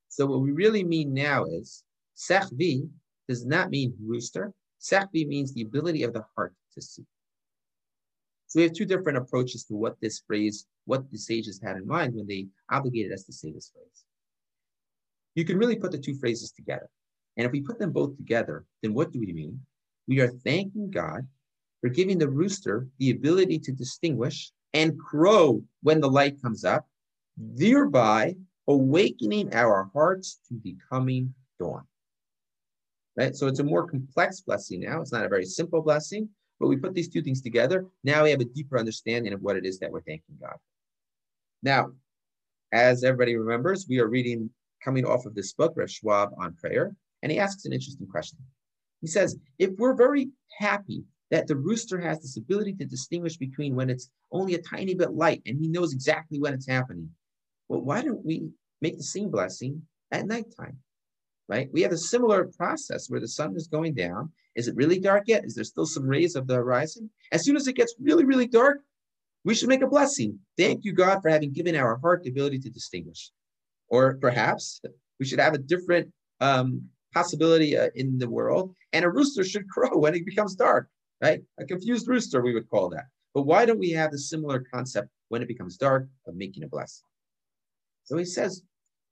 So 0.10 0.26
what 0.26 0.41
we 0.41 0.52
really 0.52 0.84
mean 0.84 1.13
now 1.13 1.46
is 1.46 1.84
sechvi 2.15 2.88
does 3.28 3.46
not 3.46 3.70
mean 3.70 3.93
rooster. 4.04 4.54
Sechvi 4.82 5.28
means 5.28 5.54
the 5.54 5.63
ability 5.63 6.04
of 6.04 6.13
the 6.13 6.26
heart 6.36 6.54
to 6.74 6.82
see. 6.82 7.06
So 8.48 8.60
we 8.60 8.63
have 8.63 8.74
two 8.74 8.86
different 8.86 9.17
approaches 9.17 9.65
to 9.65 9.76
what 9.76 10.00
this 10.02 10.22
phrase, 10.26 10.65
what 10.86 11.12
the 11.12 11.17
sages 11.17 11.60
had 11.62 11.76
in 11.76 11.86
mind 11.86 12.15
when 12.15 12.28
they 12.28 12.48
obligated 12.72 13.12
us 13.12 13.24
to 13.24 13.34
say 13.34 13.52
this 13.52 13.72
phrase. 13.74 14.06
You 15.36 15.43
can 15.46 15.58
really 15.58 15.76
put 15.76 15.91
the 15.91 15.98
two 15.98 16.15
phrases 16.15 16.52
together. 16.52 16.89
And 17.36 17.46
if 17.46 17.52
we 17.52 17.62
put 17.62 17.78
them 17.78 17.91
both 17.91 18.15
together, 18.15 18.65
then 18.82 18.93
what 18.93 19.12
do 19.12 19.20
we 19.20 19.34
mean? 19.34 19.60
We 20.08 20.22
are 20.22 20.30
thanking 20.30 20.89
God 20.89 21.28
for 21.82 21.89
giving 21.89 22.17
the 22.17 22.30
rooster 22.30 22.88
the 22.98 23.12
ability 23.12 23.60
to 23.60 23.72
distinguish 23.72 24.52
and 24.74 25.00
crow 25.00 25.62
when 25.84 26.02
the 26.02 26.10
light 26.10 26.41
comes 26.41 26.63
up, 26.63 26.88
thereby 27.38 28.36
awakening 28.67 29.53
our 29.53 29.89
hearts 29.93 30.39
to 30.47 30.60
the 30.63 30.75
coming 30.89 31.34
dawn. 31.60 31.84
Right? 33.15 33.36
So 33.36 33.47
it's 33.47 33.60
a 33.60 33.63
more 33.63 33.88
complex 33.88 34.41
blessing 34.41 34.82
now. 34.82 35.01
It's 35.01 35.12
not 35.12 35.25
a 35.25 35.30
very 35.30 35.45
simple 35.45 35.82
blessing, 35.82 36.30
but 36.60 36.67
we 36.67 36.77
put 36.77 36.93
these 36.93 37.10
two 37.10 37.21
things 37.21 37.41
together. 37.41 37.86
Now 38.03 38.23
we 38.23 38.32
have 38.32 38.41
a 38.41 38.45
deeper 38.45 38.77
understanding 38.77 39.34
of 39.34 39.41
what 39.41 39.56
it 39.56 39.65
is 39.65 39.80
that 39.80 39.91
we're 39.91 40.01
thanking 40.01 40.38
God. 40.39 40.58
Now, 41.63 41.91
as 42.71 43.03
everybody 43.03 43.36
remembers, 43.36 43.88
we 43.89 43.99
are 43.99 44.08
reading 44.08 44.49
coming 44.84 45.06
off 45.06 45.25
of 45.25 45.34
this 45.34 45.53
book, 45.53 45.73
Rav 45.75 45.89
Schwab 45.89 46.30
on 46.38 46.53
prayer, 46.56 46.95
and 47.23 47.32
he 47.32 47.39
asks 47.39 47.65
an 47.65 47.73
interesting 47.73 48.08
question. 48.08 48.38
He 49.01 49.08
says, 49.08 49.38
if 49.58 49.71
we're 49.77 49.95
very 49.95 50.30
happy 50.60 51.03
that 51.32 51.47
the 51.47 51.56
rooster 51.56 51.99
has 51.99 52.21
this 52.21 52.38
ability 52.38 52.73
to 52.73 52.86
distinguish 52.86 53.38
between 53.38 53.75
when 53.75 53.89
it's 53.89 54.10
only 54.32 54.56
a 54.56 54.62
tiny 54.62 54.93
bit 54.93 55.13
light 55.13 55.41
and 55.45 55.60
he 55.60 55.67
knows 55.67 55.93
exactly 55.93 56.39
when 56.39 56.53
it's 56.53 56.67
happening, 56.67 57.10
well, 57.69 57.82
why 57.82 58.01
don't 58.01 58.25
we 58.25 58.49
make 58.82 58.97
the 58.97 59.03
same 59.03 59.30
blessing 59.30 59.82
at 60.12 60.27
nighttime? 60.27 60.77
Right? 61.49 61.69
We 61.71 61.82
have 61.82 61.91
a 61.91 61.97
similar 61.97 62.45
process 62.58 63.10
where 63.10 63.19
the 63.19 63.27
sun 63.27 63.56
is 63.56 63.67
going 63.67 63.93
down. 63.93 64.32
Is 64.56 64.67
it 64.67 64.75
really 64.75 64.99
dark 64.99 65.23
yet? 65.27 65.45
Is 65.45 65.56
there 65.56 65.63
still 65.63 65.86
some 65.86 66.08
rays 66.08 66.36
of 66.36 66.47
the 66.47 66.56
horizon? 66.56 67.10
As 67.32 67.45
soon 67.45 67.56
as 67.56 67.67
it 67.67 67.75
gets 67.75 67.95
really, 67.99 68.25
really 68.25 68.47
dark, 68.47 68.80
we 69.45 69.56
should 69.56 69.69
make 69.69 69.82
a 69.82 69.88
blessing. 69.88 70.39
Thank 70.58 70.84
you, 70.84 70.91
God, 70.91 71.21
for 71.21 71.30
having 71.30 71.53
given 71.53 71.75
our 71.75 71.97
heart 71.97 72.23
the 72.23 72.32
ability 72.32 72.60
to 72.60 72.69
distinguish. 72.69 73.32
Or 73.88 74.15
perhaps 74.15 74.82
we 75.19 75.25
should 75.25 75.39
have 75.39 75.53
a 75.53 75.60
different 75.60 76.12
um, 76.41 76.89
possibility 77.13 77.77
uh, 77.77 77.89
in 77.95 78.17
the 78.17 78.30
world, 78.30 78.75
and 78.93 79.06
a 79.06 79.10
rooster 79.10 79.43
should 79.43 79.69
crow 79.73 79.97
when 79.97 80.15
it 80.15 80.25
becomes 80.25 80.56
dark, 80.56 80.89
right? 81.21 81.41
A 81.60 81.65
confused 81.65 82.08
rooster, 82.08 82.41
we 82.41 82.53
would 82.53 82.69
call 82.69 82.89
that. 82.89 83.06
But 83.34 83.43
why 83.43 83.65
don't 83.65 83.80
we 83.80 83.91
have 83.91 84.13
a 84.13 84.17
similar 84.17 84.65
concept 84.73 85.10
when 85.30 85.41
it 85.41 85.47
becomes 85.47 85.77
dark 85.77 86.08
of 86.25 86.36
making 86.36 86.63
a 86.63 86.67
blessing? 86.67 87.06
So 88.08 88.15
he 88.15 88.24
says, 88.24 88.63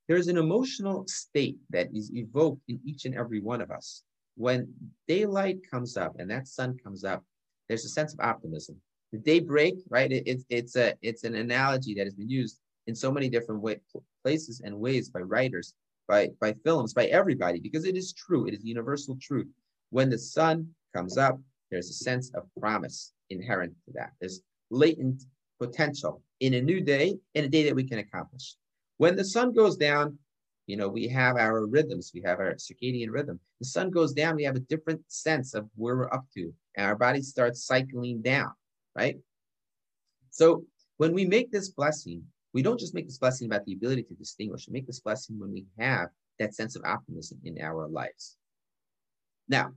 there's 0.08 0.30
an 0.30 0.38
emotional 0.38 1.06
state 1.08 1.58
that 1.70 1.90
is 1.94 2.14
evoked 2.14 2.62
in 2.70 2.80
each 2.86 3.04
and 3.04 3.14
every 3.14 3.42
one 3.42 3.60
of 3.60 3.70
us. 3.70 4.04
When 4.38 4.74
daylight 5.06 5.70
comes 5.70 5.98
up 5.98 6.16
and 6.18 6.32
that 6.32 6.48
sun 6.48 6.78
comes 6.82 7.04
up, 7.04 7.22
there's 7.68 7.84
a 7.84 7.90
sense 7.90 8.14
of 8.14 8.22
optimism. 8.22 8.80
The 9.12 9.18
daybreak, 9.18 9.76
right? 9.90 10.10
It, 10.10 10.26
it, 10.26 10.44
it's 10.50 10.78
a 10.78 10.94
it's 11.02 11.26
an 11.26 11.36
analogy 11.36 11.94
that 11.96 12.06
has 12.06 12.14
been 12.14 12.30
used 12.30 12.62
in 12.88 12.96
so 12.96 13.12
many 13.12 13.28
different 13.28 13.62
way, 13.62 13.82
places 14.24 14.62
and 14.64 14.80
ways 14.80 15.10
by 15.10 15.20
writers, 15.20 15.74
by, 16.08 16.30
by 16.40 16.54
films, 16.64 16.94
by 16.94 17.08
everybody, 17.08 17.60
because 17.60 17.84
it 17.84 17.98
is 17.98 18.14
true. 18.14 18.48
It 18.48 18.54
is 18.54 18.64
universal 18.64 19.18
truth. 19.22 19.48
When 19.90 20.10
the 20.10 20.18
sun 20.18 20.70
comes 20.96 21.18
up, 21.18 21.38
there's 21.70 21.90
a 21.90 21.94
sense 21.94 22.32
of 22.34 22.44
promise 22.58 23.12
inherent 23.30 23.74
to 23.88 23.92
that. 23.96 24.12
There's 24.22 24.42
latent 24.70 25.24
potential 25.60 26.22
in 26.40 26.54
a 26.54 26.62
new 26.62 26.80
day, 26.80 27.18
in 27.34 27.44
a 27.44 27.50
day 27.50 27.64
that 27.64 27.76
we 27.76 27.84
can 27.84 28.00
accomplish. 28.00 28.56
When 28.98 29.16
the 29.16 29.26
sun 29.26 29.54
goes 29.54 29.76
down, 29.76 30.18
you 30.68 30.78
know, 30.78 30.88
we 30.88 31.08
have 31.10 31.36
our 31.36 31.66
rhythms, 31.66 32.12
we 32.14 32.22
have 32.22 32.40
our 32.40 32.56
circadian 32.56 33.12
rhythm. 33.12 33.40
The 33.60 33.68
sun 33.68 33.92
goes 33.92 34.14
down, 34.14 34.36
we 34.36 34.44
have 34.44 34.56
a 34.56 34.62
different 34.62 35.02
sense 35.08 35.54
of 35.54 35.70
where 35.76 35.96
we're 35.96 36.14
up 36.14 36.26
to, 36.36 36.54
and 36.76 36.88
our 36.88 36.96
body 36.96 37.22
starts 37.22 37.66
cycling 37.66 38.22
down, 38.22 38.52
right? 38.96 39.18
So 40.32 40.66
when 40.98 41.14
we 41.14 41.26
make 41.26 41.52
this 41.52 41.70
blessing, 41.70 42.24
we 42.54 42.64
don't 42.64 42.80
just 42.80 42.96
make 42.96 43.06
this 43.06 43.18
blessing 43.18 43.48
about 43.48 43.66
the 43.66 43.74
ability 43.74 44.04
to 44.04 44.14
distinguish, 44.16 44.68
we 44.68 44.74
make 44.74 44.88
this 44.88 45.02
blessing 45.02 45.40
when 45.40 45.52
we 45.52 45.66
have 45.78 46.10
that 46.40 46.56
sense 46.56 46.76
of 46.76 46.84
optimism 46.84 47.40
in 47.44 47.62
our 47.62 47.88
lives. 47.88 48.38
Now, 49.48 49.74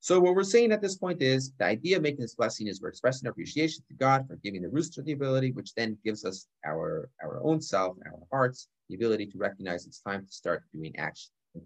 so 0.00 0.20
what 0.20 0.34
we're 0.34 0.44
saying 0.44 0.72
at 0.72 0.82
this 0.82 0.96
point 0.96 1.20
is 1.20 1.52
the 1.58 1.64
idea 1.64 1.96
of 1.96 2.02
making 2.02 2.20
this 2.20 2.34
blessing 2.34 2.68
is 2.68 2.80
we're 2.80 2.88
expressing 2.88 3.28
appreciation 3.28 3.82
to 3.88 3.94
God 3.94 4.26
for 4.28 4.36
giving 4.36 4.62
the 4.62 4.68
rooster 4.68 5.02
the 5.02 5.12
ability, 5.12 5.52
which 5.52 5.74
then 5.74 5.98
gives 6.04 6.24
us 6.24 6.46
our, 6.64 7.08
our 7.22 7.40
own 7.42 7.60
self, 7.60 7.96
our 8.04 8.20
hearts, 8.30 8.68
the 8.88 8.94
ability 8.94 9.26
to 9.26 9.38
recognize 9.38 9.86
it's 9.86 10.00
time 10.00 10.24
to 10.24 10.32
start 10.32 10.62
doing 10.72 10.96
action 10.96 11.32
and 11.54 11.64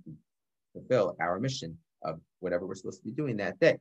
fulfill 0.72 1.16
our 1.20 1.38
mission 1.38 1.76
of 2.02 2.20
whatever 2.38 2.66
we're 2.66 2.74
supposed 2.74 3.00
to 3.00 3.04
be 3.04 3.12
doing 3.12 3.36
that 3.36 3.58
day. 3.60 3.78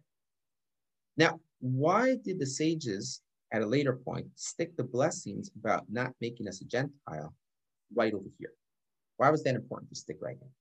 Now, 1.16 1.40
why 1.60 2.18
did 2.24 2.40
the 2.40 2.46
sages 2.46 3.22
at 3.54 3.62
a 3.62 3.66
later 3.66 3.94
point 3.94 4.28
stick 4.36 4.76
the 4.76 4.84
blessings 4.84 5.52
about 5.58 5.86
not 5.90 6.14
making 6.22 6.48
us 6.48 6.62
a 6.62 6.66
Gentile 6.66 7.34
right 7.96 8.14
over 8.14 8.28
here? 8.38 8.54
Why 9.18 9.30
was 9.30 9.44
that 9.44 9.56
important 9.56 9.90
to 9.90 9.96
stick 9.96 10.18
right 10.22 10.38
here? 10.40 10.52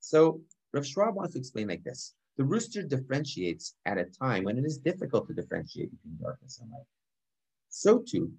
So 0.00 0.40
Rav 0.72 0.86
Schwab 0.86 1.14
wants 1.14 1.34
to 1.34 1.38
explain 1.38 1.68
like 1.68 1.82
this. 1.82 2.14
The 2.36 2.44
rooster 2.44 2.82
differentiates 2.82 3.74
at 3.86 3.98
a 3.98 4.04
time 4.04 4.44
when 4.44 4.58
it 4.58 4.64
is 4.64 4.78
difficult 4.78 5.26
to 5.28 5.34
differentiate 5.34 5.90
between 5.90 6.18
darkness 6.20 6.58
and 6.60 6.70
light. 6.70 6.84
So 7.70 7.98
too, 7.98 8.32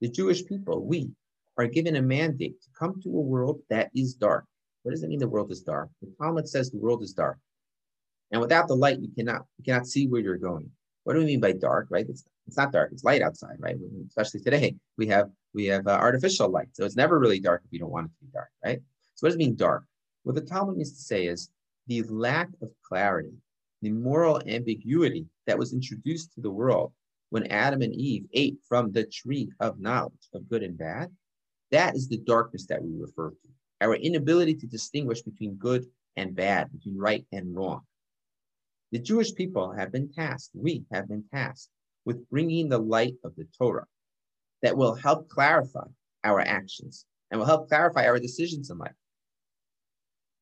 the 0.00 0.08
Jewish 0.08 0.44
people, 0.44 0.84
we, 0.84 1.10
are 1.58 1.66
given 1.66 1.96
a 1.96 2.02
mandate 2.02 2.60
to 2.62 2.68
come 2.78 3.00
to 3.02 3.08
a 3.08 3.20
world 3.20 3.60
that 3.70 3.90
is 3.94 4.14
dark. 4.14 4.44
What 4.82 4.92
does 4.92 5.02
it 5.02 5.08
mean 5.08 5.18
the 5.18 5.28
world 5.28 5.50
is 5.50 5.62
dark? 5.62 5.88
The 6.02 6.12
Talmud 6.20 6.48
says 6.48 6.70
the 6.70 6.78
world 6.78 7.02
is 7.02 7.12
dark. 7.12 7.38
And 8.30 8.40
without 8.40 8.68
the 8.68 8.76
light, 8.76 9.00
you 9.00 9.08
cannot 9.16 9.42
you 9.58 9.64
cannot 9.64 9.86
see 9.86 10.06
where 10.06 10.20
you're 10.20 10.36
going. 10.36 10.70
What 11.04 11.14
do 11.14 11.20
we 11.20 11.26
mean 11.26 11.40
by 11.40 11.52
dark, 11.52 11.86
right? 11.90 12.06
It's, 12.08 12.24
it's 12.46 12.56
not 12.56 12.72
dark, 12.72 12.90
it's 12.92 13.04
light 13.04 13.22
outside, 13.22 13.56
right? 13.58 13.76
Especially 14.08 14.40
today, 14.40 14.76
we 14.98 15.06
have 15.06 15.30
we 15.54 15.66
have 15.66 15.86
uh, 15.86 15.90
artificial 15.90 16.48
light. 16.48 16.68
So 16.72 16.84
it's 16.84 16.96
never 16.96 17.18
really 17.18 17.40
dark 17.40 17.62
if 17.64 17.72
you 17.72 17.78
don't 17.78 17.90
want 17.90 18.06
it 18.06 18.08
to 18.10 18.24
be 18.24 18.32
dark, 18.32 18.48
right? 18.64 18.80
So 19.14 19.24
what 19.24 19.28
does 19.28 19.36
it 19.36 19.38
mean 19.38 19.56
dark? 19.56 19.84
What 20.24 20.34
the 20.34 20.40
Talmud 20.40 20.76
means 20.76 20.92
to 20.92 21.02
say 21.02 21.26
is 21.26 21.50
the 21.86 22.02
lack 22.02 22.48
of 22.62 22.70
clarity, 22.86 23.34
the 23.82 23.90
moral 23.90 24.40
ambiguity 24.46 25.26
that 25.46 25.58
was 25.58 25.72
introduced 25.72 26.32
to 26.34 26.40
the 26.40 26.50
world 26.50 26.92
when 27.30 27.46
Adam 27.48 27.82
and 27.82 27.94
Eve 27.94 28.26
ate 28.32 28.58
from 28.68 28.92
the 28.92 29.04
tree 29.04 29.50
of 29.60 29.80
knowledge 29.80 30.28
of 30.32 30.48
good 30.48 30.62
and 30.62 30.78
bad, 30.78 31.10
that 31.70 31.94
is 31.94 32.08
the 32.08 32.18
darkness 32.18 32.66
that 32.66 32.82
we 32.82 32.90
refer 32.98 33.30
to. 33.30 33.48
Our 33.80 33.94
inability 33.96 34.54
to 34.54 34.66
distinguish 34.66 35.22
between 35.22 35.54
good 35.54 35.86
and 36.16 36.34
bad, 36.34 36.72
between 36.72 36.96
right 36.96 37.26
and 37.32 37.54
wrong. 37.54 37.82
The 38.92 38.98
Jewish 39.00 39.34
people 39.34 39.72
have 39.72 39.92
been 39.92 40.10
tasked, 40.12 40.52
we 40.54 40.84
have 40.92 41.08
been 41.08 41.24
tasked 41.34 41.70
with 42.04 42.28
bringing 42.30 42.68
the 42.68 42.78
light 42.78 43.14
of 43.24 43.34
the 43.36 43.46
Torah 43.58 43.86
that 44.62 44.76
will 44.76 44.94
help 44.94 45.28
clarify 45.28 45.86
our 46.24 46.40
actions 46.40 47.04
and 47.30 47.38
will 47.38 47.46
help 47.46 47.68
clarify 47.68 48.06
our 48.06 48.18
decisions 48.18 48.70
in 48.70 48.78
life. 48.78 48.94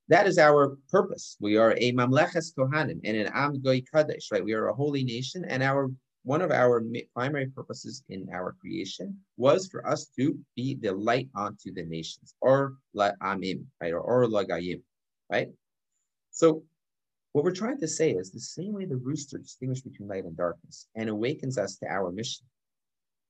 That 0.08 0.26
is 0.26 0.38
our 0.38 0.76
purpose. 0.90 1.36
We 1.40 1.56
are 1.56 1.72
a 1.78 1.92
mamleches 1.92 2.54
kohanim 2.54 3.00
and 3.04 3.16
an 3.16 3.30
am 3.32 3.62
goy 3.62 3.82
kadesh, 3.82 4.30
right? 4.30 4.44
We 4.44 4.52
are 4.52 4.68
a 4.68 4.74
holy 4.74 5.02
nation, 5.02 5.44
and 5.48 5.62
our 5.62 5.90
one 6.24 6.40
of 6.40 6.50
our 6.50 6.82
primary 7.14 7.46
purposes 7.48 8.02
in 8.08 8.26
our 8.32 8.52
creation 8.60 9.18
was 9.36 9.68
for 9.68 9.86
us 9.86 10.06
to 10.16 10.38
be 10.56 10.74
the 10.74 10.92
light 10.92 11.28
onto 11.34 11.72
the 11.72 11.84
nations, 11.84 12.34
or 12.40 12.74
la 12.94 13.10
amim, 13.22 13.64
right, 13.80 13.92
or, 13.92 14.00
or 14.00 14.26
lagayim, 14.26 14.80
right? 15.30 15.48
So 16.30 16.64
what 17.32 17.44
we're 17.44 17.52
trying 17.52 17.78
to 17.80 17.88
say 17.88 18.12
is 18.12 18.30
the 18.30 18.40
same 18.40 18.72
way 18.72 18.86
the 18.86 18.96
rooster 18.96 19.38
distinguishes 19.38 19.82
between 19.84 20.08
light 20.08 20.24
and 20.24 20.36
darkness 20.36 20.86
and 20.94 21.10
awakens 21.10 21.58
us 21.58 21.76
to 21.76 21.86
our 21.88 22.10
mission 22.10 22.46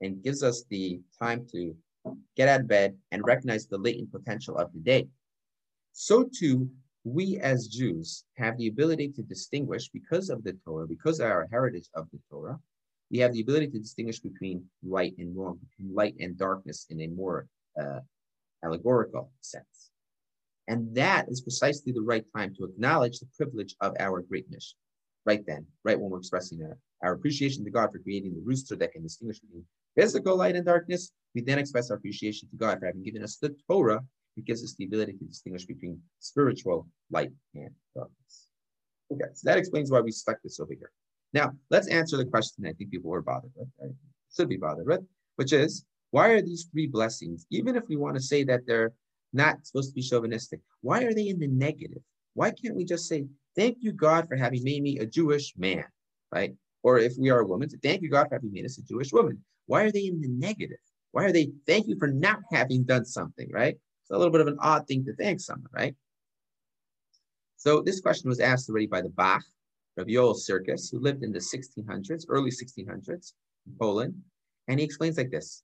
and 0.01 0.23
gives 0.23 0.43
us 0.43 0.65
the 0.71 1.01
time 1.21 1.47
to 1.53 1.75
get 2.37 2.49
out 2.49 2.61
of 2.61 2.69
bed 2.69 2.97
and 3.11 3.25
recognize 3.25 3.67
the 3.67 3.79
latent 3.79 4.13
potential 4.13 4.57
of 4.57 4.73
the 4.73 4.81
day 4.81 5.09
so 5.95 6.25
too 6.25 6.69
we 7.05 7.39
as 7.39 7.69
Jews 7.69 8.25
have 8.37 8.57
the 8.59 8.69
ability 8.69 9.09
to 9.13 9.23
distinguish 9.23 9.89
because 9.91 10.31
of 10.31 10.43
the 10.43 10.55
Torah, 10.65 10.87
because 10.87 11.21
of 11.21 11.27
our 11.27 11.47
heritage 11.51 11.89
of 11.95 12.09
the 12.13 12.19
Torah, 12.31 12.59
we 13.11 13.19
have 13.19 13.33
the 13.33 13.43
ability 13.43 13.69
to 13.69 13.79
distinguish 13.79 14.19
between 14.19 14.65
right 14.83 15.15
and 15.19 15.37
wrong, 15.37 15.59
between 15.69 15.95
light 15.95 16.15
and 16.19 16.37
darkness 16.37 16.87
in 16.91 17.03
a 17.03 17.07
more 17.09 17.47
uh, 17.81 18.01
allegorical 18.65 19.31
sense. 19.41 19.91
And 20.67 20.95
that 20.97 21.29
is 21.29 21.43
precisely 21.43 21.93
the 21.93 22.01
right 22.01 22.25
time 22.35 22.55
to 22.57 22.65
acknowledge 22.65 23.19
the 23.19 23.29
privilege 23.37 23.77
of 23.81 23.95
our 24.01 24.23
great 24.23 24.51
mission. 24.51 24.77
Right 25.27 25.45
then, 25.47 25.67
right 25.85 26.01
when 26.01 26.11
we're 26.11 26.19
expressing 26.19 26.63
our, 26.63 26.79
our 27.03 27.13
appreciation 27.13 27.65
to 27.65 27.71
God 27.71 27.93
for 27.93 27.99
creating 27.99 28.35
the 28.35 28.43
rooster 28.45 28.77
that 28.77 28.93
can 28.93 29.03
distinguish 29.03 29.41
between 29.41 29.65
physical 29.95 30.37
light 30.37 30.57
and 30.57 30.65
darkness, 30.65 31.13
we 31.35 31.43
then 31.43 31.59
express 31.59 31.91
our 31.91 31.99
appreciation 31.99 32.49
to 32.49 32.57
God 32.57 32.81
for 32.81 32.87
having 32.87 33.03
given 33.03 33.23
us 33.23 33.37
the 33.37 33.55
Torah 33.69 34.01
It 34.37 34.45
gives 34.45 34.65
us 34.65 34.75
the 34.75 34.85
ability 34.85 35.15
to 35.15 35.25
distinguish 35.25 35.65
between 35.65 36.01
spiritual 36.19 36.89
light 37.11 37.33
and 37.55 37.71
darkness. 37.95 38.49
Okay, 39.13 39.31
so 39.35 39.49
that 39.49 39.59
explains 39.59 39.91
why 39.91 40.01
we 40.01 40.11
stuck 40.11 40.39
this 40.43 40.59
over 40.61 40.73
here. 40.73 40.91
Now, 41.33 41.53
let's 41.71 41.89
answer 41.89 42.17
the 42.17 42.25
question 42.25 42.67
I 42.67 42.73
think 42.73 42.91
people 42.91 43.11
were 43.11 43.23
bothered 43.23 43.53
with, 43.55 43.69
right? 43.81 43.93
should 44.35 44.49
be 44.49 44.57
bothered 44.57 44.87
with, 44.87 45.01
which 45.37 45.53
is 45.53 45.85
why 46.11 46.29
are 46.29 46.43
these 46.43 46.69
three 46.71 46.87
blessings, 46.87 47.47
even 47.51 47.77
if 47.77 47.85
we 47.89 47.97
want 47.97 48.17
to 48.17 48.23
say 48.23 48.45
that 48.45 48.67
they're 48.67 48.93
not 49.33 49.67
supposed 49.67 49.91
to 49.91 49.95
be 49.95 50.03
chauvinistic, 50.03 50.61
why 50.81 51.03
are 51.03 51.15
they 51.15 51.29
in 51.29 51.39
the 51.39 51.49
negative? 51.49 52.03
Why 52.35 52.51
can't 52.51 52.77
we 52.77 52.85
just 52.85 53.09
say, 53.09 53.27
thank 53.57 53.79
you, 53.81 53.93
God, 53.93 54.29
for 54.29 54.37
having 54.37 54.63
made 54.63 54.83
me 54.83 54.99
a 54.99 55.07
Jewish 55.07 55.55
man, 55.57 55.85
right? 56.33 56.55
Or 56.83 56.99
if 56.99 57.15
we 57.19 57.31
are 57.31 57.41
a 57.41 57.47
woman, 57.47 57.69
thank 57.83 58.03
you, 58.03 58.11
God, 58.11 58.29
for 58.29 58.37
having 58.37 58.53
made 58.53 58.65
us 58.65 58.79
a 58.79 58.83
Jewish 58.83 59.13
woman. 59.13 59.43
Why 59.67 59.83
are 59.83 59.93
they 59.93 60.07
in 60.07 60.21
the 60.21 60.29
negative? 60.29 60.79
Why 61.13 61.25
are 61.25 61.33
they, 61.33 61.51
thank 61.67 61.89
you 61.89 61.97
for 61.99 62.09
not 62.09 62.41
having 62.53 62.85
done 62.85 63.05
something, 63.05 63.49
right? 63.53 63.77
It's 64.05 64.11
a 64.11 64.19
little 64.19 64.33
bit 64.33 64.43
of 64.43 64.49
an 64.49 64.59
odd 64.61 64.87
thing 64.87 65.03
to 65.07 65.15
thank 65.15 65.41
someone, 65.41 65.71
right? 65.73 65.95
So 67.57 67.81
this 67.81 68.01
question 68.03 68.29
was 68.29 68.39
asked 68.39 68.69
already 68.69 68.87
by 68.87 69.01
the 69.01 69.09
Bach, 69.09 69.43
Rabbi 69.97 70.11
Yoel 70.11 70.37
Sirkis, 70.37 70.91
who 70.93 70.99
lived 70.99 71.23
in 71.23 71.33
the 71.33 71.39
1600s, 71.39 72.27
early 72.29 72.51
1600s 72.51 73.33
in 73.67 73.73
Poland. 73.81 74.15
And 74.69 74.79
he 74.79 74.85
explains 74.85 75.17
like 75.17 75.31
this. 75.31 75.63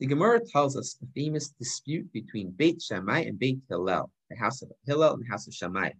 The 0.00 0.06
Gemara 0.06 0.40
tells 0.40 0.78
us 0.78 0.94
the 0.94 1.06
famous 1.14 1.50
dispute 1.50 2.10
between 2.10 2.52
Beit 2.52 2.80
Shammai 2.80 3.20
and 3.24 3.38
Beit 3.38 3.58
Hillel, 3.68 4.10
the 4.30 4.36
house 4.36 4.62
of 4.62 4.72
Hillel 4.86 5.12
and 5.12 5.22
the 5.22 5.30
house 5.30 5.46
of 5.46 5.52
Shammai. 5.52 5.90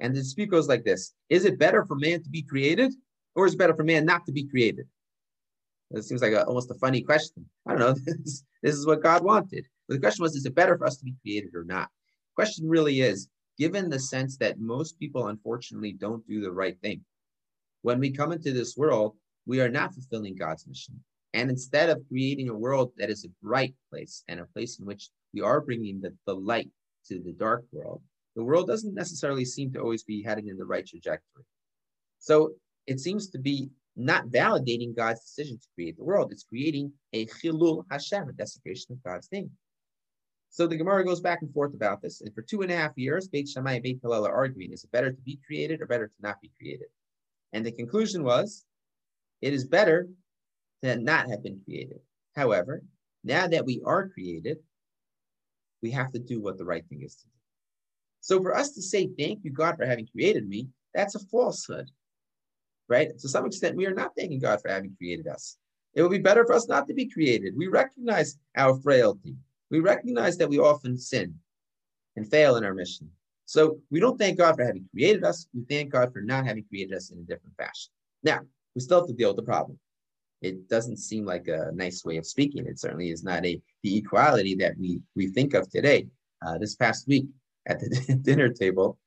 And 0.00 0.14
the 0.14 0.20
dispute 0.20 0.50
goes 0.50 0.68
like 0.68 0.84
this. 0.84 1.14
Is 1.30 1.46
it 1.46 1.58
better 1.58 1.86
for 1.86 1.96
man 1.96 2.22
to 2.22 2.28
be 2.28 2.42
created 2.42 2.92
or 3.34 3.46
is 3.46 3.54
it 3.54 3.58
better 3.58 3.74
for 3.74 3.84
man 3.84 4.04
not 4.04 4.26
to 4.26 4.32
be 4.32 4.44
created? 4.44 4.86
It 5.92 6.04
seems 6.04 6.20
like 6.20 6.32
a, 6.32 6.44
almost 6.44 6.70
a 6.70 6.74
funny 6.74 7.00
question. 7.00 7.46
I 7.66 7.74
don't 7.74 7.80
know. 7.80 7.94
This, 8.04 8.44
this 8.62 8.74
is 8.74 8.86
what 8.86 9.02
God 9.02 9.24
wanted. 9.24 9.66
But 9.88 9.94
the 9.94 10.00
question 10.00 10.22
was, 10.22 10.34
is 10.36 10.46
it 10.46 10.54
better 10.54 10.76
for 10.76 10.86
us 10.86 10.96
to 10.98 11.04
be 11.04 11.16
created 11.22 11.54
or 11.54 11.64
not? 11.64 11.88
The 11.88 12.42
question 12.42 12.68
really 12.68 13.00
is, 13.00 13.28
given 13.58 13.88
the 13.88 13.98
sense 13.98 14.36
that 14.38 14.58
most 14.58 14.98
people 14.98 15.28
unfortunately 15.28 15.92
don't 15.92 16.26
do 16.26 16.40
the 16.40 16.52
right 16.52 16.78
thing, 16.80 17.04
when 17.82 17.98
we 17.98 18.10
come 18.10 18.32
into 18.32 18.52
this 18.52 18.76
world, 18.76 19.16
we 19.46 19.60
are 19.60 19.68
not 19.68 19.92
fulfilling 19.92 20.36
God's 20.36 20.66
mission. 20.66 21.02
And 21.34 21.50
instead 21.50 21.90
of 21.90 22.02
creating 22.08 22.48
a 22.48 22.56
world 22.56 22.92
that 22.96 23.10
is 23.10 23.24
a 23.24 23.44
bright 23.44 23.74
place 23.90 24.22
and 24.28 24.40
a 24.40 24.46
place 24.46 24.78
in 24.78 24.86
which 24.86 25.10
we 25.34 25.40
are 25.40 25.60
bringing 25.60 26.00
the, 26.00 26.14
the 26.26 26.34
light 26.34 26.70
to 27.08 27.20
the 27.20 27.32
dark 27.32 27.64
world, 27.72 28.02
the 28.36 28.44
world 28.44 28.66
doesn't 28.66 28.94
necessarily 28.94 29.44
seem 29.44 29.72
to 29.72 29.80
always 29.80 30.04
be 30.04 30.22
heading 30.22 30.48
in 30.48 30.56
the 30.56 30.64
right 30.64 30.86
trajectory. 30.86 31.44
So 32.18 32.52
it 32.86 33.00
seems 33.00 33.28
to 33.30 33.38
be 33.38 33.70
not 33.96 34.28
validating 34.28 34.96
God's 34.96 35.20
decision 35.20 35.58
to 35.58 35.66
create 35.74 35.96
the 35.96 36.04
world. 36.04 36.32
It's 36.32 36.44
creating 36.44 36.92
a 37.12 37.26
chilul 37.26 37.84
Hashem, 37.90 38.28
a 38.28 38.32
desecration 38.32 38.92
of 38.92 39.02
God's 39.02 39.28
name. 39.32 39.50
So 40.52 40.66
the 40.66 40.76
Gemara 40.76 41.02
goes 41.02 41.22
back 41.22 41.40
and 41.40 41.50
forth 41.50 41.72
about 41.72 42.02
this. 42.02 42.20
And 42.20 42.32
for 42.34 42.42
two 42.42 42.60
and 42.60 42.70
a 42.70 42.76
half 42.76 42.92
years, 42.96 43.26
Beit 43.26 43.48
Shammai 43.48 43.72
and 43.72 43.82
Beit 43.82 44.00
Hillel 44.02 44.26
are 44.26 44.34
arguing, 44.34 44.70
is 44.70 44.84
it 44.84 44.92
better 44.92 45.10
to 45.10 45.20
be 45.22 45.40
created 45.46 45.80
or 45.80 45.86
better 45.86 46.08
to 46.08 46.14
not 46.20 46.42
be 46.42 46.50
created? 46.58 46.88
And 47.54 47.64
the 47.64 47.72
conclusion 47.72 48.22
was, 48.22 48.66
it 49.40 49.54
is 49.54 49.64
better 49.64 50.08
to 50.82 50.96
not 50.96 51.30
have 51.30 51.42
been 51.42 51.62
created. 51.64 52.00
However, 52.36 52.82
now 53.24 53.48
that 53.48 53.64
we 53.64 53.80
are 53.86 54.10
created, 54.10 54.58
we 55.80 55.90
have 55.92 56.12
to 56.12 56.18
do 56.18 56.42
what 56.42 56.58
the 56.58 56.66
right 56.66 56.84
thing 56.86 57.00
is 57.00 57.16
to 57.16 57.24
do. 57.24 57.30
So 58.20 58.42
for 58.42 58.54
us 58.54 58.72
to 58.72 58.82
say, 58.82 59.08
thank 59.18 59.44
you, 59.44 59.52
God, 59.52 59.78
for 59.78 59.86
having 59.86 60.06
created 60.06 60.46
me, 60.46 60.68
that's 60.92 61.14
a 61.14 61.26
falsehood, 61.30 61.90
right? 62.90 63.08
To 63.18 63.28
some 63.28 63.46
extent, 63.46 63.76
we 63.76 63.86
are 63.86 63.94
not 63.94 64.12
thanking 64.18 64.38
God 64.38 64.60
for 64.60 64.68
having 64.68 64.94
created 64.98 65.28
us. 65.28 65.56
It 65.94 66.02
would 66.02 66.10
be 66.10 66.18
better 66.18 66.44
for 66.44 66.52
us 66.52 66.68
not 66.68 66.88
to 66.88 66.94
be 66.94 67.08
created. 67.08 67.56
We 67.56 67.68
recognize 67.68 68.38
our 68.54 68.78
frailty. 68.78 69.34
We 69.72 69.80
recognize 69.80 70.36
that 70.36 70.50
we 70.50 70.58
often 70.58 70.98
sin 70.98 71.34
and 72.16 72.30
fail 72.30 72.56
in 72.56 72.64
our 72.64 72.74
mission. 72.74 73.10
So 73.46 73.78
we 73.90 74.00
don't 74.00 74.18
thank 74.18 74.36
God 74.36 74.54
for 74.54 74.64
having 74.64 74.86
created 74.92 75.24
us. 75.24 75.46
We 75.54 75.64
thank 75.64 75.90
God 75.90 76.12
for 76.12 76.20
not 76.20 76.46
having 76.46 76.64
created 76.64 76.94
us 76.94 77.10
in 77.10 77.18
a 77.18 77.22
different 77.22 77.56
fashion. 77.56 77.90
Now, 78.22 78.40
we 78.74 78.82
still 78.82 79.00
have 79.00 79.08
to 79.08 79.14
deal 79.14 79.30
with 79.30 79.38
the 79.38 79.50
problem. 79.50 79.78
It 80.42 80.68
doesn't 80.68 80.98
seem 80.98 81.24
like 81.24 81.48
a 81.48 81.70
nice 81.72 82.04
way 82.04 82.18
of 82.18 82.26
speaking. 82.26 82.66
It 82.66 82.78
certainly 82.78 83.10
is 83.10 83.24
not 83.24 83.46
a 83.46 83.60
the 83.82 83.96
equality 83.96 84.54
that 84.56 84.76
we 84.78 85.00
we 85.16 85.28
think 85.28 85.54
of 85.54 85.70
today. 85.70 86.06
Uh, 86.44 86.58
this 86.58 86.74
past 86.74 87.08
week 87.08 87.26
at 87.66 87.80
the 87.80 88.18
dinner 88.22 88.48
table, 88.48 88.98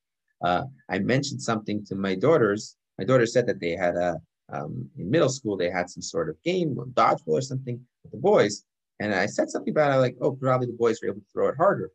uh, 0.41 0.63
I 0.89 0.99
mentioned 0.99 1.41
something 1.41 1.85
to 1.85 1.95
my 1.95 2.15
daughters. 2.15 2.75
My 2.97 3.03
daughter 3.05 3.25
said 3.25 3.45
that 3.47 3.59
they 3.59 3.75
had 3.75 3.95
a 3.95 4.19
um, 4.51 4.89
in 4.97 5.11
middle 5.11 5.29
school 5.29 5.57
they 5.57 5.69
had 5.69 5.89
some 5.89 6.01
sort 6.01 6.29
of 6.29 6.41
game, 6.43 6.75
dodgeball 6.93 7.39
or 7.39 7.41
something 7.41 7.79
with 8.03 8.11
the 8.11 8.17
boys, 8.17 8.63
and 8.99 9.13
I 9.13 9.25
said 9.25 9.49
something 9.49 9.71
about 9.71 9.93
it 9.93 9.99
like, 9.99 10.15
oh, 10.21 10.31
probably 10.31 10.67
the 10.67 10.73
boys 10.73 10.99
were 11.01 11.09
able 11.09 11.19
to 11.19 11.27
throw 11.33 11.47
it 11.49 11.57
harder, 11.57 11.91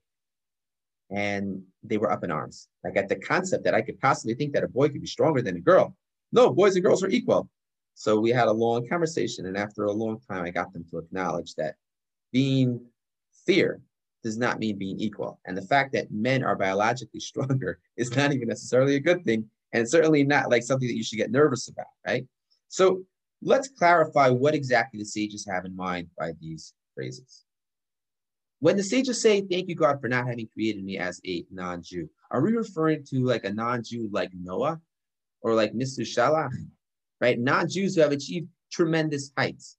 and 1.10 1.62
they 1.82 1.98
were 1.98 2.10
up 2.10 2.24
in 2.24 2.30
arms, 2.30 2.68
like 2.84 2.96
at 2.96 3.08
the 3.08 3.16
concept 3.16 3.64
that 3.64 3.74
I 3.74 3.82
could 3.82 3.98
possibly 4.00 4.34
think 4.34 4.52
that 4.52 4.64
a 4.64 4.68
boy 4.68 4.88
could 4.88 5.00
be 5.00 5.06
stronger 5.06 5.42
than 5.42 5.56
a 5.56 5.60
girl. 5.60 5.96
No, 6.32 6.50
boys 6.50 6.76
and 6.76 6.84
girls 6.84 7.02
are 7.02 7.08
equal. 7.08 7.48
So 7.94 8.20
we 8.20 8.30
had 8.30 8.48
a 8.48 8.52
long 8.52 8.86
conversation, 8.88 9.46
and 9.46 9.56
after 9.56 9.84
a 9.84 9.92
long 9.92 10.20
time, 10.20 10.44
I 10.44 10.50
got 10.50 10.72
them 10.72 10.84
to 10.90 10.98
acknowledge 10.98 11.54
that 11.56 11.74
being 12.32 12.80
fear 13.46 13.80
does 14.22 14.38
not 14.38 14.58
mean 14.58 14.78
being 14.78 15.00
equal. 15.00 15.40
And 15.46 15.56
the 15.56 15.62
fact 15.62 15.92
that 15.92 16.10
men 16.10 16.44
are 16.44 16.56
biologically 16.56 17.20
stronger 17.30 17.78
is 17.96 18.14
not 18.16 18.32
even 18.32 18.48
necessarily 18.48 18.96
a 18.96 19.00
good 19.00 19.24
thing, 19.24 19.48
and 19.72 19.88
certainly 19.88 20.24
not 20.24 20.50
like 20.50 20.62
something 20.62 20.88
that 20.88 20.96
you 20.96 21.04
should 21.04 21.18
get 21.18 21.30
nervous 21.30 21.68
about, 21.68 21.86
right? 22.06 22.26
So 22.68 23.02
let's 23.42 23.68
clarify 23.68 24.28
what 24.28 24.54
exactly 24.54 25.00
the 25.00 25.06
sages 25.06 25.46
have 25.50 25.64
in 25.64 25.74
mind 25.74 26.08
by 26.18 26.32
these 26.40 26.74
phrases. 26.94 27.44
When 28.60 28.76
the 28.76 28.82
sages 28.82 29.22
say, 29.22 29.40
Thank 29.40 29.68
you, 29.68 29.74
God, 29.74 30.00
for 30.00 30.08
not 30.08 30.26
having 30.26 30.48
created 30.52 30.84
me 30.84 30.98
as 30.98 31.20
a 31.26 31.44
non 31.50 31.82
Jew, 31.82 32.08
are 32.30 32.42
we 32.42 32.52
referring 32.52 33.04
to 33.10 33.24
like 33.24 33.44
a 33.44 33.52
non 33.52 33.82
Jew 33.82 34.08
like 34.12 34.30
Noah 34.34 34.80
or 35.42 35.54
like 35.54 35.74
Methuselah? 35.74 36.50
right? 37.20 37.38
Non-Jews 37.38 37.94
who 37.94 38.00
have 38.00 38.12
achieved 38.12 38.48
tremendous 38.72 39.30
heights. 39.36 39.76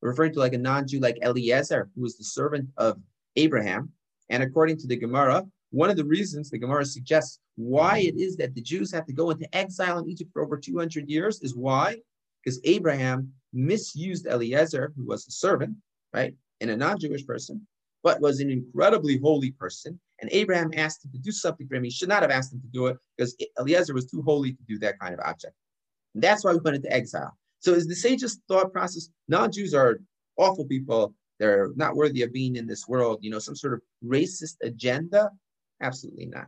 We're 0.00 0.10
referring 0.10 0.32
to 0.34 0.40
like 0.40 0.52
a 0.52 0.58
non-Jew 0.58 1.00
like 1.00 1.18
Eliezer, 1.22 1.88
who 1.94 2.02
was 2.02 2.16
the 2.16 2.24
servant 2.24 2.68
of 2.76 2.98
Abraham. 3.36 3.90
And 4.28 4.42
according 4.42 4.78
to 4.78 4.86
the 4.86 4.96
Gemara, 4.96 5.44
one 5.70 5.90
of 5.90 5.96
the 5.96 6.04
reasons 6.04 6.50
the 6.50 6.58
Gemara 6.58 6.84
suggests 6.84 7.38
why 7.56 7.98
it 7.98 8.16
is 8.16 8.36
that 8.36 8.54
the 8.54 8.60
Jews 8.60 8.92
have 8.92 9.06
to 9.06 9.12
go 9.12 9.30
into 9.30 9.56
exile 9.56 9.98
in 9.98 10.08
Egypt 10.08 10.30
for 10.32 10.42
over 10.42 10.56
200 10.56 11.08
years 11.08 11.40
is 11.40 11.54
why? 11.54 11.96
Because 12.42 12.60
Abraham 12.64 13.32
misused 13.52 14.26
Eliezer, 14.26 14.92
who 14.96 15.06
was 15.06 15.26
a 15.26 15.30
servant, 15.30 15.76
right, 16.12 16.34
and 16.62 16.70
a 16.70 16.76
non-Jewish 16.76 17.26
person, 17.26 17.66
but 18.02 18.20
was 18.20 18.40
an 18.40 18.50
incredibly 18.50 19.18
holy 19.18 19.50
person. 19.50 20.00
And 20.20 20.30
Abraham 20.32 20.70
asked 20.76 21.04
him 21.04 21.12
to 21.12 21.18
do 21.18 21.32
something 21.32 21.66
for 21.68 21.74
him. 21.74 21.84
He 21.84 21.90
should 21.90 22.08
not 22.08 22.22
have 22.22 22.30
asked 22.30 22.54
him 22.54 22.60
to 22.60 22.68
do 22.68 22.86
it 22.86 22.96
because 23.16 23.36
Eliezer 23.58 23.92
was 23.92 24.06
too 24.06 24.22
holy 24.22 24.52
to 24.52 24.62
do 24.66 24.78
that 24.78 24.98
kind 24.98 25.12
of 25.12 25.20
object. 25.20 25.54
And 26.14 26.22
that's 26.22 26.44
why 26.44 26.52
we 26.52 26.60
went 26.60 26.76
into 26.76 26.92
exile. 26.92 27.36
So 27.58 27.72
is 27.74 27.86
the 27.86 27.94
sage's 27.94 28.40
thought 28.48 28.72
process, 28.72 29.08
non-Jews 29.28 29.74
are 29.74 30.00
awful 30.38 30.64
people. 30.64 31.14
They're 31.38 31.70
not 31.74 31.96
worthy 31.96 32.22
of 32.22 32.32
being 32.32 32.56
in 32.56 32.66
this 32.66 32.86
world. 32.86 33.18
You 33.20 33.30
know, 33.30 33.38
some 33.38 33.56
sort 33.56 33.74
of 33.74 33.80
racist 34.04 34.56
agenda? 34.62 35.30
Absolutely 35.80 36.26
not. 36.26 36.46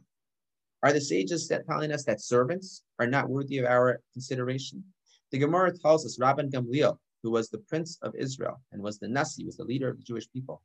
Are 0.85 0.93
the 0.93 1.01
sages 1.01 1.51
telling 1.69 1.93
us 1.93 2.05
that 2.05 2.21
servants 2.21 2.83
are 3.01 3.07
not 3.07 3.29
worthy 3.29 3.59
of 3.59 3.65
our 3.65 4.01
consideration? 4.13 4.85
The 5.33 5.39
Gemara 5.39 5.77
tells 5.77 6.07
us 6.07 6.19
Rabban 6.21 6.53
Gamliel, 6.53 6.99
who 7.25 7.31
was 7.31 7.49
the 7.49 7.59
prince 7.59 7.99
of 8.03 8.15
Israel 8.15 8.61
and 8.71 8.83
was 8.83 8.99
the 8.99 9.09
Nasi, 9.09 9.45
was 9.45 9.57
the 9.57 9.65
leader 9.65 9.89
of 9.89 9.97
the 9.97 10.05
Jewish 10.05 10.31
people. 10.31 10.61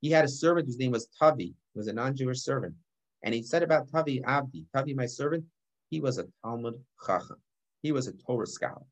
He 0.00 0.10
had 0.10 0.24
a 0.24 0.28
servant 0.28 0.66
whose 0.66 0.78
name 0.78 0.92
was 0.92 1.08
Tavi, 1.18 1.52
who 1.74 1.80
was 1.80 1.88
a 1.88 1.92
non-Jewish 1.92 2.40
servant. 2.40 2.74
And 3.24 3.34
he 3.34 3.42
said 3.42 3.64
about 3.64 3.90
Tavi 3.90 4.22
Abdi, 4.24 4.64
Tavi, 4.74 4.94
my 4.94 5.06
servant, 5.06 5.44
he 5.90 6.00
was 6.00 6.18
a 6.18 6.26
Talmud 6.44 6.76
Chacham. 7.04 7.38
He 7.82 7.90
was 7.90 8.06
a 8.06 8.12
Torah 8.12 8.46
scholar. 8.46 8.86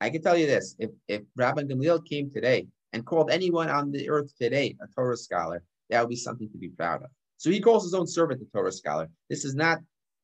I 0.00 0.08
can 0.08 0.22
tell 0.22 0.36
you 0.36 0.46
this: 0.46 0.74
if 0.78 0.90
if 1.06 1.22
Rabbi 1.36 1.62
Gamliel 1.62 2.04
came 2.06 2.30
today 2.30 2.66
and 2.92 3.04
called 3.04 3.30
anyone 3.30 3.68
on 3.68 3.92
the 3.92 4.08
earth 4.08 4.32
today 4.40 4.74
a 4.82 4.86
Torah 4.94 5.16
scholar, 5.16 5.62
that 5.90 6.00
would 6.00 6.08
be 6.08 6.16
something 6.16 6.50
to 6.50 6.58
be 6.58 6.70
proud 6.70 7.02
of. 7.02 7.10
So 7.36 7.50
he 7.50 7.60
calls 7.60 7.84
his 7.84 7.94
own 7.94 8.06
servant 8.06 8.40
a 8.40 8.56
Torah 8.56 8.72
scholar. 8.72 9.08
This 9.28 9.44
is 9.44 9.54
not, 9.54 9.78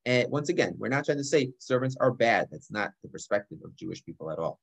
uh, 0.07 0.25
once 0.29 0.49
again, 0.49 0.75
we're 0.79 0.89
not 0.89 1.05
trying 1.05 1.19
to 1.19 1.25
say 1.25 1.51
servants 1.59 1.97
are 2.01 2.13
bad. 2.13 2.49
That's 2.51 2.71
not 2.71 2.93
the 3.03 3.09
perspective 3.09 3.59
of 3.65 3.77
Jewish 3.77 4.05
people 4.05 4.31
at 4.31 4.39
all. 4.39 4.59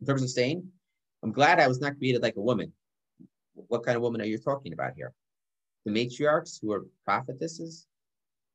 In 0.00 0.06
terms 0.06 0.22
of 0.22 0.30
saying, 0.30 0.66
I'm 1.22 1.32
glad 1.32 1.60
I 1.60 1.68
was 1.68 1.80
not 1.80 1.96
created 1.98 2.22
like 2.22 2.36
a 2.36 2.40
woman. 2.40 2.72
What 3.54 3.84
kind 3.84 3.96
of 3.96 4.02
woman 4.02 4.20
are 4.20 4.26
you 4.26 4.38
talking 4.38 4.72
about 4.72 4.92
here? 4.96 5.12
The 5.84 5.92
matriarchs 5.92 6.58
who 6.60 6.72
are 6.72 6.86
prophetesses, 7.04 7.86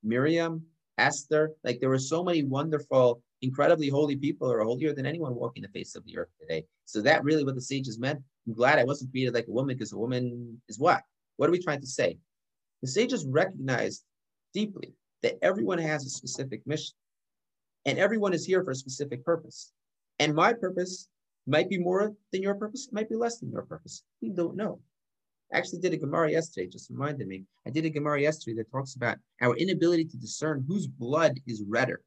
Miriam, 0.03 0.63
Esther, 0.97 1.53
like 1.63 1.79
there 1.79 1.89
were 1.89 1.99
so 1.99 2.23
many 2.23 2.43
wonderful 2.43 3.21
incredibly 3.41 3.89
holy 3.89 4.15
people 4.15 4.51
are 4.51 4.63
holier 4.63 4.93
than 4.93 5.05
anyone 5.05 5.33
walking 5.33 5.63
the 5.63 5.69
face 5.69 5.95
of 5.95 6.03
the 6.05 6.17
earth 6.17 6.29
today. 6.39 6.65
So 6.85 7.01
that 7.01 7.23
really 7.23 7.43
what 7.43 7.55
the 7.55 7.61
sages 7.61 7.97
meant. 7.99 8.19
I'm 8.47 8.53
glad 8.53 8.79
I 8.79 8.83
wasn't 8.83 9.11
created 9.11 9.33
like 9.33 9.47
a 9.47 9.51
woman 9.51 9.75
because 9.75 9.93
a 9.93 9.97
woman 9.97 10.61
is 10.67 10.79
what? 10.79 11.01
What 11.37 11.47
are 11.47 11.51
we 11.51 11.63
trying 11.63 11.81
to 11.81 11.87
say? 11.87 12.17
The 12.81 12.87
sages 12.87 13.25
recognized 13.25 14.03
deeply 14.53 14.93
that 15.21 15.37
everyone 15.41 15.77
has 15.77 16.05
a 16.05 16.09
specific 16.09 16.65
mission 16.65 16.95
and 17.85 17.97
everyone 17.97 18.33
is 18.33 18.45
here 18.45 18.63
for 18.63 18.71
a 18.71 18.75
specific 18.75 19.23
purpose. 19.23 19.71
And 20.19 20.35
my 20.35 20.53
purpose 20.53 21.07
might 21.49 21.69
be 21.69 21.77
more 21.77 22.13
than 22.31 22.41
your 22.41 22.55
purpose, 22.55 22.89
might 22.91 23.09
be 23.09 23.15
less 23.15 23.39
than 23.39 23.51
your 23.51 23.63
purpose. 23.63 24.03
We 24.21 24.29
don't 24.29 24.55
know. 24.55 24.79
I 25.53 25.57
actually 25.57 25.79
did 25.79 25.93
a 25.93 25.97
Gemara 25.97 26.31
yesterday, 26.31 26.67
just 26.67 26.89
reminded 26.89 27.27
me. 27.27 27.43
I 27.65 27.71
did 27.71 27.85
a 27.85 27.89
Gemara 27.89 28.21
yesterday 28.21 28.55
that 28.57 28.71
talks 28.71 28.95
about 28.95 29.17
our 29.41 29.55
inability 29.55 30.05
to 30.05 30.17
discern 30.17 30.63
whose 30.67 30.87
blood 30.87 31.39
is 31.47 31.63
redder. 31.67 32.01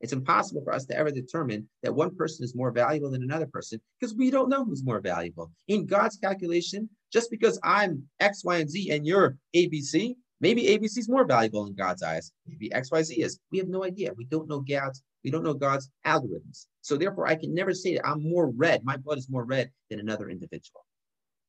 It's 0.00 0.14
impossible 0.14 0.62
for 0.64 0.72
us 0.72 0.86
to 0.86 0.96
ever 0.96 1.10
determine 1.10 1.68
that 1.82 1.94
one 1.94 2.14
person 2.16 2.42
is 2.42 2.56
more 2.56 2.72
valuable 2.72 3.10
than 3.10 3.22
another 3.22 3.46
person 3.46 3.80
because 3.98 4.14
we 4.14 4.30
don't 4.30 4.48
know 4.48 4.64
who's 4.64 4.82
more 4.82 5.00
valuable. 5.00 5.52
In 5.68 5.86
God's 5.86 6.16
calculation, 6.16 6.88
just 7.12 7.30
because 7.30 7.60
I'm 7.62 8.02
X, 8.18 8.42
Y, 8.44 8.56
and 8.56 8.70
Z 8.70 8.90
and 8.90 9.06
you're 9.06 9.36
ABC, 9.54 10.16
maybe 10.40 10.62
ABC 10.68 10.98
is 10.98 11.08
more 11.08 11.26
valuable 11.26 11.66
in 11.66 11.74
God's 11.74 12.02
eyes. 12.02 12.32
Maybe 12.46 12.72
X, 12.72 12.90
Y, 12.90 13.02
Z 13.02 13.22
is. 13.22 13.38
We 13.52 13.58
have 13.58 13.68
no 13.68 13.84
idea. 13.84 14.12
We 14.16 14.24
don't 14.24 14.48
know 14.48 14.60
God's. 14.60 15.02
We 15.24 15.30
don't 15.30 15.44
know 15.44 15.54
God's 15.54 15.90
algorithms. 16.06 16.66
So 16.80 16.96
therefore, 16.96 17.26
I 17.26 17.34
can 17.34 17.54
never 17.54 17.74
say 17.74 17.94
that 17.94 18.06
I'm 18.06 18.22
more 18.22 18.48
red. 18.48 18.84
My 18.84 18.96
blood 18.96 19.18
is 19.18 19.28
more 19.28 19.44
red 19.44 19.70
than 19.90 20.00
another 20.00 20.30
individual. 20.30 20.84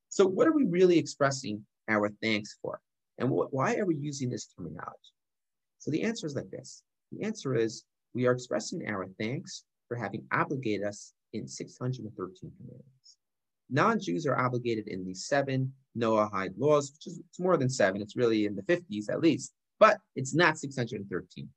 So 0.09 0.25
what 0.25 0.47
are 0.47 0.53
we 0.53 0.65
really 0.65 0.97
expressing 0.97 1.65
our 1.87 2.09
thanks 2.21 2.57
for? 2.61 2.81
And 3.17 3.29
wh- 3.29 3.53
why 3.53 3.75
are 3.77 3.85
we 3.85 3.95
using 3.95 4.29
this 4.29 4.47
terminology? 4.47 5.13
So 5.79 5.89
the 5.89 6.03
answer 6.03 6.27
is 6.27 6.35
like 6.35 6.51
this. 6.51 6.83
The 7.11 7.23
answer 7.23 7.55
is 7.55 7.85
we 8.13 8.27
are 8.27 8.33
expressing 8.33 8.87
our 8.87 9.07
thanks 9.19 9.63
for 9.87 9.95
having 9.95 10.25
obligated 10.31 10.85
us 10.85 11.13
in 11.33 11.47
613 11.47 12.51
commandments. 12.57 13.17
Non-Jews 13.69 14.25
are 14.25 14.37
obligated 14.37 14.87
in 14.89 15.05
the 15.05 15.13
seven 15.13 15.73
Noahide 15.97 16.53
laws, 16.57 16.91
which 16.91 17.07
is 17.07 17.19
it's 17.19 17.39
more 17.39 17.57
than 17.57 17.69
seven. 17.69 18.01
It's 18.01 18.17
really 18.17 18.45
in 18.45 18.55
the 18.55 18.63
50s 18.63 19.09
at 19.09 19.21
least, 19.21 19.53
but 19.79 19.97
it's 20.15 20.35
not 20.35 20.57
613. 20.57 21.49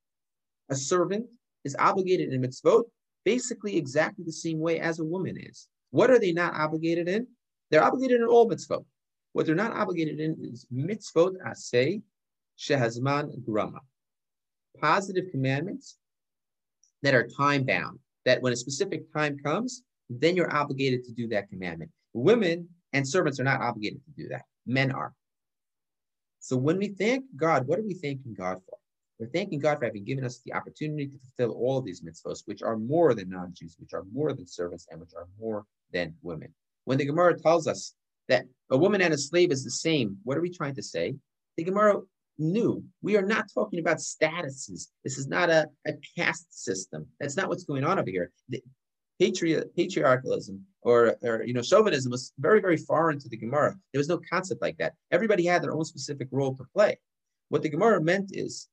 A 0.70 0.74
servant 0.74 1.26
is 1.64 1.76
obligated 1.78 2.32
in 2.32 2.42
mitzvot 2.42 2.84
basically 3.24 3.76
exactly 3.76 4.24
the 4.24 4.32
same 4.32 4.58
way 4.58 4.78
as 4.78 4.98
a 4.98 5.04
woman 5.04 5.36
is. 5.38 5.68
What 5.90 6.10
are 6.10 6.18
they 6.18 6.32
not 6.32 6.54
obligated 6.54 7.08
in? 7.08 7.26
They're 7.70 7.82
obligated 7.82 8.20
in 8.20 8.26
all 8.26 8.48
mitzvot. 8.48 8.84
What 9.32 9.46
they're 9.46 9.54
not 9.54 9.72
obligated 9.72 10.20
in 10.20 10.36
is 10.40 10.66
mitzvot 10.72 11.32
asay 11.46 12.02
shehazman 12.58 13.44
grama. 13.44 13.80
Positive 14.80 15.24
commandments 15.30 15.96
that 17.02 17.14
are 17.14 17.26
time 17.26 17.64
bound, 17.64 17.98
that 18.24 18.42
when 18.42 18.52
a 18.52 18.56
specific 18.56 19.12
time 19.12 19.38
comes, 19.38 19.82
then 20.08 20.36
you're 20.36 20.54
obligated 20.54 21.04
to 21.04 21.12
do 21.12 21.28
that 21.28 21.48
commandment. 21.48 21.90
Women 22.12 22.68
and 22.92 23.06
servants 23.06 23.40
are 23.40 23.44
not 23.44 23.60
obligated 23.60 24.00
to 24.04 24.22
do 24.22 24.28
that. 24.28 24.42
Men 24.66 24.92
are. 24.92 25.12
So 26.40 26.56
when 26.56 26.78
we 26.78 26.88
thank 26.88 27.24
God, 27.36 27.66
what 27.66 27.78
are 27.78 27.84
we 27.84 27.94
thanking 27.94 28.34
God 28.34 28.58
for? 28.68 28.78
We're 29.24 29.30
thanking 29.30 29.58
God 29.58 29.78
for 29.78 29.86
having 29.86 30.04
given 30.04 30.22
us 30.22 30.42
the 30.44 30.52
opportunity 30.52 31.06
to 31.06 31.16
fulfill 31.18 31.56
all 31.56 31.78
of 31.78 31.84
these 31.86 32.02
mitzvahs, 32.02 32.42
which 32.44 32.62
are 32.62 32.76
more 32.76 33.14
than 33.14 33.30
non-Jews, 33.30 33.76
which 33.80 33.94
are 33.94 34.04
more 34.12 34.34
than 34.34 34.46
servants, 34.46 34.86
and 34.90 35.00
which 35.00 35.14
are 35.16 35.26
more 35.40 35.64
than 35.94 36.14
women. 36.20 36.52
When 36.84 36.98
the 36.98 37.06
Gemara 37.06 37.40
tells 37.40 37.66
us 37.66 37.94
that 38.28 38.44
a 38.70 38.76
woman 38.76 39.00
and 39.00 39.14
a 39.14 39.18
slave 39.18 39.50
is 39.50 39.64
the 39.64 39.70
same, 39.70 40.18
what 40.24 40.36
are 40.36 40.42
we 40.42 40.50
trying 40.50 40.74
to 40.74 40.82
say? 40.82 41.14
The 41.56 41.64
Gemara 41.64 42.02
knew 42.36 42.84
we 43.00 43.16
are 43.16 43.24
not 43.24 43.46
talking 43.54 43.78
about 43.78 43.96
statuses. 43.96 44.88
This 45.04 45.16
is 45.16 45.26
not 45.26 45.48
a, 45.48 45.68
a 45.86 45.94
caste 46.18 46.62
system. 46.62 47.06
That's 47.18 47.36
not 47.38 47.48
what's 47.48 47.64
going 47.64 47.84
on 47.84 47.98
over 47.98 48.10
here. 48.10 48.30
The, 48.50 48.62
patri- 49.18 49.64
patriarchalism 49.74 50.60
or, 50.82 51.16
or 51.22 51.44
you 51.44 51.54
know 51.54 51.62
chauvinism 51.62 52.10
was 52.10 52.34
very 52.38 52.60
very 52.60 52.76
foreign 52.76 53.18
to 53.20 53.28
the 53.30 53.38
Gemara. 53.38 53.74
There 53.94 54.00
was 54.00 54.08
no 54.08 54.20
concept 54.30 54.60
like 54.60 54.76
that. 54.78 54.92
Everybody 55.10 55.46
had 55.46 55.62
their 55.62 55.72
own 55.72 55.86
specific 55.86 56.28
role 56.30 56.54
to 56.56 56.64
play. 56.74 56.98
What 57.48 57.62
the 57.62 57.70
Gemara 57.70 58.02
meant 58.02 58.30
is, 58.32 58.68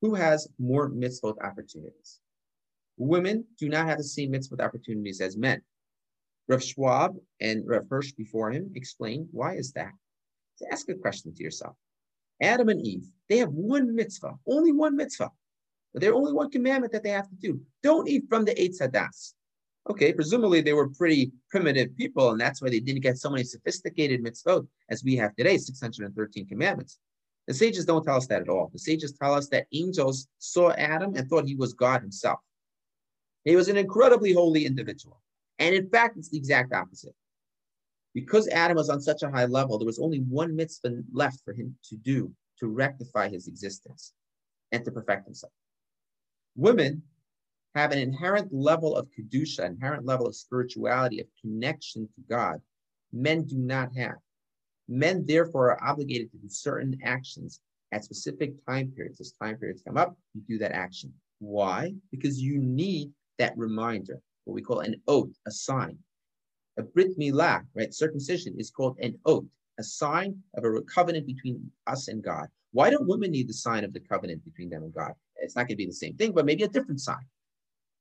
who 0.00 0.14
has 0.14 0.48
more 0.58 0.90
mitzvot 0.90 1.36
opportunities? 1.42 2.20
Women 2.96 3.44
do 3.58 3.68
not 3.68 3.86
have 3.86 3.98
the 3.98 4.04
same 4.04 4.32
mitzvot 4.32 4.60
opportunities 4.60 5.20
as 5.20 5.36
men. 5.36 5.62
Rav 6.48 6.62
Schwab 6.62 7.16
and 7.40 7.66
Rav 7.66 7.86
Hirsch 7.88 8.12
before 8.12 8.50
him 8.50 8.72
explained 8.74 9.28
why 9.30 9.54
is 9.54 9.72
that. 9.72 9.92
To 10.58 10.72
ask 10.72 10.88
a 10.88 10.94
question 10.94 11.34
to 11.34 11.42
yourself. 11.42 11.76
Adam 12.40 12.68
and 12.68 12.84
Eve, 12.84 13.04
they 13.28 13.38
have 13.38 13.50
one 13.50 13.94
mitzvah, 13.94 14.34
only 14.46 14.72
one 14.72 14.96
mitzvah. 14.96 15.30
But 15.92 16.02
there's 16.02 16.14
only 16.14 16.32
one 16.32 16.50
commandment 16.50 16.92
that 16.92 17.02
they 17.02 17.10
have 17.10 17.28
to 17.28 17.34
do. 17.36 17.60
Don't 17.82 18.08
eat 18.08 18.24
from 18.28 18.44
the 18.44 18.54
Eitz 18.54 18.80
Hadas. 18.80 19.34
Okay, 19.88 20.12
presumably 20.12 20.60
they 20.60 20.74
were 20.74 20.90
pretty 20.90 21.32
primitive 21.50 21.96
people, 21.96 22.30
and 22.30 22.40
that's 22.40 22.60
why 22.60 22.68
they 22.68 22.80
didn't 22.80 23.02
get 23.02 23.16
so 23.18 23.30
many 23.30 23.42
sophisticated 23.42 24.22
mitzvot 24.22 24.66
as 24.90 25.02
we 25.02 25.16
have 25.16 25.34
today, 25.34 25.56
613 25.56 26.46
commandments. 26.46 26.98
The 27.48 27.54
sages 27.54 27.86
don't 27.86 28.04
tell 28.04 28.18
us 28.18 28.26
that 28.26 28.42
at 28.42 28.50
all. 28.50 28.68
The 28.74 28.78
sages 28.78 29.12
tell 29.12 29.32
us 29.32 29.48
that 29.48 29.66
angels 29.72 30.28
saw 30.38 30.70
Adam 30.72 31.14
and 31.16 31.26
thought 31.26 31.46
he 31.46 31.56
was 31.56 31.72
God 31.72 32.02
himself. 32.02 32.40
He 33.44 33.56
was 33.56 33.68
an 33.68 33.78
incredibly 33.78 34.34
holy 34.34 34.66
individual. 34.66 35.22
And 35.58 35.74
in 35.74 35.88
fact, 35.88 36.18
it's 36.18 36.28
the 36.28 36.36
exact 36.36 36.74
opposite. 36.74 37.14
Because 38.14 38.48
Adam 38.48 38.76
was 38.76 38.90
on 38.90 39.00
such 39.00 39.22
a 39.22 39.30
high 39.30 39.46
level, 39.46 39.78
there 39.78 39.86
was 39.86 39.98
only 39.98 40.18
one 40.18 40.54
mitzvah 40.54 41.02
left 41.10 41.40
for 41.42 41.54
him 41.54 41.74
to 41.84 41.96
do 41.96 42.30
to 42.60 42.66
rectify 42.66 43.30
his 43.30 43.48
existence 43.48 44.12
and 44.70 44.84
to 44.84 44.90
perfect 44.90 45.24
himself. 45.24 45.52
Women 46.54 47.02
have 47.74 47.92
an 47.92 47.98
inherent 47.98 48.52
level 48.52 48.94
of 48.94 49.08
kedusha, 49.18 49.64
inherent 49.64 50.04
level 50.04 50.26
of 50.26 50.36
spirituality, 50.36 51.20
of 51.20 51.26
connection 51.40 52.08
to 52.14 52.20
God. 52.28 52.60
Men 53.10 53.44
do 53.44 53.56
not 53.56 53.96
have. 53.96 54.16
Men, 54.88 55.24
therefore, 55.26 55.70
are 55.70 55.88
obligated 55.88 56.30
to 56.32 56.38
do 56.38 56.48
certain 56.48 56.98
actions 57.04 57.60
at 57.92 58.04
specific 58.04 58.52
time 58.66 58.90
periods. 58.94 59.20
As 59.20 59.32
time 59.32 59.56
periods 59.56 59.82
come 59.86 59.96
up, 59.96 60.16
you 60.34 60.42
do 60.48 60.58
that 60.58 60.72
action. 60.72 61.12
Why? 61.38 61.92
Because 62.10 62.40
you 62.40 62.58
need 62.58 63.10
that 63.38 63.56
reminder, 63.56 64.20
what 64.44 64.54
we 64.54 64.62
call 64.62 64.80
an 64.80 65.00
ot, 65.06 65.30
a 65.46 65.50
sign. 65.50 65.98
A 66.78 66.82
brit 66.82 67.18
milah, 67.18 67.64
right? 67.74 67.92
Circumcision 67.92 68.54
is 68.58 68.70
called 68.70 68.96
an 69.00 69.18
ot, 69.26 69.44
a 69.78 69.82
sign 69.82 70.36
of 70.54 70.64
a 70.64 70.80
covenant 70.82 71.26
between 71.26 71.70
us 71.86 72.08
and 72.08 72.22
God. 72.22 72.48
Why 72.72 72.90
don't 72.90 73.08
women 73.08 73.30
need 73.30 73.48
the 73.48 73.54
sign 73.54 73.84
of 73.84 73.92
the 73.92 74.00
covenant 74.00 74.44
between 74.44 74.70
them 74.70 74.82
and 74.82 74.94
God? 74.94 75.12
It's 75.36 75.56
not 75.56 75.62
going 75.62 75.76
to 75.76 75.76
be 75.76 75.86
the 75.86 75.92
same 75.92 76.16
thing, 76.16 76.32
but 76.32 76.44
maybe 76.44 76.64
a 76.64 76.68
different 76.68 77.00
sign. 77.00 77.24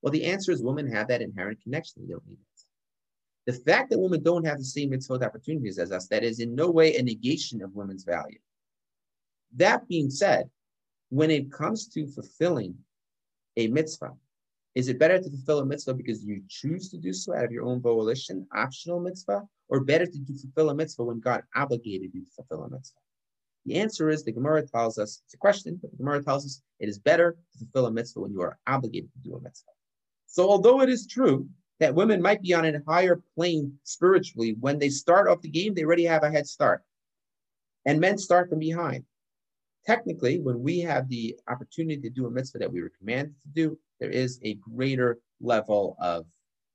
Well, 0.01 0.11
the 0.11 0.25
answer 0.25 0.51
is 0.51 0.61
women 0.61 0.91
have 0.91 1.07
that 1.07 1.21
inherent 1.21 1.61
connection. 1.61 2.03
They 2.03 2.11
don't 2.11 2.27
need 2.27 2.37
it. 2.39 2.56
The 3.47 3.53
fact 3.53 3.89
that 3.89 3.99
women 3.99 4.21
don't 4.21 4.45
have 4.45 4.57
the 4.57 4.65
same 4.65 4.91
mitzvot 4.91 5.25
opportunities 5.25 5.79
as 5.79 5.93
us, 5.93 6.07
that 6.09 6.25
is 6.25 6.41
in 6.41 6.53
no 6.53 6.69
way 6.69 6.97
a 6.97 7.01
negation 7.01 7.63
of 7.63 7.73
women's 7.73 8.03
value. 8.03 8.39
That 9.55 9.87
being 9.87 10.09
said, 10.09 10.49
when 11.09 11.31
it 11.31 11.49
comes 11.49 11.87
to 11.89 12.05
fulfilling 12.07 12.75
a 13.55 13.69
mitzvah, 13.69 14.11
is 14.75 14.89
it 14.89 14.99
better 14.99 15.17
to 15.17 15.29
fulfill 15.29 15.59
a 15.59 15.65
mitzvah 15.65 15.93
because 15.93 16.25
you 16.25 16.43
choose 16.49 16.89
to 16.89 16.97
do 16.97 17.13
so 17.13 17.33
out 17.33 17.45
of 17.45 17.51
your 17.53 17.63
own 17.63 17.81
volition, 17.81 18.45
optional 18.53 18.99
mitzvah, 18.99 19.47
or 19.69 19.79
better 19.79 20.05
to 20.05 20.25
fulfill 20.25 20.69
a 20.69 20.75
mitzvah 20.75 21.05
when 21.05 21.21
God 21.21 21.41
obligated 21.55 22.11
you 22.13 22.25
to 22.25 22.31
fulfill 22.31 22.65
a 22.65 22.69
mitzvah? 22.69 22.99
The 23.65 23.75
answer 23.75 24.09
is 24.09 24.25
the 24.25 24.33
Gemara 24.33 24.67
tells 24.67 24.99
us, 24.99 25.21
it's 25.23 25.33
a 25.33 25.37
question, 25.37 25.79
but 25.81 25.91
the 25.91 25.97
Gemara 25.97 26.21
tells 26.21 26.45
us 26.45 26.61
it 26.79 26.89
is 26.89 26.99
better 26.99 27.37
to 27.53 27.59
fulfill 27.59 27.85
a 27.85 27.91
mitzvah 27.91 28.19
when 28.19 28.33
you 28.33 28.41
are 28.41 28.59
obligated 28.67 29.09
to 29.13 29.19
do 29.19 29.35
a 29.37 29.41
mitzvah. 29.41 29.71
So 30.25 30.49
although 30.49 30.81
it 30.81 30.89
is 30.89 31.07
true 31.07 31.47
that 31.79 31.95
women 31.95 32.21
might 32.21 32.41
be 32.41 32.53
on 32.53 32.65
a 32.65 32.81
higher 32.87 33.21
plane 33.35 33.77
spiritually, 33.83 34.55
when 34.59 34.79
they 34.79 34.89
start 34.89 35.27
off 35.27 35.41
the 35.41 35.49
game, 35.49 35.73
they 35.73 35.83
already 35.83 36.05
have 36.05 36.23
a 36.23 36.31
head 36.31 36.47
start. 36.47 36.83
And 37.85 37.99
men 37.99 38.17
start 38.17 38.49
from 38.49 38.59
behind. 38.59 39.03
Technically, 39.85 40.39
when 40.39 40.61
we 40.61 40.79
have 40.79 41.07
the 41.07 41.37
opportunity 41.47 42.01
to 42.01 42.09
do 42.09 42.25
a 42.25 42.31
mitzvah 42.31 42.57
that 42.59 42.71
we 42.71 42.81
were 42.81 42.91
commanded 42.99 43.35
to 43.41 43.47
do, 43.49 43.79
there 43.99 44.09
is 44.09 44.39
a 44.43 44.55
greater 44.55 45.19
level 45.39 45.95
of 46.01 46.25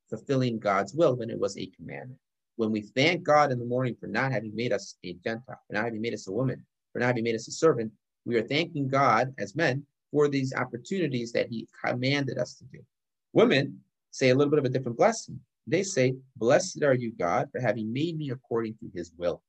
fulfilling 0.08 0.58
God's 0.58 0.94
will 0.94 1.16
than 1.16 1.30
it 1.30 1.38
was 1.38 1.56
a 1.58 1.70
commandment. 1.76 2.18
When 2.56 2.70
we 2.70 2.82
thank 2.82 3.22
God 3.22 3.50
in 3.50 3.58
the 3.58 3.64
morning 3.64 3.96
for 3.98 4.06
not 4.06 4.32
having 4.32 4.54
made 4.54 4.72
us 4.72 4.96
a 5.04 5.14
Gentile, 5.24 5.60
for 5.66 5.74
not 5.74 5.84
having 5.84 6.00
made 6.00 6.14
us 6.14 6.28
a 6.28 6.32
woman, 6.32 6.64
for 6.92 7.00
not 7.00 7.08
having 7.08 7.24
made 7.24 7.34
us 7.34 7.48
a 7.48 7.52
servant, 7.52 7.92
we 8.24 8.36
are 8.36 8.46
thanking 8.46 8.88
God 8.88 9.34
as 9.38 9.56
men 9.56 9.84
for 10.10 10.28
these 10.28 10.54
opportunities 10.54 11.32
that 11.32 11.48
He 11.48 11.66
commanded 11.84 12.38
us 12.38 12.54
to 12.54 12.64
do. 12.64 12.78
Women 13.32 13.80
say 14.12 14.30
a 14.30 14.34
little 14.34 14.50
bit 14.50 14.60
of 14.60 14.64
a 14.64 14.68
different 14.68 14.96
blessing. 14.96 15.40
They 15.66 15.82
say, 15.82 16.14
Blessed 16.36 16.82
are 16.84 16.94
you, 16.94 17.12
God, 17.18 17.48
for 17.50 17.60
having 17.60 17.92
made 17.92 18.16
me 18.16 18.30
according 18.30 18.74
to 18.74 18.90
his 18.94 19.12
will. 19.16 19.42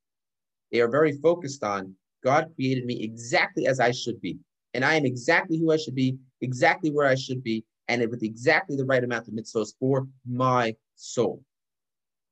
They 0.72 0.82
are 0.82 0.90
very 0.90 1.14
focused 1.20 1.64
on 1.64 1.96
God 2.24 2.52
created 2.56 2.86
me 2.86 3.04
exactly 3.04 3.68
as 3.68 3.80
I 3.80 3.92
should 3.92 4.20
be. 4.22 4.40
And 4.74 4.84
I 4.84 4.96
am 4.96 5.06
exactly 5.06 5.60
who 5.60 5.72
I 5.72 5.78
should 5.78 5.94
be, 5.94 6.18
exactly 6.42 6.90
where 6.90 7.08
I 7.08 7.16
should 7.16 7.44
be, 7.44 7.64
and 7.88 8.10
with 8.10 8.24
exactly 8.24 8.76
the 8.76 8.86
right 8.86 9.04
amount 9.04 9.28
of 9.28 9.34
mitzvahs 9.34 9.74
for 9.80 10.08
my 10.28 10.76
soul. 10.96 11.44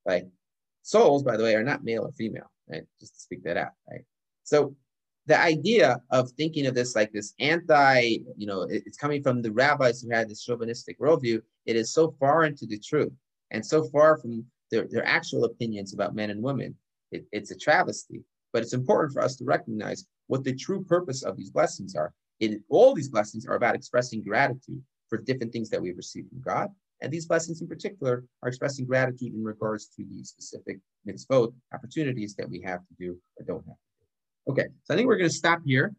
Right? 0.07 0.23
Souls, 0.81 1.23
by 1.23 1.37
the 1.37 1.43
way, 1.43 1.53
are 1.55 1.63
not 1.63 1.83
male 1.83 2.05
or 2.05 2.11
female, 2.13 2.49
right? 2.67 2.83
Just 2.99 3.13
to 3.15 3.19
speak 3.19 3.43
that 3.43 3.57
out, 3.57 3.73
right? 3.89 4.01
So 4.43 4.75
the 5.27 5.39
idea 5.39 6.01
of 6.09 6.31
thinking 6.31 6.65
of 6.65 6.73
this 6.73 6.95
like 6.95 7.11
this 7.11 7.33
anti, 7.39 8.17
you 8.35 8.47
know, 8.47 8.67
it's 8.69 8.97
coming 8.97 9.21
from 9.21 9.41
the 9.41 9.51
rabbis 9.51 10.01
who 10.01 10.09
had 10.09 10.29
this 10.29 10.43
chauvinistic 10.43 10.99
worldview. 10.99 11.41
It 11.65 11.75
is 11.75 11.93
so 11.93 12.15
far 12.19 12.45
into 12.45 12.65
the 12.65 12.79
truth 12.79 13.13
and 13.51 13.65
so 13.65 13.83
far 13.89 14.17
from 14.17 14.45
their, 14.71 14.87
their 14.89 15.05
actual 15.05 15.45
opinions 15.45 15.93
about 15.93 16.15
men 16.15 16.31
and 16.31 16.41
women. 16.41 16.75
It, 17.11 17.25
it's 17.31 17.51
a 17.51 17.57
travesty, 17.57 18.23
but 18.51 18.63
it's 18.63 18.73
important 18.73 19.13
for 19.13 19.21
us 19.21 19.35
to 19.37 19.45
recognize 19.45 20.05
what 20.27 20.43
the 20.43 20.55
true 20.55 20.83
purpose 20.83 21.23
of 21.23 21.37
these 21.37 21.51
blessings 21.51 21.95
are. 21.95 22.13
It, 22.39 22.61
all 22.69 22.95
these 22.95 23.09
blessings 23.09 23.45
are 23.45 23.55
about 23.55 23.75
expressing 23.75 24.23
gratitude 24.23 24.81
for 25.09 25.17
different 25.17 25.51
things 25.51 25.69
that 25.69 25.81
we've 25.81 25.97
received 25.97 26.29
from 26.29 26.41
God 26.41 26.69
And 27.01 27.11
these 27.11 27.25
blessings 27.25 27.61
in 27.61 27.67
particular 27.67 28.23
are 28.41 28.49
expressing 28.49 28.85
gratitude 28.85 29.33
in 29.33 29.43
regards 29.43 29.87
to 29.97 30.03
the 30.03 30.23
specific 30.23 30.79
mitzvot, 31.07 31.53
opportunities 31.73 32.35
that 32.35 32.49
we 32.49 32.61
have 32.61 32.79
to 32.87 32.93
do 32.97 33.17
or 33.37 33.45
don't 33.45 33.65
have 33.67 33.75
to. 33.75 33.90
Okay, 34.49 34.67
so 34.83 34.93
I 34.93 34.97
think 34.97 35.07
we're 35.07 35.17
going 35.17 35.29
to 35.29 35.35
stop 35.35 35.61
here. 35.65 35.93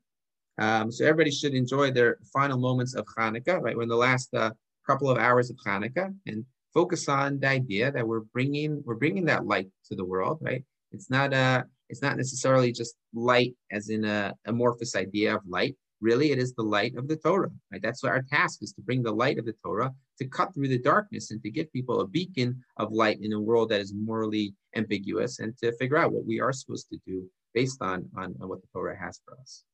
Um, 0.59 0.90
so 0.90 1.05
everybody 1.05 1.30
should 1.30 1.55
enjoy 1.55 1.90
their 1.90 2.18
final 2.32 2.59
moments 2.59 2.95
of 2.95 3.07
Hanukkah, 3.16 3.61
right? 3.61 3.76
We're 3.76 3.84
in 3.84 3.88
the 3.88 3.97
last 3.97 4.34
uh, 4.34 4.51
couple 4.86 5.09
of 5.09 5.18
hours 5.18 5.51
of 5.51 5.57
Hanukkah 5.66 6.14
and 6.26 6.45
focus 6.74 7.09
on 7.09 7.38
the 7.40 7.49
idea 7.49 7.90
that 7.93 8.07
we're 8.07 8.20
bringing 8.20 8.82
we're 8.84 8.97
bringing 8.97 9.24
that 9.26 9.47
light 9.47 9.68
to 9.86 9.95
the 9.95 10.05
world, 10.05 10.38
right? 10.43 10.64
It's 10.90 11.09
not 11.09 11.32
a 11.32 11.64
it's 11.88 12.03
not 12.03 12.16
necessarily 12.16 12.72
just 12.72 12.97
light 13.14 13.55
as 13.70 13.88
in 13.88 14.05
a 14.05 14.34
amorphous 14.47 14.97
idea 14.97 15.36
of 15.36 15.43
light, 15.47 15.76
Really, 16.03 16.32
it 16.32 16.38
is 16.40 16.53
the 16.53 16.64
light 16.64 16.97
of 16.97 17.07
the 17.07 17.16
Torah. 17.16 17.53
Right? 17.70 17.80
That's 17.80 18.03
what 18.03 18.11
our 18.11 18.22
task 18.22 18.61
is 18.61 18.72
to 18.72 18.82
bring 18.82 19.05
the 19.05 19.14
light 19.14 19.38
of 19.38 19.47
the 19.47 19.55
Torah 19.64 19.95
to 20.18 20.26
cut 20.26 20.53
through 20.53 20.66
the 20.66 20.78
darkness 20.78 21.30
and 21.30 21.40
to 21.45 21.51
give 21.51 21.72
people 21.72 22.01
a 22.01 22.09
beacon 22.09 22.61
of 22.76 22.90
light 22.90 23.20
in 23.22 23.32
a 23.32 23.40
world 23.40 23.68
that 23.68 23.80
is 23.80 23.95
morally 23.95 24.53
ambiguous 24.74 25.38
and 25.38 25.57
to 25.59 25.72
figure 25.76 25.97
out 25.97 26.12
what 26.12 26.26
we 26.26 26.40
are 26.40 26.53
supposed 26.53 26.88
to 26.88 26.99
do 27.07 27.24
based 27.55 27.82
on, 27.82 28.09
on, 28.16 28.34
on 28.40 28.48
what 28.48 28.61
the 28.61 28.68
Torah 28.72 28.96
has 28.98 29.20
for 29.24 29.38
us. 29.40 29.64